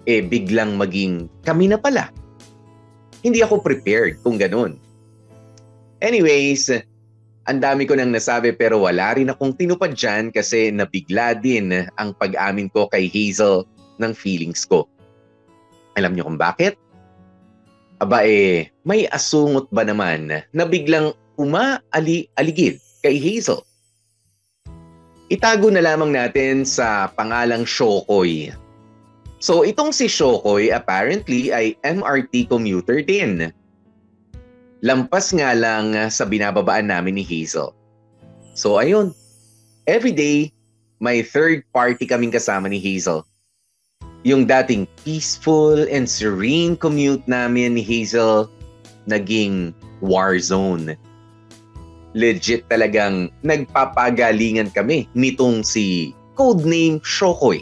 eh 0.06 0.22
biglang 0.22 0.78
maging 0.78 1.26
kami 1.42 1.66
na 1.66 1.78
pala. 1.78 2.12
Hindi 3.26 3.42
ako 3.42 3.58
prepared 3.58 4.22
kung 4.22 4.38
ganun. 4.38 4.78
Anyways, 5.98 6.70
ang 7.46 7.58
dami 7.58 7.86
ko 7.86 7.98
nang 7.98 8.14
nasabi 8.14 8.54
pero 8.54 8.86
wala 8.86 9.18
rin 9.18 9.34
akong 9.34 9.58
tinupad 9.58 9.98
dyan 9.98 10.30
kasi 10.30 10.70
nabigla 10.70 11.34
din 11.34 11.90
ang 11.98 12.14
pag-amin 12.14 12.70
ko 12.70 12.86
kay 12.86 13.10
Hazel 13.10 13.66
ng 13.98 14.14
feelings 14.14 14.62
ko. 14.62 14.86
Alam 15.98 16.14
niyo 16.14 16.30
kung 16.30 16.38
bakit? 16.38 16.78
Aba 17.98 18.22
eh, 18.28 18.70
may 18.84 19.08
asungot 19.10 19.66
ba 19.72 19.82
naman 19.82 20.28
na 20.30 20.64
biglang 20.68 21.16
umaali-aligid 21.40 22.78
kay 23.02 23.16
Hazel? 23.18 23.65
Itago 25.26 25.70
na 25.70 25.82
lamang 25.82 26.14
natin 26.14 26.62
sa 26.62 27.10
pangalang 27.14 27.66
Shokoy. 27.66 28.54
So 29.42 29.66
itong 29.66 29.90
si 29.90 30.06
Shokoy 30.06 30.70
apparently 30.70 31.50
ay 31.50 31.74
MRT 31.82 32.46
commuter 32.46 33.02
din. 33.02 33.50
Lampas 34.86 35.34
nga 35.34 35.56
lang 35.56 35.96
sa 36.12 36.22
binababaan 36.28 36.92
namin 36.92 37.18
ni 37.18 37.24
Hazel. 37.26 37.74
So 38.54 38.78
ayun, 38.78 39.12
everyday 39.90 40.54
may 41.02 41.20
third 41.20 41.66
party 41.74 42.06
kaming 42.06 42.32
kasama 42.32 42.70
ni 42.70 42.78
Hazel. 42.80 43.26
Yung 44.26 44.46
dating 44.46 44.90
peaceful 45.02 45.86
and 45.90 46.08
serene 46.08 46.74
commute 46.74 47.22
namin 47.30 47.78
ni 47.78 47.82
Hazel 47.82 48.50
naging 49.06 49.70
war 50.02 50.38
zone 50.38 50.98
legit 52.16 52.64
talagang 52.72 53.28
nagpapagalingan 53.44 54.72
kami 54.72 55.04
nitong 55.12 55.60
si 55.60 56.16
codename 56.32 57.04
Shokoy. 57.04 57.60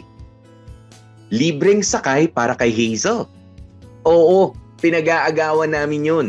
Libreng 1.27 1.83
sakay 1.83 2.31
para 2.31 2.55
kay 2.55 2.71
Hazel. 2.71 3.27
Oo, 4.07 4.55
pinag-aagawan 4.79 5.75
namin 5.75 6.07
yun. 6.07 6.27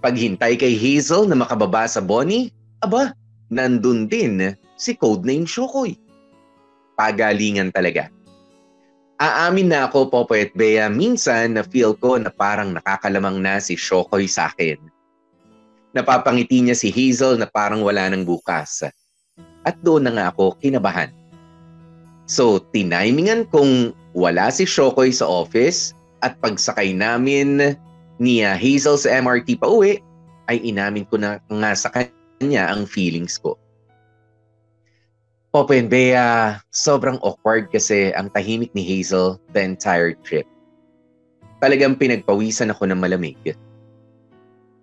Paghintay 0.00 0.56
kay 0.56 0.72
Hazel 0.72 1.28
na 1.28 1.36
makababa 1.36 1.84
sa 1.84 2.00
Bonnie, 2.00 2.48
aba, 2.80 3.12
nandun 3.52 4.08
din 4.08 4.56
si 4.80 4.96
codename 4.96 5.44
Shokoy. 5.44 6.00
Pagalingan 6.96 7.68
talaga. 7.68 8.08
Aamin 9.18 9.74
na 9.74 9.90
ako, 9.90 10.08
Popo 10.08 10.38
at 10.38 10.54
Bea, 10.54 10.86
minsan 10.86 11.58
na 11.58 11.66
feel 11.66 11.98
ko 11.98 12.16
na 12.16 12.30
parang 12.30 12.70
nakakalamang 12.72 13.42
na 13.42 13.58
si 13.58 13.74
Shokoy 13.74 14.30
sa 14.30 14.48
akin 14.48 14.78
Napapangiti 15.98 16.62
niya 16.62 16.78
si 16.78 16.94
Hazel 16.94 17.42
na 17.42 17.50
parang 17.50 17.82
wala 17.82 18.06
nang 18.06 18.22
bukas. 18.22 18.86
At 19.66 19.74
doon 19.82 20.06
na 20.06 20.14
nga 20.14 20.26
ako 20.30 20.54
kinabahan. 20.62 21.10
So, 22.30 22.62
tinimingan 22.70 23.50
kong 23.50 23.90
wala 24.14 24.46
si 24.54 24.62
Shokoy 24.62 25.10
sa 25.10 25.26
office 25.26 25.90
at 26.22 26.38
pagsakay 26.38 26.94
namin 26.94 27.74
ni 28.22 28.46
Hazel 28.46 28.94
sa 28.94 29.10
MRT 29.18 29.58
pa 29.58 29.66
uwi, 29.66 29.98
ay 30.46 30.62
inamin 30.62 31.02
ko 31.10 31.18
na 31.18 31.42
nga 31.50 31.72
sa 31.74 31.90
kanya 31.90 32.70
ang 32.70 32.86
feelings 32.86 33.34
ko. 33.36 33.58
Open 35.56 35.88
Bea, 35.88 36.60
sobrang 36.70 37.18
awkward 37.24 37.72
kasi 37.72 38.12
ang 38.14 38.28
tahimik 38.30 38.70
ni 38.76 38.84
Hazel 38.84 39.40
the 39.56 39.64
entire 39.64 40.14
trip. 40.22 40.44
Talagang 41.58 41.98
pinagpawisan 41.98 42.70
ako 42.70 42.86
ng 42.86 43.00
malamig. 43.00 43.36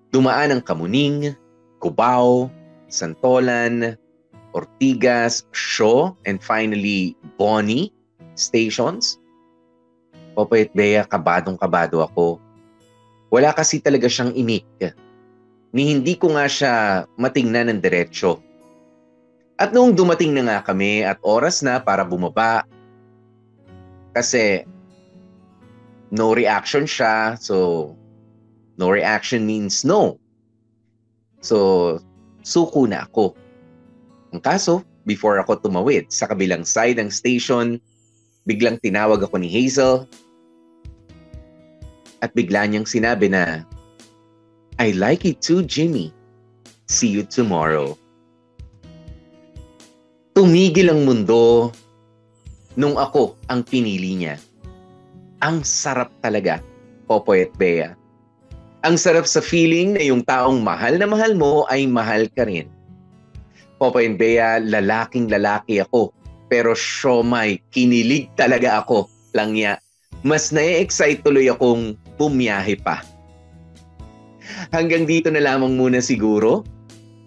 Dumaan 0.10 0.54
ang 0.54 0.62
Kamuning, 0.62 1.34
Cubao, 1.80 2.50
Santolan, 2.89 3.98
Ortigas, 4.56 5.44
Shaw, 5.52 6.15
and 6.24 6.39
finally 6.39 7.18
Bonnie 7.36 7.91
stations. 8.39 9.20
Popet 10.36 10.72
Bea, 10.76 11.08
kabadong-kabado 11.08 12.04
ako. 12.04 12.39
Wala 13.32 13.52
kasi 13.52 13.80
talaga 13.80 14.08
siyang 14.08 14.36
imik. 14.36 14.68
Ni 15.76 15.91
hindi 15.91 16.15
ko 16.15 16.36
nga 16.36 16.48
siya 16.48 17.04
matingnan 17.20 17.68
ng 17.72 17.80
diretsyo. 17.84 18.39
At 19.56 19.72
noong 19.72 19.96
dumating 19.96 20.36
na 20.36 20.44
nga 20.48 20.60
kami 20.72 21.04
at 21.04 21.20
oras 21.24 21.63
na 21.63 21.80
para 21.80 22.04
bumaba, 22.04 22.68
kasi 24.15 24.63
no 26.12 26.32
reaction 26.32 26.88
siya, 26.88 27.36
so 27.39 27.91
No 28.76 28.92
reaction 28.92 29.48
means 29.48 29.88
no. 29.88 30.20
So, 31.40 32.00
suko 32.44 32.90
na 32.90 33.08
ako. 33.08 33.38
Ang 34.36 34.42
kaso, 34.44 34.84
before 35.08 35.40
ako 35.40 35.62
tumawid 35.64 36.12
sa 36.12 36.28
kabilang 36.28 36.68
side 36.68 37.00
ng 37.00 37.08
station, 37.08 37.80
biglang 38.44 38.82
tinawag 38.82 39.24
ako 39.24 39.40
ni 39.40 39.48
Hazel 39.48 40.10
at 42.26 42.34
bigla 42.34 42.66
niyang 42.66 42.90
sinabi 42.90 43.30
na, 43.30 43.62
I 44.82 44.92
like 44.98 45.24
it 45.24 45.40
too, 45.40 45.64
Jimmy. 45.64 46.12
See 46.90 47.10
you 47.10 47.24
tomorrow. 47.24 47.96
Tumigil 50.36 50.92
ang 50.92 51.08
mundo 51.08 51.72
nung 52.76 53.00
ako 53.00 53.40
ang 53.48 53.64
pinili 53.64 54.20
niya. 54.20 54.36
Ang 55.40 55.64
sarap 55.64 56.12
talaga, 56.20 56.60
Popoy 57.08 57.48
at 57.48 57.54
Bea. 57.56 57.96
Ang 58.86 59.02
sarap 59.02 59.26
sa 59.26 59.41
feeling 59.41 59.98
na 59.98 60.04
yung 60.06 60.21
taong 60.21 60.62
mahal 60.62 61.02
na 61.02 61.10
mahal 61.10 61.34
mo 61.34 61.65
ay 61.74 61.89
mahal 61.89 62.30
ka 62.30 62.45
rin. 62.45 62.69
Popo 63.82 63.98
and 63.98 64.21
Bea, 64.21 64.62
lalaking 64.62 65.26
lalaki 65.26 65.82
ako. 65.82 66.13
Pero 66.54 66.78
siomay, 66.78 67.58
kinilig 67.74 68.30
talaga 68.38 68.86
ako. 68.86 69.10
Lang 69.34 69.58
ya, 69.58 69.82
mas 70.21 70.54
na-excite 70.54 71.26
tuloy 71.26 71.50
akong 71.50 71.98
bumiyahe 72.21 72.78
pa. 72.78 73.02
Hanggang 74.69 75.10
dito 75.10 75.34
na 75.34 75.41
lamang 75.41 75.74
muna 75.74 75.98
siguro. 75.98 76.62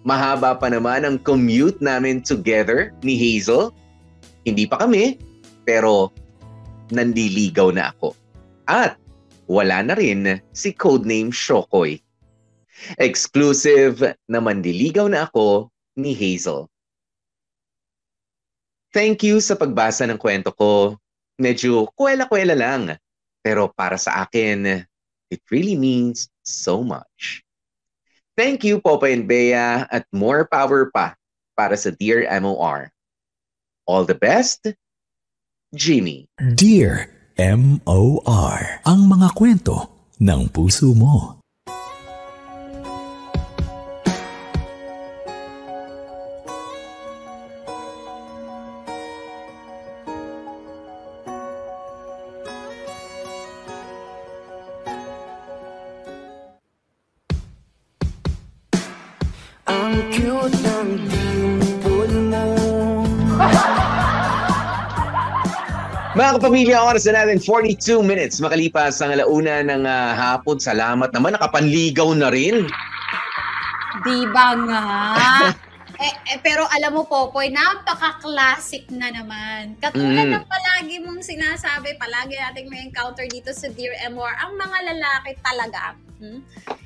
Mahaba 0.07 0.55
pa 0.55 0.71
naman 0.71 1.03
ang 1.03 1.19
commute 1.19 1.83
namin 1.83 2.23
together 2.23 2.95
ni 3.03 3.19
Hazel. 3.19 3.75
Hindi 4.47 4.63
pa 4.63 4.79
kami, 4.79 5.19
pero 5.67 6.07
nandiligaw 6.95 7.75
na 7.75 7.91
ako. 7.91 8.15
At 8.63 8.95
wala 9.49 9.81
na 9.81 9.97
rin 9.97 10.37
si 10.53 10.69
codename 10.77 11.33
Shokoy. 11.33 11.97
Exclusive 13.01 14.13
na 14.29 14.39
mandiligaw 14.39 15.09
na 15.09 15.25
ako 15.25 15.73
ni 15.97 16.13
Hazel. 16.13 16.69
Thank 18.93 19.25
you 19.25 19.41
sa 19.41 19.57
pagbasa 19.57 20.05
ng 20.05 20.21
kwento 20.21 20.53
ko. 20.53 20.95
Medyo 21.41 21.89
kwela-kwela 21.97 22.53
lang. 22.53 22.95
Pero 23.41 23.73
para 23.73 23.97
sa 23.97 24.23
akin, 24.23 24.85
it 25.33 25.41
really 25.49 25.75
means 25.75 26.29
so 26.45 26.85
much. 26.85 27.41
Thank 28.39 28.63
you, 28.63 28.79
Popa 28.79 29.11
and 29.11 29.27
Bea, 29.27 29.83
at 29.91 30.07
more 30.15 30.47
power 30.47 30.87
pa 30.93 31.19
para 31.59 31.75
sa 31.75 31.91
Dear 31.91 32.23
MOR. 32.39 32.87
All 33.83 34.07
the 34.07 34.15
best, 34.15 34.71
Jimmy. 35.75 36.31
Dear 36.39 37.18
M.O.R. 37.39 38.83
Ang 38.83 39.07
mga 39.07 39.31
kwento 39.31 39.75
ng 40.19 40.51
puso 40.51 40.91
mo. 40.91 41.38
Mga 66.39 66.47
kapamilya, 66.47 66.87
oras 66.87 67.03
na 67.03 67.19
natin 67.19 67.43
42 67.43 67.99
minutes 67.99 68.39
makalipas 68.39 69.03
ang 69.03 69.11
alauna 69.11 69.59
ng 69.59 69.83
ah, 69.83 70.15
hapon. 70.15 70.55
Salamat 70.55 71.11
naman, 71.11 71.35
nakapanligaw 71.35 72.15
na 72.15 72.31
rin. 72.31 72.63
Di 74.07 74.23
ba 74.31 74.55
nga? 74.55 74.83
eh, 76.07 76.15
eh, 76.31 76.39
pero 76.39 76.63
alam 76.71 76.95
mo, 76.95 77.03
Popoy, 77.03 77.51
napaka-classic 77.51 78.87
na 78.87 79.11
naman. 79.11 79.75
Katulad 79.83 80.31
Mm. 80.31 80.39
ng 80.39 80.45
palagi 80.47 80.95
mong 81.03 81.19
sinasabi, 81.27 81.99
palagi 81.99 82.39
nating 82.39 82.71
may 82.71 82.87
encounter 82.87 83.27
dito 83.27 83.51
sa 83.51 83.67
Dear 83.75 83.99
MOR, 84.07 84.31
ang 84.39 84.55
mga 84.55 84.95
lalaki 84.95 85.35
talaga, 85.43 85.99
hmm, 86.23 86.39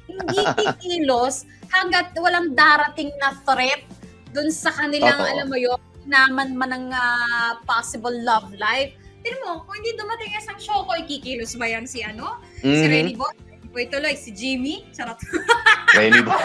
hindi 0.10 0.42
kikilos 0.66 1.46
hanggat 1.70 2.10
walang 2.18 2.58
darating 2.58 3.14
na 3.22 3.38
threat 3.46 3.86
dun 4.34 4.50
sa 4.50 4.74
kanilang, 4.74 5.22
Totoo. 5.22 5.30
alam 5.30 5.46
mo 5.46 5.58
yun, 5.62 5.78
naman 6.10 6.58
man 6.58 6.74
ng 6.74 6.90
ah, 6.90 7.62
possible 7.70 8.18
love 8.26 8.50
life. 8.58 8.98
Tignan 9.24 9.40
mo, 9.42 9.64
kung 9.64 9.76
hindi 9.80 9.96
dumating 9.96 10.32
isang 10.36 10.60
show 10.60 10.84
ko, 10.84 10.92
ikikilos 11.00 11.56
ba 11.56 11.66
yan 11.66 11.88
si 11.88 12.04
ano? 12.04 12.44
Si 12.60 12.68
Mhm. 12.68 12.88
Renny 12.92 13.14
Boy? 13.16 13.34
Boy 13.74 13.88
tuloy, 13.88 14.14
si 14.14 14.30
Jimmy? 14.30 14.84
Charot. 14.92 15.18
Renny 15.98 16.22
Boy. 16.22 16.36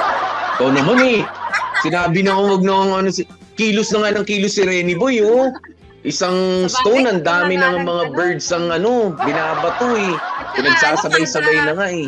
Ikaw 0.56 0.68
naman 0.70 0.98
eh. 1.02 1.20
Sinabi 1.82 2.22
na 2.22 2.38
wag 2.38 2.62
na 2.62 2.74
ang 2.74 2.92
ano 2.96 3.10
si 3.10 3.26
kilos 3.54 3.90
na 3.90 4.06
nga 4.06 4.22
ng 4.22 4.26
kilos 4.26 4.54
si 4.54 4.62
Renny 4.62 4.94
Boy 4.94 5.20
oh. 5.20 5.50
Isang 6.06 6.70
stone, 6.70 7.04
ang 7.04 7.26
dami 7.26 7.58
ng 7.58 7.82
mga 7.82 8.14
birds 8.14 8.46
ang 8.54 8.70
ano, 8.70 9.10
binabato 9.18 9.98
eh. 9.98 10.14
Pinagsasabay-sabay 10.54 11.58
na 11.66 11.74
nga 11.74 11.88
eh. 11.90 12.06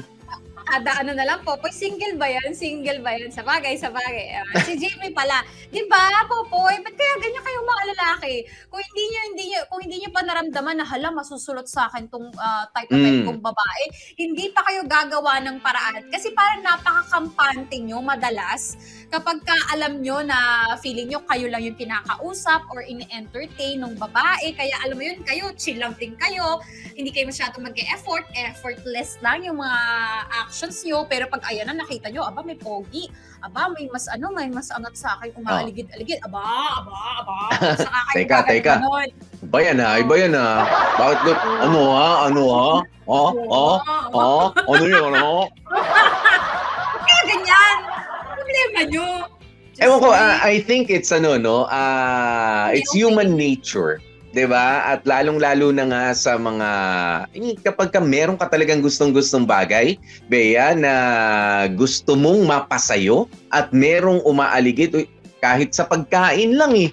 Kada 0.71 1.03
ano 1.03 1.11
na 1.19 1.27
lang 1.27 1.43
Popoy, 1.43 1.75
single 1.75 2.15
ba 2.15 2.31
yan? 2.31 2.55
Single 2.55 3.03
ba 3.03 3.11
yan? 3.19 3.35
Sa 3.35 3.43
bagay, 3.43 3.75
sa 3.75 3.91
bagay. 3.91 4.39
Ah, 4.39 4.47
si 4.67 4.79
Jimmy 4.79 5.11
pala. 5.11 5.43
Di 5.67 5.83
ba, 5.91 5.99
Popoy? 6.31 6.79
Ba't 6.79 6.95
kaya 6.95 7.15
ganyan 7.19 7.43
kayong 7.43 7.67
mga 7.67 7.85
lalaki? 7.91 8.35
Kung 8.71 8.79
hindi 8.79 9.03
niyo, 9.03 9.21
hindi 9.35 9.45
niyo, 9.51 9.61
kung 9.67 9.81
hindi 9.83 9.97
niyo 9.99 10.11
pa 10.15 10.23
naramdaman 10.23 10.79
na 10.79 10.87
hala, 10.87 11.11
masusulot 11.11 11.67
sa 11.67 11.91
akin 11.91 12.07
tong 12.07 12.31
ah, 12.39 12.71
type 12.71 12.87
type 12.87 13.19
Mm. 13.21 13.27
kong 13.27 13.43
babae, 13.43 13.83
hindi 14.15 14.55
pa 14.55 14.63
kayo 14.63 14.87
gagawa 14.87 15.43
ng 15.43 15.59
paraan. 15.59 16.07
Kasi 16.07 16.31
parang 16.31 16.63
napakakampante 16.63 17.83
nyo 17.83 17.99
madalas 17.99 18.79
kapag 19.11 19.43
ka 19.43 19.55
alam 19.75 19.99
nyo 20.01 20.23
na 20.23 20.39
feeling 20.79 21.11
nyo 21.11 21.21
kayo 21.27 21.51
lang 21.51 21.67
yung 21.67 21.75
kinakausap 21.75 22.63
or 22.71 22.87
ini-entertain 22.87 23.83
ng 23.83 23.99
babae. 23.99 24.55
Kaya 24.55 24.79
alam 24.87 24.95
mo 24.95 25.03
yun, 25.03 25.19
kayo, 25.27 25.51
chill 25.59 25.83
lang 25.83 25.99
din 25.99 26.15
kayo. 26.15 26.63
Hindi 26.95 27.11
kayo 27.11 27.27
masyadong 27.27 27.67
mag-effort. 27.67 28.23
Effortless 28.39 29.19
lang 29.19 29.43
yung 29.43 29.59
mga 29.59 29.81
actions 30.47 30.87
nyo. 30.87 31.03
Pero 31.11 31.27
pag 31.27 31.43
ayan 31.51 31.67
na, 31.67 31.83
nakita 31.83 32.07
nyo, 32.15 32.23
aba, 32.23 32.47
may 32.47 32.55
pogi. 32.55 33.11
Aba, 33.43 33.73
may 33.75 33.91
mas 33.91 34.07
ano, 34.07 34.31
may 34.31 34.47
mas 34.53 34.71
angat 34.71 34.95
sa 34.95 35.19
akin, 35.19 35.35
umaaligid-aligid. 35.35 36.23
Aba, 36.23 36.45
aba, 36.79 36.97
aba. 37.25 37.37
Saka 37.83 37.99
kayo 38.15 38.17
Teka, 38.23 38.39
teka. 38.47 38.75
ganon. 38.79 39.09
Iba 39.41 39.59
yan 39.65 39.79
ha, 39.81 39.91
iba 39.99 40.15
yan 40.15 40.33
ha. 40.37 40.49
Bakit 41.01 41.39
ano 41.67 41.81
ha, 41.97 42.09
ano 42.31 42.43
ha? 42.47 42.69
Ha? 43.11 43.23
Ha? 43.35 43.67
Ha? 44.15 44.29
Ano 44.71 44.85
yun, 44.87 45.11
ano? 45.11 45.51
Problema 48.61 48.83
nyo. 48.93 49.07
Just 49.73 49.81
Ewan 49.81 49.99
ko, 50.05 50.09
ah, 50.13 50.37
I 50.45 50.61
think 50.61 50.93
it's 50.93 51.09
ano, 51.09 51.41
no? 51.41 51.65
ah 51.73 52.69
it's 52.77 52.93
human 52.93 53.33
nature. 53.33 54.03
'di 54.31 54.47
ba? 54.47 54.87
At 54.87 55.03
lalong-lalo 55.03 55.75
na 55.75 55.85
nga 55.91 56.03
sa 56.15 56.39
mga 56.39 56.69
eh, 57.35 57.57
kapag 57.59 57.91
ka 57.91 57.99
meron 57.99 58.39
ka 58.39 58.47
talagang 58.47 58.79
gustong-gustong 58.79 59.43
bagay, 59.43 59.99
Bea, 60.31 60.75
na 60.77 60.93
gusto 61.75 62.15
mong 62.15 62.47
mapasayo 62.47 63.27
at 63.51 63.75
merong 63.75 64.23
umaaligid 64.23 65.09
kahit 65.43 65.75
sa 65.75 65.89
pagkain 65.89 66.55
lang 66.55 66.77
eh. 66.77 66.93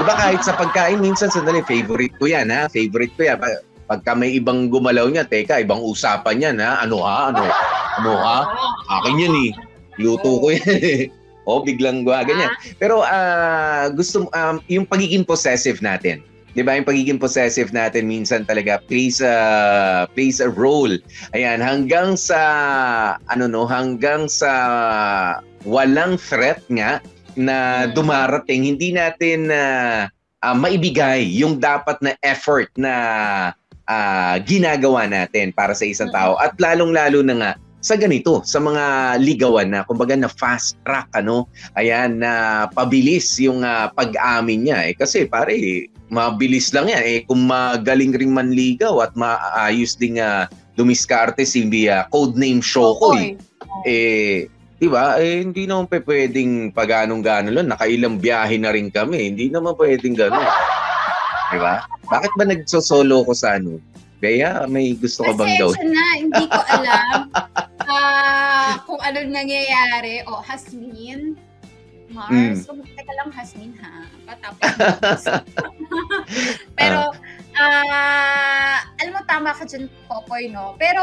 'Di 0.00 0.02
ba 0.02 0.14
kahit 0.16 0.42
sa 0.42 0.56
pagkain 0.56 0.98
minsan 0.98 1.30
sandali 1.30 1.62
favorite 1.68 2.16
ko 2.18 2.26
'yan 2.26 2.50
ha, 2.50 2.66
favorite 2.66 3.14
ko 3.14 3.30
'yan. 3.30 3.38
Pag- 3.38 3.70
Pagka 3.82 4.16
may 4.16 4.32
ibang 4.32 4.72
gumalaw 4.72 5.04
niya, 5.10 5.28
teka, 5.28 5.60
ibang 5.60 5.82
usapan 5.84 6.40
yan 6.40 6.56
ha. 6.64 6.80
Ano 6.80 7.04
ha? 7.04 7.28
Ano? 7.28 7.44
Ano 8.00 8.12
ha? 8.16 8.38
Akin 8.88 9.20
yan 9.20 9.34
eh. 9.36 9.50
Luto 10.00 10.40
ko 10.40 10.48
yan 10.52 10.80
eh. 10.80 11.02
O, 11.42 11.58
biglang 11.58 12.06
gawa, 12.06 12.22
ganyan. 12.22 12.54
Pero 12.78 13.02
ah 13.02 13.90
gusto 13.90 14.30
um, 14.30 14.62
yung 14.70 14.86
pagiging 14.86 15.26
possessive 15.26 15.82
natin. 15.82 16.22
'Di 16.54 16.62
ba? 16.62 16.78
Yung 16.78 16.86
pagiging 16.86 17.18
possessive 17.18 17.74
natin 17.74 18.06
minsan 18.06 18.46
talaga 18.46 18.78
plays 18.86 19.18
a 19.18 20.06
plays 20.14 20.38
a 20.38 20.46
role. 20.46 20.94
Ayan, 21.34 21.58
hanggang 21.58 22.14
sa 22.14 22.38
ano 23.26 23.50
no, 23.50 23.66
hanggang 23.66 24.30
sa 24.30 24.52
walang 25.66 26.14
threat 26.14 26.62
nga 26.70 27.02
na 27.34 27.90
Mm. 27.90 27.98
dumarating, 27.98 28.62
hindi 28.62 28.94
natin 28.94 29.50
na 29.50 29.62
maibigay 30.46 31.26
yung 31.26 31.58
dapat 31.58 31.98
na 32.06 32.14
effort 32.22 32.70
na 32.78 32.94
ah, 33.90 34.38
ginagawa 34.46 35.10
natin 35.10 35.50
para 35.50 35.74
sa 35.74 35.86
isang 35.86 36.10
tao 36.14 36.38
at 36.38 36.54
lalong-lalo 36.62 37.18
na 37.26 37.34
nga 37.34 37.52
sa 37.82 37.98
ganito, 37.98 38.46
sa 38.46 38.62
mga 38.62 39.18
ligawan 39.18 39.74
na 39.74 39.82
kumbaga 39.82 40.14
na 40.14 40.30
fast 40.30 40.78
track 40.86 41.10
ano, 41.18 41.50
ayan 41.74 42.22
na 42.22 42.64
pabilis 42.70 43.36
yung 43.42 43.66
ah, 43.66 43.90
pag-amin 43.90 44.70
niya 44.70 44.78
eh. 44.86 44.94
Kasi 44.94 45.26
pare 45.26 45.90
mabilis 46.06 46.70
lang 46.70 46.86
yan 46.86 47.02
eh. 47.02 47.18
Kung 47.26 47.42
magaling 47.42 48.14
ring 48.14 48.30
manligaw 48.30 49.02
at 49.02 49.18
maayos 49.18 49.98
ding 49.98 50.22
uh, 50.22 50.46
dumiskarte 50.78 51.42
si 51.42 51.66
uh, 51.90 52.06
code 52.14 52.38
name 52.38 52.62
Shokoy 52.62 53.34
eh 53.82 54.46
di 54.82 54.86
ba? 54.90 55.18
Eh 55.18 55.42
hindi 55.42 55.66
naman 55.66 55.86
pe 55.86 56.02
pwedeng 56.02 56.74
paganong-gano 56.74 57.54
lang 57.54 57.70
nakailang 57.70 58.18
biyahe 58.18 58.58
na 58.58 58.74
rin 58.74 58.90
kami 58.90 59.30
hindi 59.34 59.46
naman 59.50 59.78
pwedeng 59.78 60.18
gano'n. 60.18 60.42
Di 61.52 61.58
ba? 61.60 61.84
Bakit 62.08 62.32
ba 62.34 62.44
nagsosolo 62.48 63.28
ko 63.28 63.32
sa 63.36 63.60
ano 63.60 63.91
Bea, 64.22 64.70
may 64.70 64.94
gusto 64.94 65.26
ka 65.26 65.34
bang 65.34 65.58
gawin? 65.58 65.90
Na, 65.90 66.06
hindi 66.14 66.44
ko 66.46 66.60
alam 66.70 67.26
ah, 67.90 68.78
kung 68.86 69.02
ano 69.02 69.18
nangyayari. 69.26 70.22
O, 70.30 70.38
Hasmin, 70.38 71.34
Mars, 72.14 72.62
mm. 72.70 72.86
teka 72.94 73.12
lang 73.18 73.34
Hasmin 73.34 73.74
ha. 73.82 74.06
Patapos. 74.22 75.26
Pero, 76.78 77.10
ah, 77.58 78.86
alam 79.02 79.10
mo, 79.10 79.26
tama 79.26 79.50
ka 79.58 79.66
dyan, 79.66 79.90
Popoy, 80.06 80.54
no? 80.54 80.78
Pero, 80.78 81.02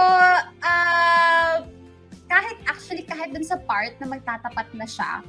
ah, 0.63 1.59
kahit 2.31 2.55
actually, 2.71 3.03
kahit 3.03 3.35
dun 3.35 3.43
sa 3.43 3.59
part 3.59 3.99
na 3.99 4.15
magtatapat 4.15 4.71
na 4.79 4.87
siya, 4.87 5.19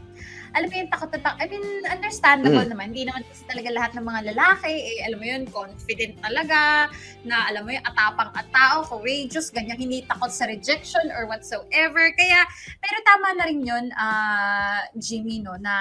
alam 0.53 0.67
mo 0.67 0.75
yung 0.77 0.91
takot 0.91 1.11
na 1.13 1.19
takot. 1.21 1.39
I 1.41 1.47
mean, 1.47 1.65
understandable 1.87 2.67
Mm. 2.67 2.73
naman. 2.73 2.87
Hindi 2.91 3.05
naman 3.07 3.23
kasi 3.27 3.43
talaga 3.47 3.69
lahat 3.71 3.91
ng 3.95 4.07
mga 4.07 4.21
lalaki, 4.35 4.73
eh, 4.73 4.99
alam 5.07 5.19
mo 5.21 5.27
yun, 5.27 5.43
confident 5.49 6.15
talaga, 6.21 6.91
na 7.23 7.49
alam 7.49 7.63
mo 7.65 7.71
yung 7.71 7.85
atapang 7.85 8.31
at 8.33 8.47
tao, 8.51 8.83
courageous, 8.85 9.53
ganyan, 9.53 9.77
hindi 9.77 10.03
takot 10.05 10.31
sa 10.31 10.49
rejection 10.49 11.13
or 11.15 11.27
whatsoever. 11.27 12.03
Kaya, 12.17 12.45
pero 12.79 12.97
tama 13.05 13.29
na 13.37 13.45
rin 13.47 13.61
yun, 13.61 13.87
ah, 13.95 14.83
Jimmy, 14.97 15.39
no, 15.39 15.55
na 15.57 15.77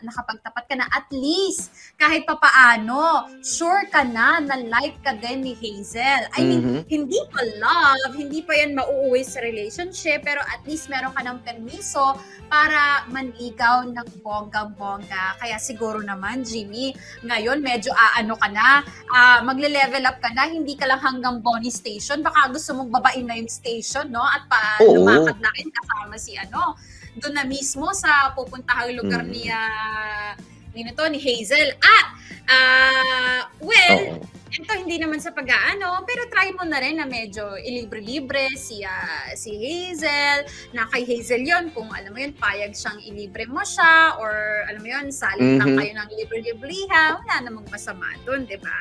nakapagtapat 0.00 0.64
ka 0.68 0.74
na 0.76 0.86
at 0.88 1.08
least, 1.10 1.72
kahit 1.96 2.24
papaano, 2.24 3.26
sure 3.40 3.88
ka 3.88 4.04
na 4.04 4.38
na 4.38 4.60
like 4.60 4.96
ka 5.00 5.16
din 5.16 5.42
ni 5.42 5.54
Hazel. 5.56 6.28
I 6.36 6.40
mean, 6.44 6.62
Mhm. 6.62 6.80
hindi 6.86 7.20
pa 7.30 7.40
love, 7.58 8.12
hindi 8.14 8.40
pa 8.44 8.52
yan 8.54 8.76
mauuwi 8.76 9.22
sa 9.24 9.40
relationship, 9.40 10.22
pero 10.22 10.40
at 10.44 10.62
least 10.64 10.88
meron 10.88 11.12
ka 11.12 11.22
ng 11.24 11.40
permiso 11.42 12.16
para 12.46 13.08
manligaw 13.08 13.88
ng 13.88 14.03
bonggang-bongga. 14.22 15.40
Kaya 15.40 15.56
siguro 15.58 16.00
naman, 16.00 16.44
Jimmy, 16.46 16.94
ngayon 17.22 17.60
medyo 17.60 17.90
aano 17.92 18.38
ka 18.38 18.48
na, 18.48 18.80
ah, 19.10 19.40
magle-level 19.42 20.04
up 20.06 20.18
ka 20.20 20.30
na, 20.32 20.46
hindi 20.48 20.74
ka 20.78 20.86
lang 20.86 21.00
hanggang 21.02 21.42
Bonnie 21.42 21.72
Station, 21.74 22.22
baka 22.22 22.52
gusto 22.52 22.74
mong 22.76 22.90
babain 22.92 23.24
na 23.26 23.36
yung 23.36 23.50
station, 23.50 24.08
no? 24.10 24.22
At 24.22 24.46
pa 24.48 24.78
Oo. 24.84 25.02
lumakad 25.02 25.38
na 25.40 25.50
rin 25.54 25.68
kasama 25.72 26.14
si 26.16 26.38
ano, 26.38 26.76
doon 27.14 27.34
na 27.34 27.44
mismo 27.46 27.90
sa 27.94 28.34
pupuntahang 28.34 28.94
lugar 28.98 29.22
Mm. 29.22 29.30
ni, 29.30 29.42
ah, 29.50 30.34
ni, 30.34 30.53
nito, 30.82 31.06
ni 31.06 31.22
Hazel. 31.22 31.76
At, 31.78 32.06
ah, 32.48 33.40
well, 33.62 34.18
Oo. 34.18 34.26
ito 34.50 34.70
hindi 34.74 34.98
naman 34.98 35.18
sa 35.18 35.30
pag-aano, 35.30 36.02
pero 36.02 36.26
try 36.30 36.50
mo 36.54 36.62
na 36.62 36.78
rin 36.78 36.98
na 36.98 37.06
medyo 37.06 37.54
ilibre-libre 37.58 38.54
si, 38.54 38.82
ah, 38.82 39.30
si 39.34 39.54
Hazel, 39.54 40.46
na 40.70 40.86
kay 40.90 41.02
Hazel 41.02 41.42
yon 41.42 41.70
kung 41.70 41.90
alam 41.90 42.10
mo 42.10 42.18
yun, 42.18 42.34
payag 42.34 42.74
siyang 42.74 42.98
ilibre 43.02 43.46
mo 43.46 43.62
siya, 43.62 44.18
or 44.18 44.32
alam 44.66 44.82
mo 44.82 44.88
yun, 44.90 45.06
salit 45.10 45.58
lang 45.58 45.74
Mhm. 45.74 45.78
kayo 45.78 45.92
ng 45.94 46.10
libre-libriha, 46.18 47.02
wala 47.18 47.34
namang 47.42 47.66
masama 47.70 48.06
doon, 48.22 48.46
di 48.46 48.58
ba? 48.58 48.78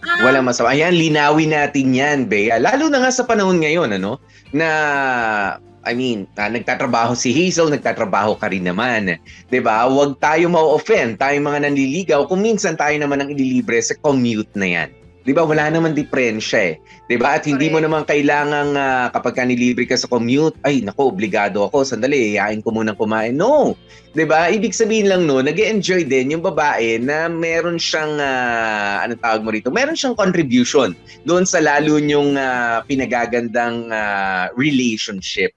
Ah, 0.00 0.24
Walang 0.24 0.48
masama. 0.48 0.72
Ayan, 0.72 0.96
linawin 0.96 1.52
natin 1.52 1.92
yan, 1.92 2.18
Bea. 2.24 2.56
Lalo 2.56 2.88
na 2.88 3.04
nga 3.04 3.12
sa 3.12 3.28
panahon 3.28 3.60
ngayon, 3.60 3.92
ano, 3.92 4.16
na, 4.48 4.68
I 5.80 5.96
mean, 5.96 6.28
ah, 6.36 6.52
nagtatrabaho 6.52 7.16
si 7.16 7.32
Hazel, 7.32 7.72
nagtatrabaho 7.72 8.36
ka 8.36 8.52
rin 8.52 8.68
naman. 8.68 9.16
ba? 9.64 9.88
Huwag 9.88 10.20
tayo 10.20 10.52
ma-offend, 10.52 11.16
tayo 11.16 11.40
mga 11.40 11.64
nanliligaw, 11.64 12.28
kung 12.28 12.44
minsan 12.44 12.76
tayo 12.76 12.92
naman 13.00 13.24
ang 13.24 13.30
ililibre 13.32 13.80
sa 13.80 13.96
commute 13.96 14.52
na 14.60 14.68
yan. 14.68 14.99
'Di 15.24 15.32
ba? 15.36 15.44
Wala 15.44 15.68
naman 15.68 15.92
diferensya 15.92 16.72
eh. 16.72 16.74
'Di 17.08 17.16
ba? 17.20 17.36
At 17.36 17.44
hindi 17.44 17.68
mo 17.68 17.78
Correct. 17.78 17.86
naman 17.86 18.02
kailangang 18.08 18.72
ah, 18.76 19.08
kapag 19.12 19.36
ka 19.36 19.44
nilibre 19.44 19.84
ka 19.84 19.96
sa 19.96 20.08
commute, 20.08 20.56
ay 20.64 20.80
nako, 20.80 21.12
obligado 21.12 21.64
ako. 21.68 21.84
Sandali, 21.84 22.36
iyain 22.36 22.64
ko 22.64 22.72
munang 22.72 22.96
kumain. 22.96 23.36
No. 23.36 23.76
'Di 24.16 24.24
ba? 24.26 24.48
Ibig 24.50 24.74
sabihin 24.74 25.12
lang 25.12 25.28
no, 25.28 25.38
nag-enjoy 25.38 26.08
din 26.08 26.34
yung 26.34 26.42
babae 26.42 26.98
na 26.98 27.28
meron 27.30 27.76
siyang 27.76 28.18
ah, 28.18 29.04
ano 29.04 29.14
tawag 29.20 29.44
mo 29.44 29.52
rito? 29.52 29.68
Meron 29.68 29.94
siyang 29.94 30.16
contribution 30.16 30.96
doon 31.28 31.44
sa 31.44 31.60
lalo 31.60 32.00
nyong 32.00 32.34
ah, 32.40 32.80
pinagagandang 32.88 33.92
ah, 33.92 34.48
relationship. 34.56 35.52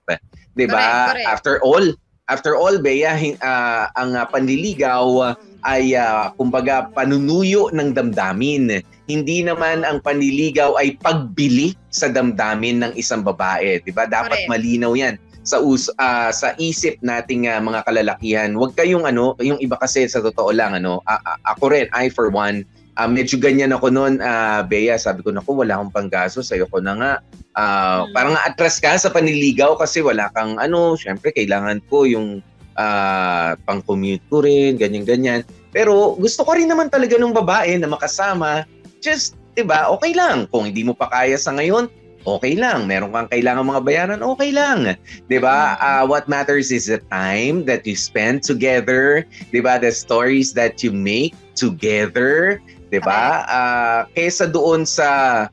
'Di 0.53 0.65
ba? 0.69 1.15
After 1.25 1.57
all, 1.63 1.95
after 2.29 2.53
all, 2.53 2.77
Bea, 2.77 3.15
ah, 3.41 3.89
ang 3.97 4.13
ah, 4.13 4.27
panliligaw 4.27 5.33
ay 5.63 5.95
ah, 5.95 6.35
kumbaga 6.35 6.91
panunuyo 6.91 7.71
ng 7.71 7.95
damdamin. 7.95 8.83
Hindi 9.03 9.43
naman 9.43 9.83
ang 9.83 9.99
panliligaw 9.99 10.79
ay 10.79 10.95
pagbili 10.99 11.75
sa 11.91 12.07
damdamin 12.07 12.83
ng 12.87 12.93
isang 12.95 13.21
babae, 13.21 13.83
'di 13.83 13.91
ba? 13.91 14.07
Dapat 14.07 14.47
Correct. 14.47 14.51
malinaw 14.51 14.95
'yan 14.95 15.19
sa 15.43 15.59
us 15.59 15.91
ah, 15.99 16.31
sa 16.31 16.55
isip 16.55 16.97
nating 17.03 17.51
ah, 17.51 17.59
mga 17.59 17.83
kalalakihan. 17.83 18.55
Huwag 18.55 18.79
kayong 18.79 19.03
ano, 19.03 19.35
yung 19.43 19.59
iba 19.59 19.75
kasi 19.75 20.07
sa 20.07 20.23
totoo 20.23 20.55
lang 20.55 20.71
ano, 20.71 21.03
a- 21.03 21.19
a- 21.19 21.39
ako 21.51 21.75
rin 21.75 21.91
I 21.91 22.07
for 22.07 22.31
one 22.31 22.63
ah, 22.97 23.09
medyo 23.09 23.41
ganyan 23.41 23.73
ako 23.73 23.89
noon, 23.89 24.21
ah, 24.21 24.61
Bea, 24.65 24.97
sabi 24.97 25.25
ko 25.25 25.33
nako 25.33 25.65
wala 25.65 25.77
akong 25.77 25.93
panggasos, 25.93 26.53
ayoko 26.53 26.77
na 26.79 26.93
nga. 26.97 27.13
Ah, 27.53 28.05
Mm. 28.05 28.13
Parang 28.13 28.35
atras 28.39 28.77
ka 28.81 28.93
sa 28.97 29.13
panliligaw 29.13 29.77
kasi 29.77 30.01
wala 30.01 30.29
kang 30.33 30.57
ano, 30.57 30.97
syempre 30.97 31.33
kailangan 31.33 31.81
ko 31.89 32.05
yung 32.05 32.41
ah, 32.73 33.53
pang-commute 33.69 34.25
ko 34.33 34.41
rin, 34.41 34.77
ganyan-ganyan. 34.81 35.45
Pero 35.69 36.17
gusto 36.17 36.41
ko 36.41 36.57
rin 36.57 36.65
naman 36.69 36.89
talaga 36.89 37.17
ng 37.17 37.33
babae 37.33 37.77
na 37.77 37.85
makasama. 37.89 38.65
Just, 39.03 39.35
'di 39.53 39.67
ba? 39.67 39.91
Okay 39.99 40.15
lang. 40.15 40.47
Kung 40.47 40.71
hindi 40.71 40.87
mo 40.87 40.95
pa 40.95 41.11
kaya 41.11 41.35
sa 41.35 41.51
ngayon, 41.51 41.91
okay 42.23 42.55
lang. 42.55 42.87
Meron 42.87 43.11
kang 43.11 43.27
kailangan 43.27 43.67
mga 43.67 43.83
bayaran, 43.83 44.21
okay 44.23 44.55
lang. 44.55 44.95
'Di 45.27 45.37
ba? 45.43 45.75
Ah, 45.77 46.03
what 46.07 46.31
matters 46.31 46.71
is 46.71 46.87
the 46.87 47.03
time 47.11 47.67
that 47.67 47.83
you 47.83 47.99
spend 47.99 48.41
together, 48.41 49.27
'di 49.51 49.59
ba? 49.59 49.75
The 49.75 49.91
stories 49.91 50.55
that 50.55 50.79
you 50.81 50.95
make 50.95 51.35
together, 51.59 52.63
'di 52.89 53.03
ba? 53.03 53.43
Ah, 53.45 53.99
kaysa 54.15 54.47
doon 54.47 54.87
sa 54.87 55.51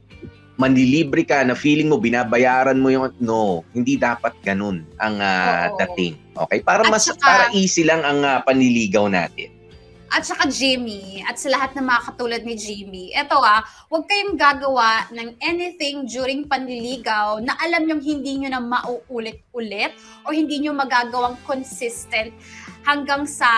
manlilibre 0.60 1.24
ka 1.24 1.40
na 1.40 1.56
feeling 1.56 1.88
mo 1.88 1.96
binabayaran 1.96 2.76
mo 2.76 2.92
yung 2.92 3.08
no, 3.16 3.64
hindi 3.72 3.96
dapat 3.96 4.36
ganun 4.44 4.84
ang 5.00 5.16
Oo. 5.16 5.80
dating. 5.80 6.20
Okay? 6.36 6.60
Para 6.60 6.84
mas 6.84 7.08
saka- 7.08 7.24
para 7.24 7.44
easy 7.56 7.82
lang 7.82 8.04
ang 8.04 8.20
ah, 8.22 8.44
panliligaw 8.44 9.08
natin. 9.08 9.59
At 10.10 10.26
saka 10.26 10.50
Jimmy, 10.50 11.22
at 11.22 11.38
sa 11.38 11.54
lahat 11.54 11.78
ng 11.78 11.86
mga 11.86 12.00
katulad 12.10 12.42
ni 12.42 12.58
Jimmy, 12.58 13.14
eto 13.14 13.38
ah, 13.38 13.62
huwag 13.86 14.10
kayong 14.10 14.34
gagawa 14.34 15.06
ng 15.14 15.38
anything 15.38 16.02
during 16.02 16.50
panliligaw 16.50 17.38
na 17.38 17.54
alam 17.62 17.86
nyong 17.86 18.02
hindi 18.02 18.42
nyo 18.42 18.50
na 18.50 18.58
mauulit-ulit 18.58 19.94
o 20.26 20.34
hindi 20.34 20.66
nyo 20.66 20.74
magagawang 20.74 21.38
consistent 21.46 22.34
hanggang 22.84 23.28
sa 23.28 23.48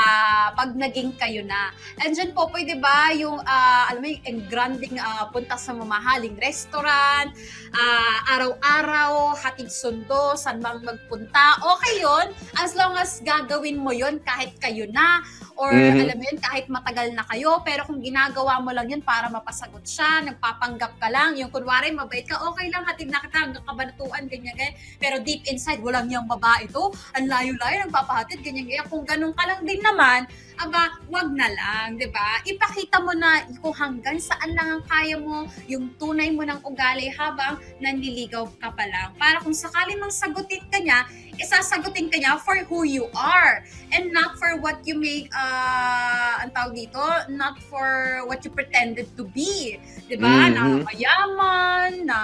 pag 0.52 0.74
naging 0.74 1.14
kayo 1.16 1.46
na. 1.46 1.70
And 2.02 2.12
dyan 2.14 2.34
po, 2.34 2.50
pwede 2.50 2.78
ba 2.78 3.14
yung, 3.14 3.38
ah, 3.44 3.90
alam 3.90 4.02
mo 4.02 4.08
yung 4.10 4.24
engranding 4.26 4.98
ah, 4.98 5.30
punta 5.30 5.54
sa 5.54 5.72
mamahaling 5.72 6.34
restaurant, 6.38 7.30
ah, 7.72 8.18
araw-araw, 8.34 9.38
hatid 9.38 9.70
sundo, 9.70 10.34
saan 10.34 10.58
mang 10.58 10.82
magpunta, 10.82 11.60
okay 11.62 12.02
yun. 12.02 12.26
As 12.58 12.74
long 12.74 12.98
as 12.98 13.22
gagawin 13.22 13.78
mo 13.78 13.94
yun 13.94 14.18
kahit 14.22 14.58
kayo 14.58 14.86
na, 14.90 15.22
or 15.54 15.68
Mhm. 15.70 16.00
alam 16.00 16.16
mo 16.16 16.24
yun, 16.26 16.38
kahit 16.40 16.66
matagal 16.66 17.12
na 17.12 17.22
kayo, 17.28 17.60
pero 17.60 17.84
kung 17.84 18.00
ginagawa 18.00 18.58
mo 18.58 18.72
lang 18.72 18.88
yun 18.88 19.04
para 19.04 19.28
mapasagot 19.28 19.84
siya, 19.84 20.24
nagpapanggap 20.24 20.96
ka 20.96 21.08
lang, 21.12 21.36
yung 21.36 21.52
kunwari 21.52 21.92
mabait 21.92 22.24
ka, 22.24 22.40
okay 22.48 22.72
lang, 22.72 22.82
hatid 22.88 23.12
na 23.12 23.20
kita 23.20 23.36
hanggang 23.36 23.64
kabanatuan, 23.68 24.24
ganyan, 24.26 24.56
ganyan. 24.56 24.74
Pero 24.96 25.20
deep 25.20 25.44
inside, 25.46 25.84
walang 25.84 26.08
yung 26.08 26.24
babae 26.24 26.66
to, 26.72 26.88
ang 27.14 27.28
layo-layo, 27.28 27.84
nagpapahatid, 27.84 28.40
ganyan, 28.40 28.64
ganyan. 28.64 28.88
Kung 28.88 29.04
ganun 29.12 29.36
ka 29.36 29.44
lang 29.44 29.60
din 29.68 29.84
naman, 29.84 30.24
aba, 30.56 30.94
wag 31.12 31.28
na 31.36 31.48
lang, 31.52 32.00
di 32.00 32.08
ba? 32.08 32.40
Ipakita 32.48 33.02
mo 33.02 33.12
na 33.12 33.44
kung 33.60 33.76
hanggang 33.76 34.16
saan 34.16 34.56
lang 34.56 34.80
ang 34.80 34.84
kaya 34.88 35.20
mo, 35.20 35.44
yung 35.68 35.92
tunay 36.00 36.32
mo 36.32 36.48
ng 36.48 36.64
ugali 36.64 37.12
habang 37.12 37.60
nanliligaw 37.82 38.48
ka 38.56 38.72
pa 38.72 38.84
lang. 38.88 39.12
Para 39.20 39.42
kung 39.44 39.52
sakali 39.52 39.98
mang 39.98 40.12
sagutin 40.12 40.62
ka 40.70 40.78
niya, 40.78 41.04
isasagutin 41.36 42.08
ka 42.08 42.16
niya 42.16 42.38
for 42.40 42.56
who 42.70 42.86
you 42.86 43.10
are 43.16 43.66
and 43.90 44.12
not 44.14 44.38
for 44.38 44.54
what 44.60 44.78
you 44.86 44.94
make, 44.94 45.26
uh, 45.34 46.44
ang 46.46 46.54
tawag 46.54 46.76
dito, 46.78 47.02
not 47.32 47.58
for 47.66 48.22
what 48.30 48.40
you 48.46 48.52
pretended 48.52 49.08
to 49.18 49.26
be. 49.34 49.76
Di 50.06 50.16
ba? 50.16 50.46
Na 50.52 50.62
Mhm. 50.68 50.86
mayaman, 50.86 51.90
na 52.06 52.18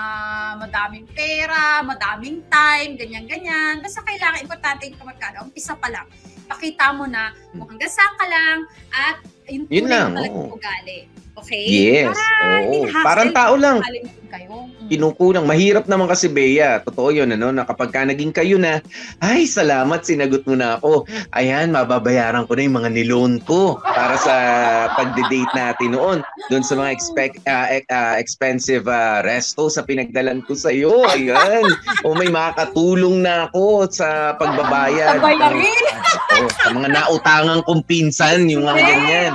madaming 0.62 1.09
pera, 1.11 1.83
madaming 1.83 2.44
time, 2.46 2.94
ganyan-ganyan. 2.94 3.83
Basta 3.83 4.05
kailangan, 4.05 4.44
importante 4.44 4.87
yung 4.87 5.03
magkano. 5.03 5.48
Umpisa 5.48 5.74
pa 5.74 5.90
lang. 5.90 6.07
Pakita 6.48 6.96
mo 6.96 7.04
na 7.04 7.30
kung 7.52 7.68
hanggang 7.68 7.92
saan 7.92 8.14
ka 8.16 8.26
lang 8.26 8.58
at 8.90 9.16
yung 9.48 9.64
Yun 9.68 9.84
tunay 9.84 9.92
lang, 9.92 10.08
mo 10.08 10.16
talagang 10.16 10.44
oo. 10.44 10.56
ugali. 10.56 10.98
Okay? 11.42 11.64
Yes. 11.66 12.16
Para 12.16 12.59
Oo. 12.66 12.83
Parang 13.07 13.31
tao 13.31 13.55
lang. 13.55 13.79
kayo. 14.29 14.68
Mm. 14.68 14.88
Kinukulang. 14.88 15.44
Mahirap 15.44 15.85
naman 15.85 16.09
kasi, 16.09 16.33
Bea. 16.33 16.81
Totoo 16.81 17.12
yun, 17.12 17.29
ano, 17.29 17.53
na 17.53 17.64
kapag 17.64 17.92
ka 17.92 18.05
naging 18.09 18.33
kayo 18.33 18.57
na, 18.57 18.81
ay, 19.20 19.44
salamat, 19.44 20.05
sinagot 20.05 20.44
mo 20.48 20.57
na 20.57 20.81
ako. 20.81 21.05
Ayan, 21.37 21.72
mababayaran 21.72 22.48
ko 22.48 22.57
na 22.57 22.64
yung 22.64 22.79
mga 22.81 22.90
niloan 22.92 23.37
ko 23.44 23.77
para 23.85 24.16
sa 24.16 24.35
pagde-date 24.96 25.53
natin 25.53 25.92
noon. 25.92 26.18
Doon 26.48 26.64
sa 26.64 26.77
mga 26.77 26.90
expect, 26.92 27.37
ah, 27.44 27.68
ex- 27.68 27.88
ah, 27.92 28.16
expensive 28.16 28.85
ah, 28.88 29.20
resto 29.20 29.68
sa 29.68 29.85
pinagdalan 29.85 30.40
ko 30.44 30.57
sa 30.57 30.72
iyo. 30.72 31.05
Ayan. 31.09 31.68
o 32.05 32.16
may 32.16 32.33
makakatulong 32.33 33.24
na 33.24 33.48
ako 33.53 33.88
sa 33.92 34.37
pagbabayad. 34.40 35.20
Sa 35.20 35.24
bayarin. 35.24 35.85
Oo, 36.38 36.48
sa 36.64 36.68
mga 36.72 36.88
nautangang 36.92 37.62
kong 37.68 37.85
pinsan, 37.85 38.48
yung 38.48 38.64
mga 38.64 38.83
ganyan. 38.85 39.33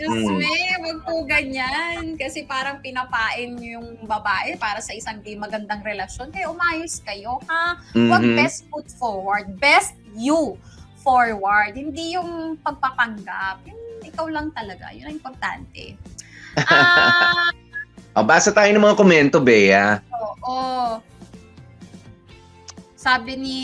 Diyos 0.00 0.16
Mm. 0.16 0.32
me, 0.32 0.56
wag 0.80 0.98
po 1.04 1.14
ganyan. 1.22 2.16
Kasi 2.16 2.48
parang 2.48 2.80
pinapain 2.80 3.52
yung 3.60 4.00
babae 4.00 4.56
para 4.56 4.80
sa 4.80 4.96
isang 4.96 5.20
di 5.20 5.36
magandang 5.36 5.84
relasyon. 5.84 6.32
Kaya 6.32 6.48
umayos 6.48 7.04
kayo, 7.04 7.36
ha? 7.44 7.76
Wag 7.92 8.24
Mhm. 8.24 8.32
best 8.32 8.64
foot 8.66 8.88
forward. 8.96 9.60
Best 9.60 9.92
you 10.16 10.56
forward. 10.98 11.76
Hindi 11.76 12.16
yung 12.16 12.56
pagpapanggap. 12.56 13.60
Yung 13.68 13.76
ikaw 14.00 14.24
lang 14.26 14.48
talaga. 14.50 14.88
Yun 14.90 15.04
ang 15.06 15.16
importante. 15.16 15.84
Ah, 16.66 17.52
O, 18.10 18.26
basa 18.26 18.50
tayo 18.50 18.66
ng 18.66 18.82
mga 18.82 18.96
komento, 18.96 19.38
Bea. 19.38 20.02
oo. 20.10 20.98
Sabi 22.96 23.38
ni, 23.38 23.58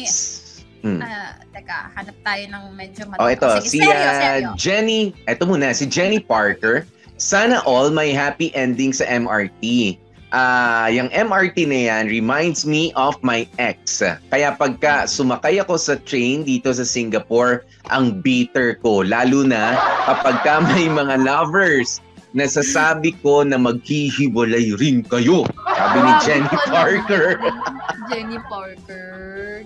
Hmm. 0.86 1.02
ah, 1.02 1.34
teka, 1.50 1.90
hanap 1.98 2.14
tayo 2.22 2.42
ng 2.46 2.64
medyo 2.78 3.02
Oh, 3.18 3.26
ito, 3.26 3.48
si 3.66 3.82
Sige, 3.82 3.90
seryo, 3.90 4.06
ah, 4.06 4.14
seryo. 4.22 4.50
Jenny, 4.54 5.10
ito 5.26 5.42
muna, 5.42 5.74
si 5.74 5.82
Jenny 5.90 6.22
Parker. 6.22 6.86
Sana 7.18 7.58
all 7.66 7.90
may 7.90 8.14
happy 8.14 8.54
ending 8.54 8.94
sa 8.94 9.02
MRT. 9.10 9.98
Ah, 10.30 10.86
yung 10.86 11.10
MRT 11.10 11.66
na 11.66 11.80
yan 11.90 12.04
reminds 12.06 12.62
me 12.62 12.94
of 12.94 13.18
my 13.26 13.48
ex. 13.58 13.98
Kaya 14.30 14.54
pagka 14.54 15.10
sumakay 15.10 15.58
ako 15.58 15.74
sa 15.74 15.98
train 16.06 16.46
dito 16.46 16.70
sa 16.70 16.86
Singapore, 16.86 17.66
ang 17.90 18.22
bitter 18.22 18.78
ko. 18.78 19.02
Lalo 19.02 19.42
na 19.42 19.74
kapag 20.06 20.36
ka 20.46 20.54
may 20.70 20.86
mga 20.86 21.24
lovers. 21.26 21.98
Nasasabi 22.36 23.16
ko 23.16 23.40
na 23.42 23.56
maghihiwalay 23.56 24.76
rin 24.76 25.00
kayo. 25.00 25.48
Sabi 25.66 25.98
ni 25.98 26.12
Jenny 26.20 26.48
Parker. 26.68 27.26
Jenny 28.06 28.38
Parker. 28.44 29.08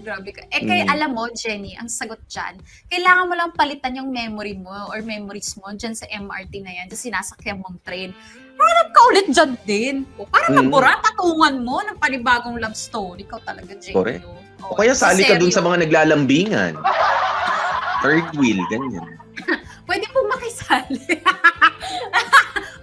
Grabe 0.00 0.30
ka. 0.30 0.46
Eh, 0.48 0.62
kaya 0.62 0.86
Mm. 0.86 0.94
alam 0.94 1.10
mo, 1.12 1.26
Jenny, 1.30 1.74
ang 1.74 1.90
sagot 1.90 2.22
dyan, 2.24 2.56
kailangan 2.86 3.26
mo 3.26 3.34
lang 3.34 3.50
palitan 3.52 3.98
yung 3.98 4.08
memory 4.08 4.54
mo 4.54 4.70
or 4.86 5.02
memories 5.02 5.50
mo 5.56 5.68
dyan 5.72 5.92
sa 5.92 6.06
MRT 6.06 6.62
na 6.62 6.72
yan, 6.72 6.86
dyan 6.86 7.10
sinasakyan 7.10 7.58
mong 7.58 7.82
train. 7.82 8.14
Hanap 8.54 8.88
ka 8.88 9.00
ulit 9.08 9.26
dyan 9.28 9.50
din. 9.64 9.96
O, 10.14 10.24
para 10.24 10.46
Mm. 10.46 10.62
mabura, 10.62 10.94
patungan 11.00 11.58
mo 11.58 11.82
ng 11.82 11.98
panibagong 11.98 12.54
love 12.56 12.78
story. 12.78 13.26
Ikaw 13.26 13.40
talaga, 13.42 13.74
Jenny. 13.74 13.92
Correct. 13.92 14.22
oh. 14.24 14.38
O 14.70 14.78
kaya 14.78 14.94
sali 14.94 15.24
ka 15.24 15.34
dun 15.34 15.50
sa 15.50 15.58
mga 15.58 15.84
naglalambingan. 15.84 16.78
Third 18.00 18.30
wheel, 18.32 18.62
ganyan. 18.68 19.18
Pwede 19.88 20.06
po 20.08 20.22
makisali. 20.24 21.00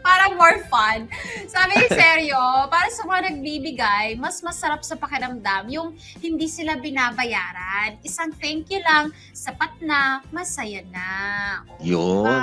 para 0.08 0.32
more 0.32 0.64
fun. 0.72 1.12
Sabi 1.52 1.74
ni 1.76 1.88
Seryo, 1.92 2.40
para 2.72 2.88
sa 2.88 3.04
mga 3.04 3.28
nagbibigay, 3.28 4.16
mas 4.16 4.40
masarap 4.40 4.80
sa 4.80 4.96
pakiramdam 4.96 5.68
yung 5.68 5.92
hindi 6.24 6.48
sila 6.48 6.80
binabayaran. 6.80 8.00
Isang 8.02 8.32
thank 8.40 8.72
you 8.72 8.80
lang, 8.80 9.12
sapat 9.36 9.76
na, 9.84 10.24
masaya 10.32 10.80
na. 10.88 11.12
O, 11.68 11.84
Yun. 11.84 12.24
diba? 12.24 12.40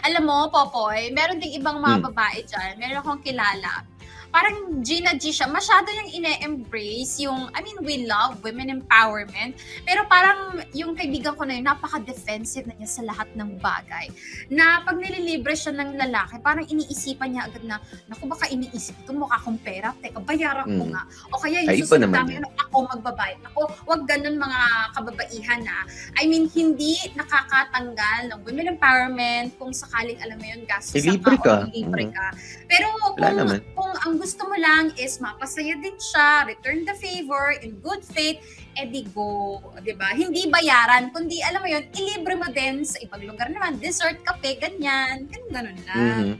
Alam 0.00 0.22
mo, 0.24 0.36
Popoy, 0.48 1.12
meron 1.12 1.36
ding 1.36 1.52
ibang 1.52 1.76
mga 1.76 2.00
Hmm. 2.00 2.06
babae 2.08 2.38
dyan. 2.42 2.72
Meron 2.80 3.04
akong 3.04 3.20
kilala. 3.20 3.84
Parang 4.28 4.80
G 4.80 5.00
na 5.00 5.14
G 5.14 5.30
siya. 5.30 5.48
Masyado 5.48 5.88
yung 5.88 6.10
ine-embrace 6.12 7.20
yung, 7.20 7.48
I 7.52 7.60
mean, 7.60 7.78
we 7.82 8.04
love 8.04 8.38
women 8.42 8.68
empowerment. 8.70 9.56
Pero 9.82 10.04
parang 10.06 10.60
yung 10.70 10.92
kaibigan 10.94 11.34
ko 11.34 11.42
na 11.42 11.56
yun, 11.56 11.66
napaka-defensive 11.66 12.68
na 12.68 12.76
niya 12.76 12.88
sa 12.88 13.02
lahat 13.02 13.28
ng 13.34 13.56
bagay. 13.58 14.12
Na 14.48 14.84
pag 14.84 14.96
nililibre 14.96 15.52
siya 15.52 15.72
ng 15.72 15.96
lalaki, 15.96 16.38
parang 16.38 16.64
iniisipan 16.64 17.34
niya 17.34 17.48
agad 17.48 17.64
na, 17.64 17.80
naku, 18.06 18.28
baka 18.28 18.46
iniisip 18.48 18.94
ko, 19.02 19.16
mukha 19.16 19.36
akong 19.36 19.58
pera. 19.58 19.96
Teka, 19.98 20.20
bayaran 20.20 20.68
ko 20.68 20.84
Mm. 20.84 20.92
nga. 20.92 21.02
O 21.32 21.40
kaya 21.40 21.64
Ay, 21.64 21.80
yung 21.80 21.88
susunod 21.88 22.12
namin, 22.12 22.44
ano, 22.44 22.48
ako 22.60 22.76
magbabayad. 22.94 23.40
Ako, 23.52 23.60
wag 23.88 24.02
ganun 24.04 24.36
mga 24.36 24.60
kababaihan 24.92 25.60
na. 25.64 25.82
I 26.20 26.28
mean, 26.28 26.46
hindi 26.52 27.00
nakakatanggal 27.16 28.28
ng 28.30 28.38
women 28.44 28.76
empowerment 28.76 29.56
kung 29.56 29.72
sakaling, 29.72 30.20
alam 30.20 30.36
mo 30.36 30.46
yun, 30.46 30.62
gastos 30.68 31.00
Eh, 31.00 31.08
libre 31.08 31.36
ka. 31.40 31.64
o 31.64 31.70
libre 31.72 32.04
Mhm. 32.06 32.12
ka. 32.12 32.26
Pero 32.68 32.86
Wala 32.92 33.16
kung, 33.16 33.38
naman. 33.40 33.58
kung 33.72 33.92
ang 33.96 34.14
gusto 34.18 34.44
mo 34.50 34.58
lang 34.58 34.90
is 34.98 35.22
mapasaya 35.22 35.78
din 35.78 35.94
siya, 35.94 36.44
return 36.50 36.82
the 36.82 36.92
favor 36.98 37.54
in 37.62 37.78
good 37.78 38.02
faith, 38.02 38.42
edi 38.74 39.06
go, 39.14 39.62
'di 39.78 39.94
ba? 39.94 40.10
Hindi 40.12 40.50
bayaran, 40.50 41.14
kundi 41.14 41.38
alam 41.40 41.62
mo 41.62 41.68
'yun, 41.70 41.86
ilibre 41.94 42.34
mo 42.34 42.50
din 42.50 42.82
sa 42.82 42.98
ibang 42.98 43.22
lugar 43.22 43.48
naman, 43.48 43.78
dessert, 43.78 44.18
kape, 44.26 44.58
ganyan, 44.58 45.30
ganun 45.30 45.50
ganun 45.54 45.78
lang. 45.86 46.26
Mhm. 46.34 46.36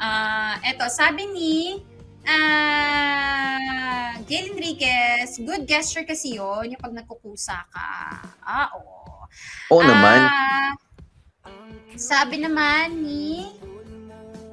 Ah, 0.00 0.58
eto, 0.64 0.88
sabi 0.90 1.28
ni 1.30 1.54
ah 2.24 4.16
Gail 4.24 4.56
Enriquez, 4.56 5.36
good 5.44 5.68
gesture 5.68 6.08
kasi 6.08 6.40
'yon, 6.40 6.72
yung 6.72 6.80
pag 6.80 6.96
nagkukusa 6.96 7.68
ka. 7.68 7.92
Ah, 8.40 8.72
oo. 8.74 9.28
Oo 9.76 9.82
naman. 9.84 10.18
Ah, 10.24 10.72
sabi 11.94 12.42
naman 12.42 13.04
ni 13.04 13.46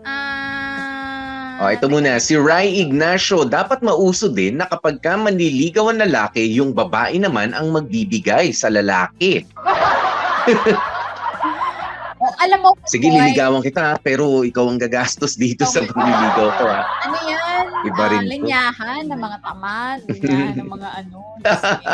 ah 0.05 1.30
Oh, 1.61 1.69
ito 1.69 1.85
muna, 1.85 2.17
si 2.17 2.33
Rai 2.33 2.81
Ignacio, 2.81 3.45
dapat 3.45 3.85
mauso 3.85 4.25
din 4.33 4.57
na 4.57 4.65
kapag 4.65 4.97
ka 4.97 5.13
manliligaw 5.13 5.93
ang 5.93 6.01
lalaki, 6.01 6.41
yung 6.57 6.73
babae 6.73 7.21
naman 7.21 7.53
ang 7.53 7.69
magbibigay 7.69 8.49
sa 8.49 8.73
lalaki. 8.73 9.45
Oh, 12.17 12.33
alam 12.41 12.65
mo, 12.65 12.73
Sige, 12.89 13.13
boy, 13.13 13.21
liligawan 13.21 13.61
kita, 13.61 13.93
ha, 13.93 14.01
pero 14.01 14.41
ikaw 14.41 14.73
ang 14.73 14.81
gagastos 14.81 15.37
dito 15.37 15.61
sa 15.69 15.85
pagliligaw 15.85 16.49
ko. 16.57 16.65
Ha? 16.65 16.81
Ano 17.05 17.17
yan? 17.29 17.65
Iba 17.93 18.03
rin 18.09 18.25
to. 18.25 18.29
linyahan 18.41 19.03
ng 19.05 19.19
mga 19.21 19.37
linyahan 20.09 20.53
ng 20.57 20.69
mga 20.69 20.89
ano. 20.97 21.17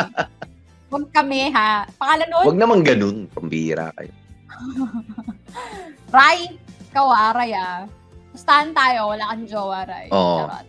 Huwag 0.88 1.06
kami 1.12 1.52
ha. 1.52 1.84
Pangalan 2.00 2.28
nun, 2.32 2.44
Huwag 2.48 2.56
naman 2.56 2.80
ganun, 2.80 3.28
pambira 3.36 3.92
kayo. 4.00 4.12
Ray. 6.16 6.56
Kawaray 6.88 7.52
ah. 7.52 7.84
Pustahan 8.38 8.70
tayo, 8.70 9.10
wala 9.10 9.34
kang 9.34 9.50
jowa, 9.50 9.82
Ray. 9.82 10.14
Oo. 10.14 10.46
Charot. 10.46 10.66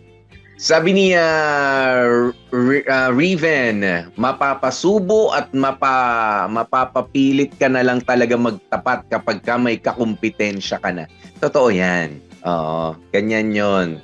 Sabi 0.58 0.90
ni 0.90 1.06
uh, 1.14 2.34
Re- 2.50 2.82
uh, 2.82 3.14
Riven, 3.14 4.10
mapapasubo 4.18 5.30
at 5.30 5.54
mapa, 5.54 6.50
mapapapilit 6.50 7.54
ka 7.62 7.70
na 7.70 7.86
lang 7.86 8.02
talaga 8.02 8.34
magtapat 8.34 9.06
kapag 9.06 9.38
ka 9.46 9.54
may 9.54 9.78
kakumpetensya 9.78 10.82
ka 10.82 10.90
na. 10.90 11.06
Totoo 11.38 11.70
yan. 11.70 12.18
Oo, 12.42 12.98
ganyan 13.14 13.54
yon. 13.54 14.02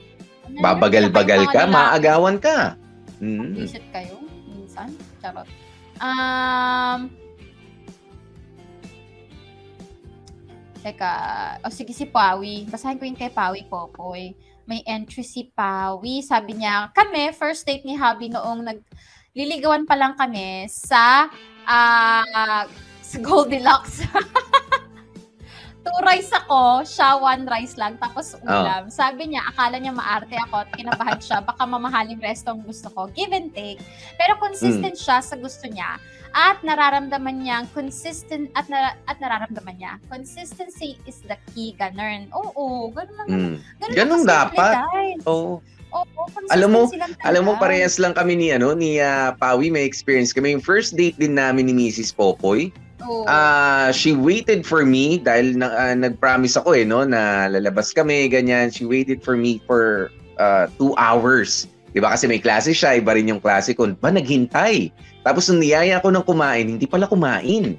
Babagal-bagal 0.63 1.51
ka, 1.51 1.67
maagawan 1.67 2.39
ka. 2.39 2.79
Mm. 3.19 3.67
Visit 3.67 3.83
kayo, 3.91 4.23
minsan. 4.47 4.95
Charot. 5.19 5.51
Um, 5.99 7.11
Teka, 10.87 11.15
o 11.67 11.71
sige 11.75 11.91
si 11.91 12.07
Pawi. 12.07 12.63
Basahin 12.71 12.95
ko 12.95 13.03
yung 13.03 13.19
kay 13.19 13.35
Pawi 13.35 13.67
Popoy. 13.67 14.39
May 14.71 14.87
entry 14.87 15.27
si 15.27 15.51
Pawi. 15.51 16.23
Sabi 16.23 16.63
niya, 16.63 16.95
kami, 16.95 17.35
first 17.35 17.67
date 17.67 17.83
ni 17.83 17.99
Habi 17.99 18.31
noong 18.31 18.63
nagliligawan 18.63 19.83
pa 19.83 19.99
lang 19.99 20.15
kami 20.15 20.71
sa 20.71 21.27
ah 21.67 22.63
sa 23.03 23.19
Goldilocks. 23.19 24.07
Two 25.87 26.03
rice 26.07 26.31
ako, 26.35 26.87
siya 26.87 27.19
one 27.19 27.47
rice 27.51 27.75
lang, 27.79 27.99
tapos 27.99 28.39
ulam. 28.43 28.87
Sabi 28.87 29.35
niya, 29.35 29.47
akala 29.51 29.79
niya 29.79 29.95
maarte 29.95 30.35
ako 30.35 30.67
at 30.67 30.71
kinabahan 30.75 31.19
siya, 31.19 31.39
baka 31.43 31.63
mamahaling 31.63 32.19
resto 32.19 32.51
ang 32.55 32.63
gusto 32.63 32.91
ko. 32.91 33.07
Give 33.11 33.31
and 33.35 33.55
take. 33.55 33.79
Pero 34.19 34.39
consistent 34.39 34.99
siya 34.99 35.23
sa 35.23 35.35
gusto 35.35 35.67
niya 35.67 35.99
at 36.37 36.61
nararamdaman 36.61 37.41
niya 37.41 37.65
consistent 37.73 38.53
at 38.53 38.69
na, 38.69 38.93
at 39.09 39.17
nararamdaman 39.19 39.73
niya 39.81 39.97
consistency 40.13 41.01
is 41.09 41.25
the 41.25 41.37
key 41.51 41.73
ganun 41.81 42.29
oo 42.37 42.93
ganun 42.93 43.17
lang 43.17 43.29
Mm. 43.33 43.55
ganun, 43.81 43.97
Ganun 43.97 44.23
dapat. 44.29 44.75
Oo. 45.25 45.65
oo 45.91 46.23
consistency 46.29 46.53
Alam 46.53 46.69
mo-. 46.77 46.89
Alam 47.25 47.43
mo, 47.49 47.53
parehas 47.57 47.97
lang 47.97 48.13
kami 48.13 48.37
ni, 48.37 48.53
ano, 48.53 48.77
ni 48.77 49.01
ah, 49.01 49.33
Pawi, 49.33 49.73
may 49.73 49.89
experience 49.89 50.37
kami. 50.37 50.53
Yung 50.53 50.61
first 50.61 50.93
date 50.93 51.17
din 51.17 51.33
namin 51.35 51.73
ni 51.73 51.75
Mrs. 51.89 52.13
Popoy, 52.13 52.69
Oo. 53.01 53.25
Ah, 53.25 53.89
she 53.95 54.13
waited 54.13 54.67
for 54.67 54.83
me 54.85 55.17
dahil 55.17 55.57
na, 55.57 55.73
ah, 55.73 55.95
nag-promise 55.97 56.59
ako 56.59 56.75
eh 56.77 56.85
no 56.85 57.07
na 57.07 57.47
lalabas 57.49 57.95
kami 57.97 58.29
ganyan. 58.29 58.69
She 58.69 58.85
waited 58.85 59.25
for 59.25 59.37
me 59.39 59.63
for 59.65 60.11
uh, 60.37 60.67
two 60.77 60.93
hours. 61.01 61.65
'Di 61.95 62.05
ba 62.05 62.13
kasi 62.13 62.29
may 62.29 62.41
klase 62.43 62.77
siya, 62.77 63.01
iba 63.01 63.17
rin 63.17 63.29
yung 63.31 63.41
klase 63.41 63.73
ko. 63.73 63.89
Ba 64.01 64.13
naghintay. 64.13 64.93
Tapos 65.27 65.51
nung 65.51 65.59
niyaya 65.59 65.99
ko 65.99 66.15
ng 66.15 66.23
kumain, 66.23 66.79
hindi 66.79 66.87
pala 66.87 67.11
kumain. 67.11 67.75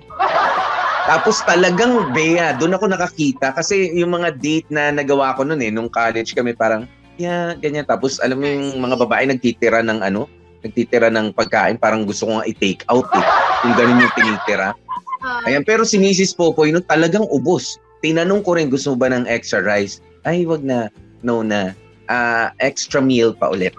Tapos 1.08 1.40
talagang 1.48 2.12
Bea, 2.12 2.52
doon 2.60 2.76
ako 2.76 2.92
nakakita 2.92 3.56
kasi 3.56 3.96
yung 3.96 4.12
mga 4.20 4.36
date 4.36 4.68
na 4.68 4.92
nagawa 4.92 5.32
ko 5.40 5.48
noon 5.48 5.64
eh 5.64 5.72
nung 5.72 5.88
college 5.88 6.36
kami 6.36 6.52
parang 6.52 6.84
yeah, 7.16 7.56
ganyan. 7.56 7.88
Tapos 7.88 8.20
alam 8.20 8.44
mo 8.44 8.46
yung 8.46 8.84
mga 8.84 9.00
babae 9.00 9.24
nagtitira 9.32 9.80
ng 9.80 10.04
ano, 10.04 10.28
nagtitira 10.68 11.08
ng 11.08 11.32
pagkain, 11.32 11.80
parang 11.80 12.04
gusto 12.04 12.28
ko 12.28 12.44
nga 12.44 12.48
i-take 12.52 12.84
out 12.92 13.08
eh. 13.16 13.26
Yung 13.64 13.76
ganun 13.80 14.04
yung 14.04 14.16
tinitira. 14.20 14.76
Ah, 15.24 15.48
Ayan, 15.48 15.64
pero 15.64 15.88
si 15.88 15.96
Mrs. 15.96 16.36
Popoy, 16.36 16.76
no, 16.76 16.84
talagang 16.84 17.26
ubos. 17.32 17.80
Tinanong 18.04 18.44
ko 18.44 18.60
rin, 18.60 18.68
gusto 18.68 18.94
mo 18.94 19.02
ba 19.02 19.10
ng 19.10 19.26
extra 19.26 19.64
rice? 19.64 20.04
Ay, 20.28 20.44
wag 20.44 20.62
na. 20.62 20.92
No 21.24 21.42
na. 21.42 21.74
Ah, 22.12 22.54
extra 22.62 23.00
meal 23.00 23.32
pa 23.34 23.50
ulit. 23.50 23.74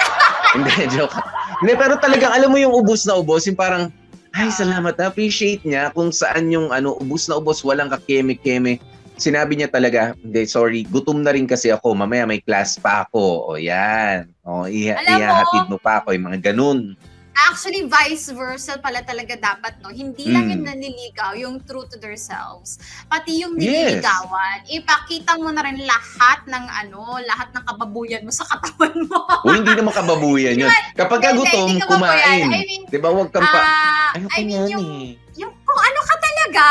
Hindi, 0.56 0.90
joke. 0.90 1.14
Hindi, 1.60 1.72
pero 1.76 1.96
talagang 1.96 2.32
alam 2.32 2.48
mo 2.48 2.56
yung 2.56 2.72
ubos 2.72 3.04
na 3.04 3.14
ubos, 3.14 3.44
yung 3.44 3.54
parang, 3.54 3.92
ay, 4.32 4.48
salamat, 4.48 4.96
appreciate 4.96 5.60
niya 5.62 5.92
kung 5.92 6.08
saan 6.10 6.48
yung 6.48 6.70
ano, 6.70 6.96
ubos 6.96 7.28
na 7.28 7.36
ubos, 7.36 7.60
walang 7.60 7.90
kakeme-keme. 7.90 8.80
Sinabi 9.14 9.52
niya 9.54 9.68
talaga, 9.68 10.16
hindi, 10.16 10.48
sorry, 10.48 10.88
gutom 10.88 11.20
na 11.20 11.30
rin 11.30 11.44
kasi 11.44 11.68
ako, 11.68 11.92
mamaya 11.92 12.24
may 12.24 12.40
class 12.40 12.80
pa 12.80 13.04
ako. 13.04 13.24
O 13.46 13.60
yan. 13.60 14.32
O, 14.40 14.64
iha- 14.64 14.96
Alam 14.96 15.04
mo- 15.06 15.18
ihahatid 15.20 15.64
mo 15.68 15.76
pa 15.76 16.00
ako, 16.00 16.16
yung 16.16 16.26
mga 16.26 16.40
ganun. 16.50 16.96
Actually, 17.32 17.86
vice 17.86 18.30
versa 18.30 18.76
pala 18.76 19.00
talaga 19.00 19.32
dapat, 19.34 19.78
no? 19.78 19.88
Hindi 19.88 20.28
lang 20.28 20.46
Mm. 20.46 20.52
yung 20.52 20.64
naniligaw, 20.66 21.30
yung 21.34 21.56
true 21.62 21.86
to 21.86 21.96
themselves. 21.96 22.76
Pati 23.06 23.40
yung 23.40 23.54
Yes. 23.54 23.70
nililigawan, 23.96 24.66
ipakita 24.66 25.34
mo 25.36 25.48
na 25.48 25.62
rin 25.62 25.78
lahat 25.80 26.42
ng 26.44 26.64
ano, 26.66 27.00
lahat 27.22 27.50
ng 27.50 27.64
kababuyan 27.64 28.22
mo 28.22 28.30
sa 28.30 28.44
katawan 28.44 29.06
mo. 29.06 29.18
O 29.46 29.52
hindi 29.52 29.72
naman 29.72 29.94
kababuyan 29.94 30.58
yun. 30.58 30.70
Kapag 30.92 31.18
ka 31.18 31.30
gutom, 31.32 31.70
hindi 31.70 31.82
kumain. 31.82 32.44
I 32.44 32.62
mean, 32.66 32.82
Di 32.86 32.98
ba? 32.98 33.08
Huwag 33.08 33.30
kang 33.30 33.46
pa... 33.46 33.58
ah, 33.58 34.10
Ayoko 34.12 34.34
I 34.34 34.42
mean, 34.42 34.66
yung, 34.68 34.84
eh. 34.84 35.08
yung 35.38 35.52
kung 35.60 35.80
ano 35.80 36.00
ka 36.02 36.16
talaga, 36.18 36.66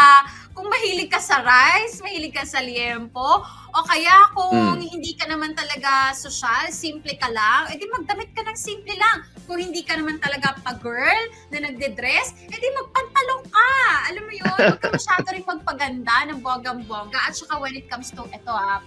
kung 0.52 0.68
mahilig 0.68 1.08
ka 1.08 1.18
sa 1.18 1.40
rice, 1.40 2.04
mahilig 2.04 2.36
ka 2.36 2.44
sa 2.44 2.60
liempo, 2.60 3.42
o 3.70 3.84
kaya 3.88 4.28
kung 4.34 4.76
Mm. 4.76 4.92
hindi 4.92 5.16
ka 5.16 5.24
naman 5.24 5.56
talaga 5.56 6.12
social, 6.12 6.68
simple 6.70 7.16
ka 7.16 7.32
lang, 7.32 7.72
edi 7.72 7.88
magdamit 7.88 8.32
ka 8.34 8.44
ng 8.44 8.60
simple 8.60 8.92
lang. 8.94 9.24
Kung 9.50 9.58
hindi 9.58 9.82
ka 9.82 9.98
naman 9.98 10.22
talaga 10.22 10.54
pa-girl 10.62 11.26
na 11.50 11.66
nagde-dress, 11.66 12.38
edi 12.54 12.70
magpantalong 12.70 13.50
ka. 13.50 13.74
Alam 14.14 14.30
mo 14.30 14.34
yun, 14.38 14.46
huwag 14.46 14.78
ka 14.78 14.94
masyado 14.94 15.26
rin 15.34 15.42
magpaganda 15.42 16.30
ng 16.30 16.38
bonggang-bongga. 16.46 17.18
At 17.18 17.34
saka 17.34 17.58
when 17.58 17.74
it 17.74 17.90
comes 17.90 18.14
to, 18.14 18.30
eto 18.30 18.54
ah, 18.54 18.78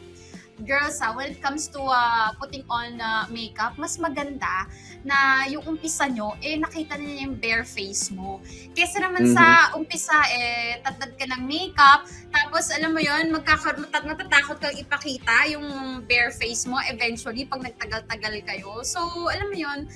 girls 0.64 0.98
ah, 1.02 1.12
when 1.12 1.34
it 1.34 1.40
comes 1.42 1.68
to 1.68 1.80
ah, 1.82 2.32
putting 2.38 2.62
on 2.70 2.98
ah, 2.98 3.26
makeup, 3.28 3.74
mas 3.76 3.98
maganda 3.98 4.66
na 5.02 5.46
yung 5.50 5.66
umpisa 5.66 6.06
nyo, 6.06 6.38
eh 6.38 6.54
nakita 6.54 6.94
niya 6.94 7.26
yung 7.26 7.34
bare 7.34 7.66
face 7.66 8.14
mo. 8.14 8.38
Kesa 8.70 9.02
naman 9.02 9.26
sa 9.34 9.74
umpisa, 9.74 10.14
eh 10.30 10.78
tatad 10.78 11.18
ka 11.18 11.26
ng 11.26 11.42
makeup, 11.42 12.06
tapos 12.30 12.70
alam 12.70 12.94
mo 12.94 13.02
yon 13.02 13.34
magkaka- 13.34 13.82
matat- 13.82 14.06
matatakot 14.06 14.62
kang 14.62 14.78
ipakita 14.78 15.50
yung 15.50 15.66
bare 16.06 16.30
face 16.30 16.70
mo 16.70 16.78
eventually 16.86 17.42
pag 17.42 17.66
nagtagal-tagal 17.66 18.34
kayo. 18.46 18.78
So, 18.86 19.02
alam 19.26 19.50
mo 19.50 19.56
yon 19.58 19.90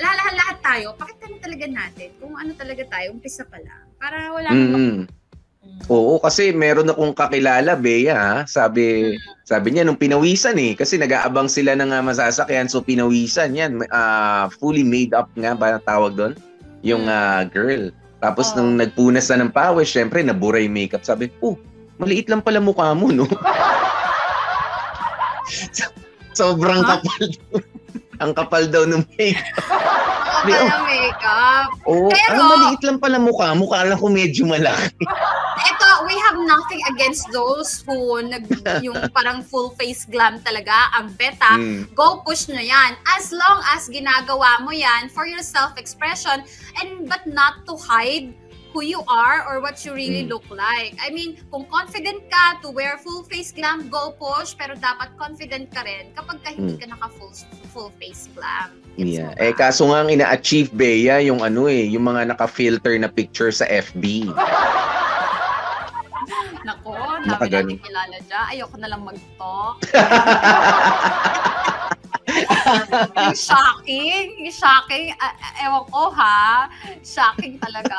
lahat 0.00 0.58
tayo, 0.64 0.96
pakita 0.98 1.30
na 1.30 1.38
talaga 1.38 1.64
natin 1.68 2.08
kung 2.18 2.34
ano 2.34 2.50
talaga 2.56 2.82
tayo, 2.90 3.12
umpisa 3.14 3.44
pa 3.46 3.60
lang. 3.60 3.86
Para 4.00 4.32
wala 4.32 4.48
kang 4.50 4.72
Mm. 4.72 5.25
Oo, 5.86 6.18
kasi 6.18 6.50
meron 6.50 6.90
akong 6.90 7.14
kakilala, 7.14 7.78
Bea, 7.78 8.14
ha? 8.14 8.36
Sabi, 8.42 9.14
sabi 9.46 9.70
niya, 9.70 9.86
nung 9.86 10.00
pinawisan 10.00 10.58
eh, 10.58 10.74
kasi 10.74 10.98
nag-aabang 10.98 11.46
sila 11.46 11.78
ng 11.78 11.94
uh, 11.94 12.02
masasakyan, 12.02 12.66
so 12.66 12.82
pinawisan 12.82 13.54
yan. 13.54 13.86
ah, 13.94 14.50
fully 14.58 14.82
made 14.82 15.14
up 15.14 15.30
nga 15.38 15.54
ba 15.54 15.78
tawag 15.86 16.18
doon? 16.18 16.34
Yung 16.82 17.06
ah, 17.06 17.46
girl. 17.46 17.94
Tapos 18.18 18.50
Oo. 18.50 18.58
nung 18.58 18.82
nagpunas 18.82 19.30
na 19.30 19.46
ng 19.46 19.54
pawis, 19.54 19.86
syempre, 19.86 20.26
nabura 20.26 20.58
yung 20.58 20.74
makeup. 20.74 21.06
Sabi, 21.06 21.30
oh, 21.38 21.54
maliit 22.02 22.26
lang 22.26 22.42
pala 22.42 22.58
mukha 22.58 22.90
mo, 22.90 23.14
no? 23.14 23.30
Sobrang 26.36 26.82
Ha? 26.82 26.98
kapal. 26.98 27.22
Ang 28.24 28.32
kapal 28.32 28.64
daw 28.72 28.88
ng 28.88 29.06
makeup. 29.14 29.54
Di, 30.46 30.52
Kapal 30.52 30.62
oh. 30.62 30.68
na 30.70 30.78
makeup. 30.82 31.68
Oo, 31.84 32.06
Pero- 32.08 32.30
ang 32.32 32.46
maliit 32.48 32.82
lang 32.82 32.98
pala 32.98 33.18
mukha. 33.18 33.48
Mukha 33.52 33.78
lang 33.84 33.98
ko 33.98 34.06
medyo 34.06 34.46
malaki. 34.46 34.94
Ito, 35.56 35.88
we 36.06 36.14
have 36.14 36.38
nothing 36.38 36.80
against 36.88 37.26
those 37.30 37.82
who 37.82 37.96
nag, 38.22 38.46
yung 38.80 38.96
parang 39.10 39.42
full 39.42 39.74
face 39.74 40.06
glam 40.06 40.38
talaga. 40.40 40.92
Ang 40.94 41.10
beta, 41.14 41.56
Mm. 41.56 41.90
go 41.92 42.22
push 42.22 42.46
nyo 42.46 42.60
yan. 42.60 42.94
As 43.10 43.32
long 43.32 43.58
as 43.72 43.88
ginagawa 43.88 44.62
mo 44.62 44.70
yan 44.70 45.08
for 45.08 45.26
your 45.26 45.42
self-expression 45.42 46.44
and 46.78 47.08
but 47.08 47.24
not 47.26 47.66
to 47.66 47.74
hide 47.76 48.30
who 48.76 48.84
you 48.84 49.00
are 49.08 49.40
or 49.48 49.64
what 49.64 49.80
you 49.88 49.96
really 49.96 50.28
Mm. 50.28 50.36
look 50.36 50.44
like. 50.52 50.92
I 51.00 51.08
mean, 51.08 51.40
kung 51.48 51.64
confident 51.72 52.28
ka 52.28 52.60
to 52.60 52.68
wear 52.68 53.00
full 53.00 53.24
face 53.24 53.56
glam, 53.56 53.88
go 53.88 54.12
push, 54.12 54.52
pero 54.52 54.76
dapat 54.76 55.16
confident 55.16 55.72
ka 55.72 55.80
rin 55.80 56.12
kapag 56.12 56.44
ka 56.44 56.52
hindi 56.52 56.76
Mm. 56.76 56.80
ka 56.84 56.92
naka 56.92 57.08
full, 57.16 57.32
full 57.72 57.88
face 57.96 58.28
glam. 58.36 58.76
Gets 59.00 59.16
Yeah. 59.16 59.32
Eh 59.40 59.56
kaso 59.56 59.88
nga 59.88 60.04
ang 60.04 60.12
ina-achieve 60.12 60.76
Bea 60.76 61.24
yung 61.24 61.40
ano 61.40 61.72
eh, 61.72 61.88
yung 61.88 62.04
mga 62.04 62.36
naka-filter 62.36 63.00
na 63.00 63.08
picture 63.08 63.48
sa 63.48 63.64
FB. 63.64 64.28
Nako, 66.66 66.92
dami 67.24 67.48
natin 67.48 67.78
kilala 67.80 68.18
dyan. 68.28 68.44
Ayoko 68.52 68.76
na 68.76 68.88
lang 68.92 69.00
mag-talk. 69.06 69.80
yung 72.66 73.36
shocking, 73.36 74.26
yung 74.42 74.54
shocking, 74.54 75.14
ah, 75.22 75.34
ewan 75.62 75.84
ko 75.88 76.02
ha, 76.12 76.66
shocking 77.00 77.56
talaga 77.62 77.96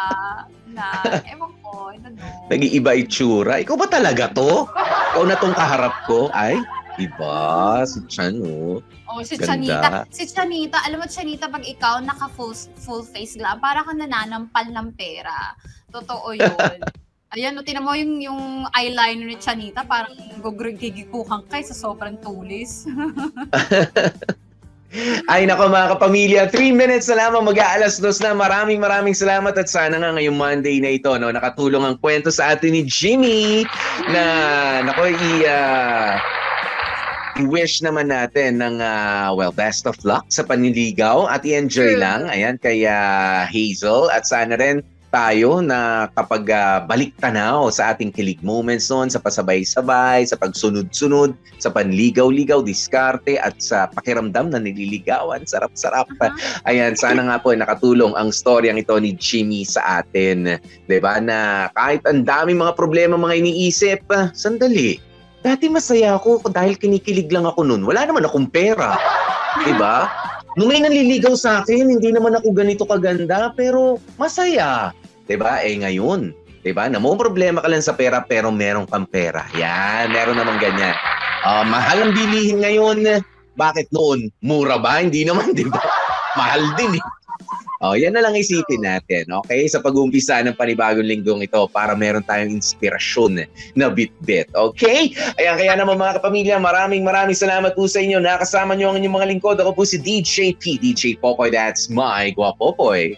na, 0.67 0.85
ewan 1.25 1.51
ko, 1.63 1.91
ano 1.95 2.07
no. 2.13 2.25
Nag-iiba 2.51 2.91
itsura. 2.99 3.59
Ikaw 3.63 3.75
ba 3.75 3.87
talaga 3.89 4.29
to? 4.31 4.67
Ikaw 5.15 5.23
na 5.25 5.35
tong 5.39 5.55
kaharap 5.57 6.05
ko? 6.05 6.29
Ay, 6.35 6.61
iba. 7.01 7.81
Si 7.87 8.03
Chan, 8.05 8.37
oh. 8.43 8.83
Oh, 9.07 9.23
si 9.23 9.39
Ganda. 9.39 9.55
Chanita, 9.55 9.87
si 10.13 10.23
Chanita, 10.27 10.77
alam 10.83 11.01
mo 11.01 11.07
Chanita, 11.07 11.47
pag 11.47 11.63
ikaw 11.63 12.03
naka 12.03 12.27
full, 12.35 12.53
full 12.77 13.01
face 13.01 13.39
glam, 13.39 13.57
para 13.57 13.81
kang 13.81 13.97
nananampal 13.97 14.67
ng 14.67 14.93
pera. 14.93 15.55
Totoo 15.89 16.35
yun. 16.35 16.79
Ayan, 17.35 17.59
no, 17.59 17.63
tinan 17.63 17.83
mo 17.83 17.91
yung, 17.91 18.23
yung 18.23 18.41
eyeliner 18.71 19.27
ni 19.27 19.35
Chanita, 19.35 19.83
parang 19.83 20.15
gugigikuhan 20.39 21.43
kay 21.51 21.59
sa 21.59 21.75
sobrang 21.75 22.15
tulis. 22.23 22.87
Ay, 25.27 25.43
nako 25.43 25.67
mga 25.67 25.99
kapamilya, 25.99 26.41
3 26.47 26.71
minutes 26.71 27.11
na 27.11 27.27
lamang 27.27 27.51
mag-aalas 27.51 27.99
dos 27.99 28.23
na. 28.23 28.31
Maraming 28.31 28.79
maraming 28.79 29.11
salamat 29.11 29.51
at 29.59 29.67
sana 29.67 29.99
nga 29.99 30.15
ngayong 30.15 30.39
Monday 30.39 30.79
na 30.79 30.95
ito, 30.95 31.11
no, 31.19 31.27
nakatulong 31.27 31.83
ang 31.83 31.99
kwento 31.99 32.31
sa 32.31 32.55
atin 32.55 32.71
ni 32.71 32.87
Jimmy 32.87 33.67
na, 34.07 34.23
nako, 34.87 35.11
i, 35.11 35.31
ah, 35.43 36.15
i-wish 37.35 37.83
naman 37.83 38.07
natin 38.07 38.63
ng, 38.63 38.79
ah, 38.79 39.35
well, 39.35 39.51
best 39.51 39.83
of 39.83 39.99
luck 40.07 40.23
sa 40.31 40.47
panliligaw 40.47 41.27
at 41.27 41.43
i-enjoy 41.43 41.99
lang, 41.99 42.31
ayan, 42.31 42.55
kaya 42.55 42.95
Hazel. 43.51 44.07
At 44.15 44.23
sana 44.23 44.55
rin 44.55 44.79
tayo 45.09 45.63
na 45.63 46.11
kapag 46.13 46.49
ah, 46.51 46.83
balik 46.83 47.15
tanaw 47.17 47.71
sa 47.71 47.95
ating 47.95 48.11
kilig 48.11 48.39
moments 48.43 48.91
noon, 48.91 49.07
sa 49.07 49.19
pasabay-sabay, 49.23 50.27
sa 50.27 50.35
pagsunod-sunod, 50.35 51.33
sa 51.57 51.71
panligaw-ligaw, 51.71 52.61
diskarte 52.61 53.39
at 53.39 53.55
sa 53.63 53.87
pakiramdam 53.91 54.51
na 54.51 54.59
nililigawan. 54.59 55.47
Sarap-sarap. 55.47 56.07
Ayan, 56.69 56.93
sana 56.99 57.23
nga 57.25 57.37
po 57.39 57.55
ay 57.55 57.63
nakatulong 57.63 58.13
ang 58.19 58.29
storyang 58.29 58.79
ito 58.79 58.95
ni 58.99 59.15
Jimmy 59.15 59.63
sa 59.63 60.03
atin. 60.03 60.59
'Di 60.87 60.97
ba 60.99 61.19
Na 61.23 61.71
kahit 61.73 62.03
ang 62.05 62.27
daming 62.27 62.59
mga 62.59 62.75
problema 62.75 63.15
mga 63.15 63.39
iniisip, 63.41 64.03
ah, 64.11 64.29
sandali. 64.35 64.99
Dati 65.41 65.71
masaya 65.71 66.17
ako 66.17 66.43
dahil 66.51 66.75
kinikilig 66.75 67.31
lang 67.31 67.47
ako 67.47 67.63
noon. 67.63 67.87
Wala 67.87 68.03
naman 68.03 68.27
akong 68.27 68.51
pera. 68.51 68.99
'Di 69.63 69.73
ba? 69.79 70.11
Nung 70.57 70.73
may 70.73 70.81
nanliligaw 70.81 71.37
sa 71.37 71.61
akin, 71.61 71.85
hindi 71.85 72.09
naman 72.09 72.33
ako 72.33 72.49
ganito 72.49 72.81
kaganda, 72.89 73.53
pero 73.53 74.01
masaya. 74.17 74.89
ba 75.37 75.61
Eh 75.61 75.77
ngayon, 75.77 76.33
ba? 76.73 76.89
Na 76.89 76.97
mo 76.97 77.13
problema 77.13 77.61
ka 77.61 77.69
lang 77.69 77.85
sa 77.85 77.93
pera 77.93 78.25
pero 78.25 78.49
meron 78.49 78.89
kang 78.89 79.05
pera. 79.05 79.45
Yan, 79.53 80.09
meron 80.09 80.41
naman 80.41 80.57
ganyan. 80.57 80.97
Ah, 81.45 81.61
mahal 81.61 82.09
ang 82.09 82.13
bilihin 82.17 82.59
ngayon. 82.65 83.21
Bakit 83.53 83.93
noon? 83.93 84.33
Mura 84.41 84.81
ba? 84.81 84.97
Hindi 84.97 85.23
naman, 85.29 85.51
'di 85.55 85.69
ba? 85.69 85.79
Mahal 86.33 86.73
din 86.73 86.97
eh. 86.97 87.03
Oh, 87.77 87.93
yan 87.93 88.17
na 88.17 88.25
lang 88.25 88.33
isipin 88.33 88.81
natin, 88.81 89.29
okay? 89.29 89.69
Sa 89.69 89.77
pag-uumpisa 89.77 90.41
ng 90.41 90.57
panibagong 90.57 91.05
linggong 91.05 91.45
ito 91.45 91.69
para 91.69 91.93
meron 91.93 92.25
tayong 92.25 92.57
inspirasyon 92.57 93.45
na 93.77 93.93
bit-bit, 93.93 94.49
okay? 94.57 95.13
Ayan, 95.37 95.61
kaya 95.61 95.73
naman 95.77 96.01
mga 96.01 96.17
kapamilya, 96.17 96.57
maraming 96.57 97.05
maraming 97.05 97.37
salamat 97.37 97.77
po 97.77 97.85
sa 97.85 98.01
inyo. 98.01 98.17
Nakasama 98.17 98.73
nyo 98.73 98.93
ang 98.93 98.97
inyong 98.97 99.17
mga 99.21 99.29
lingkod. 99.37 99.57
Ako 99.61 99.77
po 99.77 99.83
si 99.85 100.01
DJ 100.01 100.57
P, 100.57 100.81
DJ 100.81 101.21
Popoy. 101.21 101.53
That's 101.53 101.85
my 101.89 102.33
Guapopoy. 102.33 103.13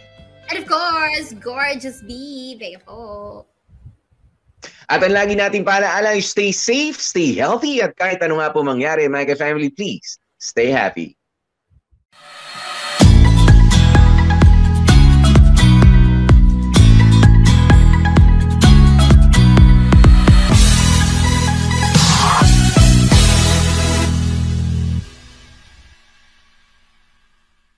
And 0.50 0.58
of 0.58 0.66
course, 0.66 1.38
gorgeous 1.38 2.02
Bea 2.04 2.82
po. 2.84 3.46
At 4.90 5.06
ang 5.06 5.14
lagi 5.14 5.38
nating 5.38 5.62
paalaala, 5.62 6.18
stay 6.18 6.50
safe, 6.50 6.98
stay 6.98 7.38
healthy, 7.38 7.78
at 7.78 7.94
kahit 7.94 8.18
ano 8.26 8.42
nga 8.42 8.50
po 8.50 8.66
mangyari, 8.66 9.06
mga 9.06 9.38
ka-family, 9.38 9.70
please, 9.70 10.18
stay 10.42 10.74
happy. 10.74 11.19